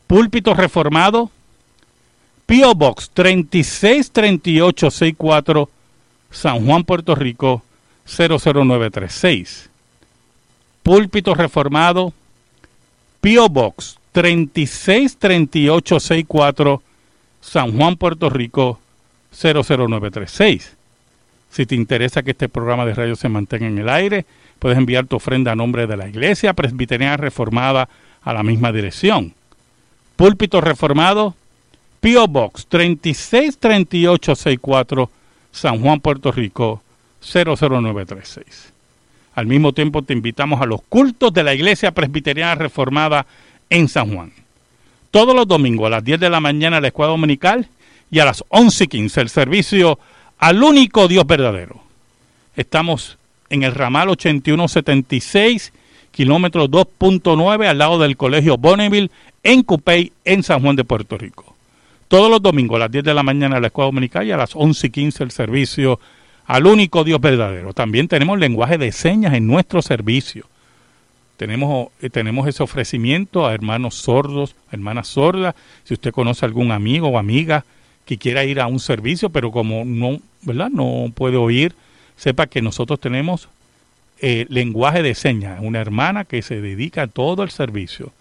Púlpito 0.06 0.54
Reformado, 0.54 1.30
P.O. 2.46 2.74
Box 2.74 3.10
363864, 3.12 5.68
San 6.30 6.64
Juan, 6.64 6.84
Puerto 6.84 7.14
Rico 7.14 7.62
00936. 8.06 9.68
Púlpito 10.82 11.34
Reformado, 11.34 12.14
P.O. 13.20 13.48
Box 13.48 13.98
363864, 14.12 16.82
San 17.40 17.76
Juan, 17.76 17.96
Puerto 17.96 18.30
Rico 18.30 18.78
00936. 19.32 20.76
Si 21.50 21.66
te 21.66 21.74
interesa 21.74 22.22
que 22.22 22.30
este 22.30 22.48
programa 22.48 22.86
de 22.86 22.94
radio 22.94 23.16
se 23.16 23.28
mantenga 23.28 23.66
en 23.66 23.78
el 23.78 23.88
aire, 23.88 24.24
puedes 24.58 24.78
enviar 24.78 25.06
tu 25.06 25.16
ofrenda 25.16 25.50
a 25.52 25.56
nombre 25.56 25.86
de 25.86 25.96
la 25.96 26.08
Iglesia 26.08 26.54
Presbiteriana 26.54 27.16
Reformada 27.16 27.88
a 28.22 28.32
la 28.32 28.42
misma 28.42 28.72
dirección. 28.72 29.34
Púlpito 30.16 30.60
Reformado, 30.60 31.36
P.O. 32.00 32.26
Box 32.28 32.66
363864, 32.68 35.10
San 35.50 35.80
Juan, 35.80 36.00
Puerto 36.00 36.32
Rico 36.32 36.82
00936. 37.22 38.72
Al 39.34 39.46
mismo 39.46 39.72
tiempo 39.72 40.02
te 40.02 40.14
invitamos 40.14 40.60
a 40.60 40.66
los 40.66 40.80
cultos 40.82 41.32
de 41.32 41.44
la 41.44 41.54
Iglesia 41.54 41.92
Presbiteriana 41.92 42.54
Reformada 42.54 43.26
en 43.68 43.88
San 43.88 44.14
Juan. 44.14 44.32
Todos 45.10 45.34
los 45.34 45.46
domingos 45.46 45.86
a 45.86 45.90
las 45.90 46.04
10 46.04 46.20
de 46.20 46.30
la 46.30 46.40
mañana 46.40 46.80
la 46.80 46.88
escuela 46.88 47.10
dominical 47.10 47.68
y 48.10 48.18
a 48.18 48.24
las 48.24 48.44
11 48.48 48.84
y 48.84 48.88
15 48.88 49.20
el 49.20 49.28
servicio 49.28 49.98
al 50.38 50.62
único 50.62 51.08
Dios 51.08 51.26
verdadero. 51.26 51.80
Estamos 52.56 53.18
en 53.50 53.62
el 53.62 53.74
ramal 53.74 54.08
8176, 54.08 55.72
kilómetro 56.10 56.68
2.9, 56.68 57.66
al 57.66 57.78
lado 57.78 57.98
del 57.98 58.16
colegio 58.16 58.56
Bonneville, 58.56 59.10
en 59.42 59.62
Cupey, 59.62 60.12
en 60.24 60.42
San 60.42 60.62
Juan 60.62 60.76
de 60.76 60.84
Puerto 60.84 61.18
Rico. 61.18 61.54
Todos 62.08 62.30
los 62.30 62.40
domingos 62.40 62.76
a 62.76 62.80
las 62.80 62.90
10 62.90 63.04
de 63.04 63.14
la 63.14 63.22
mañana 63.22 63.60
la 63.60 63.66
escuela 63.66 63.86
dominical 63.86 64.26
y 64.26 64.32
a 64.32 64.36
las 64.36 64.54
11 64.54 64.86
y 64.86 64.90
15 64.90 65.24
el 65.24 65.30
servicio 65.30 66.00
al 66.46 66.66
único 66.66 67.04
Dios 67.04 67.20
verdadero. 67.20 67.72
También 67.72 68.08
tenemos 68.08 68.38
lenguaje 68.38 68.78
de 68.78 68.92
señas 68.92 69.34
en 69.34 69.46
nuestro 69.46 69.82
servicio. 69.82 70.46
Tenemos, 71.36 71.88
eh, 72.00 72.08
tenemos 72.08 72.48
ese 72.48 72.62
ofrecimiento 72.62 73.46
a 73.46 73.54
hermanos 73.54 73.94
sordos, 73.96 74.54
hermanas 74.72 75.08
sordas. 75.08 75.54
Si 75.84 75.94
usted 75.94 76.12
conoce 76.12 76.46
algún 76.46 76.70
amigo 76.72 77.08
o 77.08 77.18
amiga 77.18 77.64
que 78.04 78.16
quiera 78.16 78.44
ir 78.44 78.60
a 78.60 78.68
un 78.68 78.80
servicio, 78.80 79.30
pero 79.30 79.50
como 79.50 79.84
no, 79.84 80.20
¿verdad? 80.42 80.70
no 80.70 81.10
puede 81.14 81.36
oír, 81.36 81.74
sepa 82.16 82.46
que 82.46 82.62
nosotros 82.62 83.00
tenemos 83.00 83.48
eh, 84.20 84.46
lenguaje 84.48 85.02
de 85.02 85.14
señas, 85.14 85.58
una 85.60 85.80
hermana 85.80 86.24
que 86.24 86.40
se 86.40 86.60
dedica 86.60 87.02
a 87.02 87.06
todo 87.06 87.42
el 87.42 87.50
servicio 87.50 88.12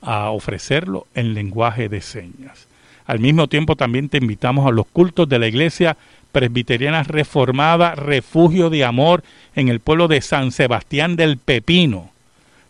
a 0.00 0.30
ofrecerlo 0.30 1.06
en 1.14 1.34
lenguaje 1.34 1.88
de 1.88 2.00
señas. 2.00 2.66
Al 3.06 3.20
mismo 3.20 3.46
tiempo 3.48 3.76
también 3.76 4.08
te 4.08 4.18
invitamos 4.18 4.66
a 4.66 4.70
los 4.70 4.86
cultos 4.86 5.28
de 5.28 5.38
la 5.38 5.46
iglesia 5.46 5.96
presbiteriana 6.32 7.02
reformada 7.02 7.94
Refugio 7.94 8.70
de 8.70 8.84
Amor 8.84 9.22
en 9.54 9.68
el 9.68 9.80
pueblo 9.80 10.08
de 10.08 10.20
San 10.20 10.52
Sebastián 10.52 11.16
del 11.16 11.38
Pepino. 11.38 12.10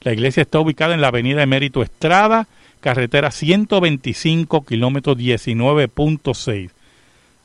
La 0.02 0.12
iglesia 0.12 0.42
está 0.42 0.60
ubicada 0.60 0.94
en 0.94 1.00
la 1.00 1.08
avenida 1.08 1.42
Emérito 1.42 1.82
Estrada, 1.82 2.46
carretera 2.80 3.30
125, 3.30 4.64
kilómetro 4.64 5.14
19.6. 5.14 6.70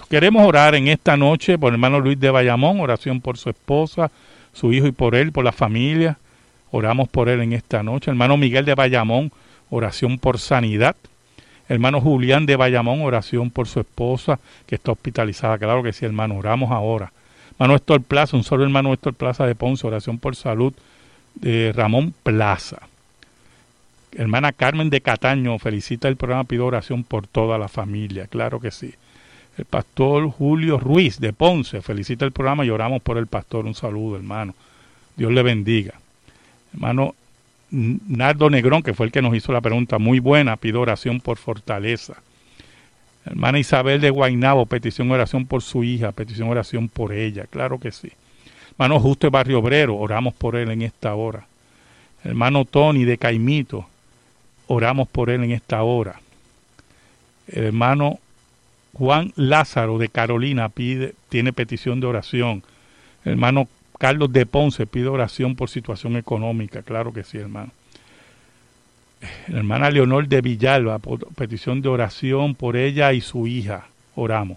Queremos 0.09 0.49
orar 0.49 0.75
en 0.75 0.89
esta 0.89 1.19
noche 1.19 1.59
por 1.59 1.69
el 1.69 1.75
hermano 1.75 2.01
Luis 2.01 2.19
de 2.19 2.31
Bayamón, 2.31 2.81
oración 2.81 3.21
por 3.21 3.37
su 3.37 3.51
esposa, 3.51 4.11
su 4.55 4.73
hijo 4.73 4.87
y 4.87 4.93
por 4.93 5.15
él, 5.15 5.33
por 5.33 5.45
la 5.45 5.53
familia. 5.53 6.17
Oramos 6.71 7.11
por 7.11 7.29
él 7.29 7.43
en 7.43 7.53
esta 7.53 7.83
noche. 7.83 8.11
Hermano 8.11 8.39
Miguel 8.39 8.65
de 8.65 8.75
Bayamón, 8.75 9.33
oración 9.69 10.19
por 10.19 10.39
sanidad. 10.39 10.97
Hermano 11.71 12.01
Julián 12.01 12.47
de 12.47 12.57
Bayamón, 12.57 13.01
oración 13.03 13.49
por 13.49 13.69
su 13.69 13.79
esposa 13.79 14.41
que 14.67 14.75
está 14.75 14.91
hospitalizada. 14.91 15.57
Claro 15.57 15.85
que 15.85 15.93
sí, 15.93 16.05
hermano, 16.05 16.37
oramos 16.37 16.73
ahora. 16.73 17.13
Hermano 17.53 17.77
Héctor 17.77 18.03
Plaza, 18.03 18.37
un 18.37 18.43
solo 18.43 18.65
hermano 18.65 18.93
Héctor 18.93 19.15
Plaza 19.15 19.47
de 19.47 19.55
Ponce, 19.55 19.87
oración 19.87 20.19
por 20.19 20.35
salud 20.35 20.75
de 21.37 21.73
Ramón 21.73 22.13
Plaza. 22.25 22.89
Hermana 24.11 24.51
Carmen 24.51 24.91
de 24.91 25.01
Cataño, 25.01 25.61
felicita 25.61 26.09
el 26.09 26.17
programa, 26.17 26.43
pido 26.43 26.67
oración 26.67 27.05
por 27.05 27.29
toda 27.29 27.57
la 27.57 27.69
familia, 27.69 28.27
claro 28.27 28.59
que 28.59 28.73
sí. 28.73 28.93
El 29.57 29.65
pastor 29.65 30.29
Julio 30.29 30.77
Ruiz 30.77 31.21
de 31.21 31.33
Ponce, 31.33 31.83
felicita 31.83 32.25
el 32.25 32.33
programa 32.33 32.65
y 32.65 32.71
oramos 32.71 33.01
por 33.01 33.17
el 33.17 33.29
pastor. 33.29 33.65
Un 33.67 33.77
saludo, 33.77 34.17
hermano. 34.17 34.57
Dios 35.15 35.31
le 35.31 35.45
bendiga. 35.45 35.95
Hermano 36.75 37.15
Nardo 37.71 38.51
Negrón, 38.51 38.83
que 38.83 38.95
fue 38.95 39.07
el 39.07 39.13
que 39.13 39.23
nos 39.23 39.35
hizo 39.35 39.53
la 39.53 39.61
pregunta, 39.61 39.99
muy 39.99 40.19
buena, 40.19 40.57
pido 40.57 40.81
oración 40.81 41.21
por 41.21 41.39
fortaleza. 41.39 42.15
Hermana 43.25 43.59
Isabel 43.59 44.01
de 44.01 44.11
Guainabo, 44.11 44.67
petición 44.67 45.11
oración 45.11 45.47
por 45.47 45.63
su 45.63 45.85
hija, 45.85 46.13
petición 46.13 46.49
oración 46.49 46.89
por 46.89 47.13
ella, 47.13 47.47
claro 47.49 47.79
que 47.79 47.93
sí. 47.93 48.11
Hermano 48.73 48.99
Justo 48.99 49.27
de 49.27 49.31
Barrio 49.31 49.59
Obrero, 49.59 49.97
oramos 49.97 50.35
por 50.35 50.57
él 50.57 50.71
en 50.71 50.83
esta 50.83 51.15
hora. 51.15 51.47
Hermano 52.25 52.65
Tony 52.65 53.05
de 53.05 53.19
Caimito, 53.19 53.87
oramos 54.67 55.09
por 55.09 55.31
él 55.31 55.45
en 55.45 55.53
esta 55.53 55.83
hora. 55.83 56.21
hermano 57.47 58.19
Juan 58.95 59.33
Lázaro 59.37 59.99
de 59.99 60.09
Carolina 60.09 60.69
pide, 60.69 61.15
tiene 61.29 61.53
petición 61.53 62.01
de 62.01 62.07
oración. 62.07 62.63
hermano 63.25 63.69
Carlos 64.01 64.33
de 64.33 64.47
Ponce 64.47 64.87
pide 64.87 65.09
oración 65.09 65.55
por 65.55 65.69
situación 65.69 66.17
económica, 66.17 66.81
claro 66.81 67.13
que 67.13 67.23
sí, 67.23 67.37
hermano. 67.37 67.71
Hermana 69.49 69.91
Leonor 69.91 70.27
de 70.27 70.41
Villalba, 70.41 70.99
petición 71.37 71.83
de 71.83 71.91
oración 71.91 72.55
por 72.55 72.79
ella 72.79 73.13
y 73.13 73.21
su 73.21 73.47
hija, 73.47 73.89
oramos. 74.15 74.57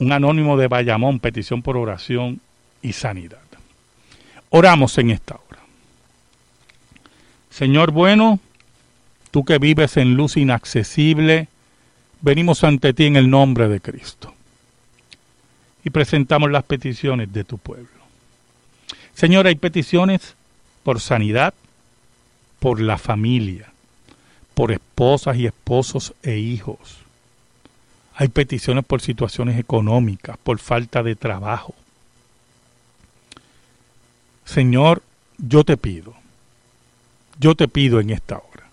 Un 0.00 0.10
anónimo 0.10 0.56
de 0.56 0.66
Bayamón, 0.66 1.20
petición 1.20 1.62
por 1.62 1.76
oración 1.76 2.40
y 2.82 2.92
sanidad. 2.92 3.38
Oramos 4.50 4.98
en 4.98 5.10
esta 5.10 5.36
hora. 5.36 5.60
Señor 7.50 7.92
bueno, 7.92 8.40
tú 9.30 9.44
que 9.44 9.58
vives 9.58 9.96
en 9.96 10.16
luz 10.16 10.36
inaccesible, 10.36 11.46
venimos 12.20 12.64
ante 12.64 12.94
ti 12.94 13.04
en 13.04 13.14
el 13.14 13.30
nombre 13.30 13.68
de 13.68 13.80
Cristo 13.80 14.31
y 15.84 15.90
presentamos 15.90 16.50
las 16.50 16.64
peticiones 16.64 17.32
de 17.32 17.44
tu 17.44 17.58
pueblo. 17.58 17.88
Señor, 19.14 19.46
hay 19.46 19.56
peticiones 19.56 20.34
por 20.82 21.00
sanidad, 21.00 21.54
por 22.58 22.80
la 22.80 22.98
familia, 22.98 23.72
por 24.54 24.72
esposas 24.72 25.36
y 25.36 25.46
esposos 25.46 26.14
e 26.22 26.38
hijos. 26.38 26.98
Hay 28.14 28.28
peticiones 28.28 28.84
por 28.84 29.00
situaciones 29.00 29.58
económicas, 29.58 30.36
por 30.38 30.58
falta 30.58 31.02
de 31.02 31.16
trabajo. 31.16 31.74
Señor, 34.44 35.02
yo 35.38 35.64
te 35.64 35.76
pido, 35.76 36.14
yo 37.38 37.54
te 37.54 37.68
pido 37.68 38.00
en 38.00 38.10
esta 38.10 38.36
hora, 38.36 38.68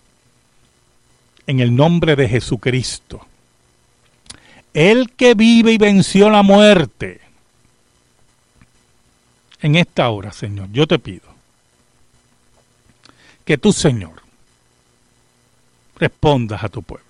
en 1.46 1.60
el 1.60 1.74
nombre 1.74 2.16
de 2.16 2.28
Jesucristo, 2.28 3.26
el 4.74 5.10
que 5.12 5.34
vive 5.34 5.72
y 5.72 5.78
venció 5.78 6.30
la 6.30 6.42
muerte. 6.42 7.20
En 9.60 9.76
esta 9.76 10.08
hora, 10.08 10.32
Señor, 10.32 10.68
yo 10.72 10.86
te 10.86 10.98
pido 10.98 11.28
que 13.44 13.58
tú, 13.58 13.72
Señor, 13.72 14.22
respondas 15.96 16.62
a 16.62 16.68
tu 16.68 16.82
pueblo. 16.82 17.04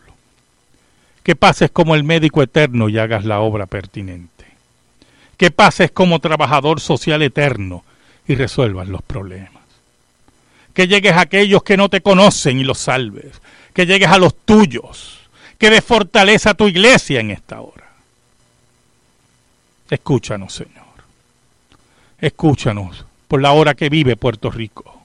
Que 1.22 1.36
pases 1.36 1.70
como 1.70 1.94
el 1.94 2.02
médico 2.02 2.42
eterno 2.42 2.88
y 2.88 2.98
hagas 2.98 3.24
la 3.24 3.40
obra 3.40 3.66
pertinente. 3.66 4.46
Que 5.36 5.50
pases 5.50 5.90
como 5.90 6.18
trabajador 6.18 6.80
social 6.80 7.20
eterno 7.20 7.84
y 8.26 8.36
resuelvas 8.36 8.88
los 8.88 9.02
problemas. 9.02 9.62
Que 10.72 10.88
llegues 10.88 11.12
a 11.12 11.22
aquellos 11.22 11.62
que 11.62 11.76
no 11.76 11.90
te 11.90 12.00
conocen 12.00 12.58
y 12.58 12.64
los 12.64 12.78
salves. 12.78 13.40
Que 13.74 13.84
llegues 13.84 14.08
a 14.08 14.18
los 14.18 14.34
tuyos 14.34 15.20
que 15.61 15.68
dé 15.68 15.82
fortaleza 15.82 16.50
a 16.50 16.54
tu 16.54 16.66
iglesia 16.68 17.20
en 17.20 17.30
esta 17.30 17.61
hora. 17.61 17.86
Escúchanos, 19.90 20.54
Señor. 20.54 20.86
Escúchanos 22.18 23.04
por 23.28 23.42
la 23.42 23.52
hora 23.52 23.74
que 23.74 23.90
vive 23.90 24.16
Puerto 24.16 24.50
Rico. 24.50 25.02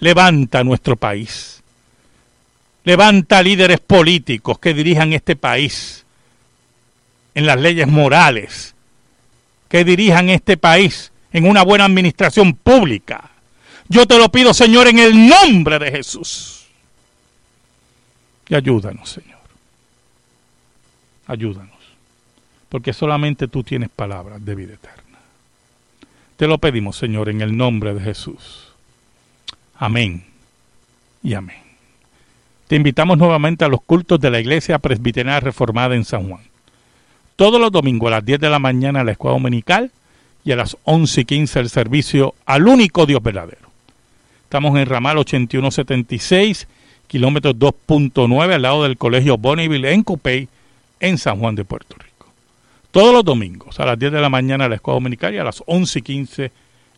Levanta 0.00 0.64
nuestro 0.64 0.96
país. 0.96 1.62
Levanta 2.84 3.42
líderes 3.42 3.80
políticos 3.80 4.58
que 4.58 4.72
dirijan 4.72 5.12
este 5.12 5.36
país 5.36 6.06
en 7.34 7.44
las 7.44 7.60
leyes 7.60 7.86
morales, 7.86 8.74
que 9.68 9.84
dirijan 9.84 10.30
este 10.30 10.56
país 10.56 11.12
en 11.32 11.46
una 11.46 11.62
buena 11.62 11.84
administración 11.84 12.54
pública. 12.54 13.30
Yo 13.88 14.06
te 14.06 14.16
lo 14.16 14.30
pido, 14.30 14.54
Señor, 14.54 14.88
en 14.88 15.00
el 15.00 15.28
nombre 15.28 15.78
de 15.78 15.90
Jesús. 15.90 16.66
Y 18.48 18.54
ayúdanos, 18.54 19.10
Señor. 19.10 19.35
Ayúdanos. 21.26 21.74
Porque 22.68 22.92
solamente 22.92 23.48
tú 23.48 23.62
tienes 23.62 23.88
palabras 23.88 24.44
de 24.44 24.54
vida 24.54 24.74
eterna. 24.74 25.18
Te 26.36 26.46
lo 26.46 26.58
pedimos, 26.58 26.96
Señor, 26.96 27.28
en 27.28 27.40
el 27.40 27.56
nombre 27.56 27.94
de 27.94 28.00
Jesús. 28.00 28.72
Amén 29.78 30.24
y 31.22 31.34
amén. 31.34 31.56
Te 32.68 32.76
invitamos 32.76 33.16
nuevamente 33.16 33.64
a 33.64 33.68
los 33.68 33.80
cultos 33.80 34.20
de 34.20 34.30
la 34.30 34.40
Iglesia 34.40 34.78
Presbiteriana 34.78 35.40
Reformada 35.40 35.94
en 35.94 36.04
San 36.04 36.28
Juan. 36.28 36.42
Todos 37.36 37.60
los 37.60 37.70
domingos 37.70 38.08
a 38.08 38.16
las 38.16 38.24
10 38.24 38.40
de 38.40 38.50
la 38.50 38.58
mañana 38.58 39.04
la 39.04 39.12
escuela 39.12 39.34
dominical 39.34 39.90
y 40.44 40.52
a 40.52 40.56
las 40.56 40.76
11 40.84 41.20
y 41.20 41.24
15 41.24 41.60
el 41.60 41.68
servicio 41.68 42.34
al 42.44 42.66
único 42.66 43.06
Dios 43.06 43.22
verdadero. 43.22 43.68
Estamos 44.44 44.78
en 44.78 44.86
ramal 44.86 45.18
8176, 45.18 46.66
kilómetros 47.06 47.56
2.9 47.56 48.54
al 48.54 48.62
lado 48.62 48.82
del 48.84 48.96
colegio 48.96 49.36
Bonneville 49.36 49.92
en 49.92 50.02
Cupey, 50.02 50.48
en 51.00 51.18
San 51.18 51.38
Juan 51.38 51.54
de 51.54 51.64
Puerto 51.64 51.96
Rico. 51.98 52.26
Todos 52.90 53.12
los 53.12 53.24
domingos 53.24 53.78
a 53.80 53.86
las 53.86 53.98
10 53.98 54.12
de 54.12 54.20
la 54.20 54.28
mañana 54.28 54.68
la 54.68 54.76
escuela 54.76 54.96
dominical 54.96 55.34
y 55.34 55.38
a 55.38 55.44
las 55.44 55.62
11 55.66 55.98
y 55.98 56.02
15 56.02 56.52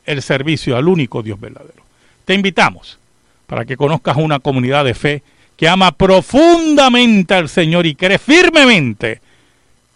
el 0.07 0.22
servicio 0.22 0.76
al 0.76 0.88
único 0.88 1.22
Dios 1.22 1.40
verdadero. 1.40 1.82
Te 2.24 2.34
invitamos 2.34 2.99
para 3.46 3.64
que 3.64 3.76
conozcas 3.76 4.16
una 4.16 4.38
comunidad 4.38 4.84
de 4.84 4.94
fe 4.94 5.22
que 5.57 5.68
ama 5.68 5.92
profundamente 5.92 7.34
al 7.34 7.49
Señor 7.49 7.86
y 7.86 7.94
cree 7.94 8.18
firmemente 8.18 9.20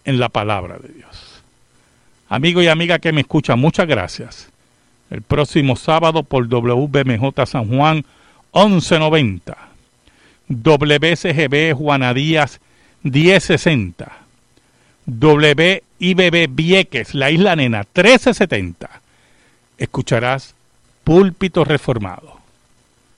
en 0.03 0.19
la 0.19 0.29
palabra 0.29 0.77
de 0.77 0.89
Dios. 0.89 1.41
Amigo 2.27 2.61
y 2.61 2.67
amiga 2.67 2.99
que 2.99 3.13
me 3.13 3.21
escuchan, 3.21 3.59
muchas 3.59 3.87
gracias. 3.87 4.49
El 5.09 5.21
próximo 5.21 5.75
sábado 5.75 6.23
por 6.23 6.47
WBMJ 6.47 7.45
San 7.45 7.67
Juan 7.67 8.03
1190, 8.53 9.55
WCGB 10.49 11.73
Juana 11.77 12.13
Díaz 12.13 12.59
1060, 13.03 14.11
WIBB 15.05 16.47
Vieques, 16.49 17.13
la 17.13 17.29
Isla 17.31 17.55
Nena 17.55 17.79
1370. 17.79 18.89
Escucharás 19.77 20.55
Púlpito 21.03 21.65
Reformado, 21.65 22.39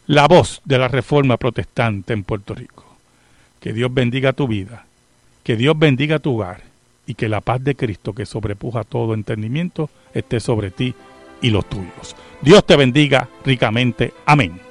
la 0.08 0.28
voz 0.28 0.62
de 0.66 0.80
la 0.80 0.88
Reforma 0.88 1.38
Protestante 1.38 2.14
en 2.14 2.24
Puerto 2.24 2.56
Rico. 2.56 2.84
Que 3.60 3.74
Dios 3.74 3.94
bendiga 3.94 4.34
tu 4.34 4.48
vida, 4.48 4.86
que 5.44 5.56
Dios 5.56 5.78
bendiga 5.78 6.20
tu 6.20 6.36
hogar 6.36 6.62
y 7.06 7.14
que 7.14 7.30
la 7.30 7.42
paz 7.42 7.64
de 7.64 7.76
Cristo 7.76 8.14
que 8.14 8.26
sobrepuja 8.26 8.84
todo 8.84 9.14
entendimiento 9.14 9.90
esté 10.14 10.40
sobre 10.40 10.72
ti 10.72 10.96
y 11.42 11.50
los 11.52 11.70
tuyos. 11.70 12.16
Dios 12.42 12.66
te 12.66 12.76
bendiga 12.76 13.30
ricamente. 13.44 14.14
Amén. 14.26 14.64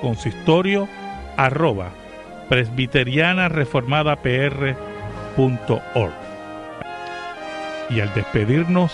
consistorio 0.00 0.88
arroba 1.36 1.90
presbiteriana 2.48 3.48
reformada 3.48 4.16
Y 7.90 8.00
al 8.00 8.14
despedirnos, 8.14 8.92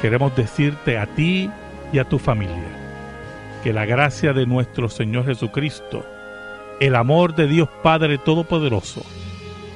queremos 0.00 0.36
decirte 0.36 0.98
a 0.98 1.06
ti 1.06 1.50
y 1.92 1.98
a 1.98 2.04
tu 2.04 2.18
familia 2.20 2.54
que 3.64 3.72
la 3.72 3.86
gracia 3.86 4.32
de 4.32 4.46
nuestro 4.46 4.88
Señor 4.88 5.26
Jesucristo, 5.26 6.06
el 6.78 6.94
amor 6.94 7.34
de 7.34 7.48
Dios 7.48 7.68
Padre 7.82 8.18
Todopoderoso 8.18 9.02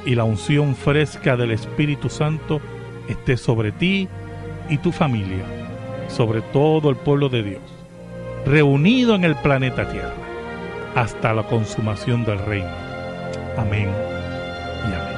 y 0.04 0.14
la 0.14 0.22
unción 0.22 0.76
fresca 0.76 1.36
del 1.36 1.50
Espíritu 1.50 2.08
Santo 2.08 2.60
esté 3.08 3.36
sobre 3.36 3.72
ti 3.72 4.08
y 4.68 4.78
tu 4.78 4.92
familia, 4.92 5.44
sobre 6.08 6.42
todo 6.42 6.90
el 6.90 6.96
pueblo 6.96 7.28
de 7.28 7.42
Dios, 7.42 7.75
reunido 8.46 9.16
en 9.16 9.24
el 9.24 9.34
planeta 9.34 9.88
Tierra 9.88 10.14
hasta 10.94 11.34
la 11.34 11.42
consumación 11.42 12.24
del 12.24 12.38
reino. 12.38 12.70
Amén 13.56 13.90
y 14.88 14.94
amén. 14.94 15.15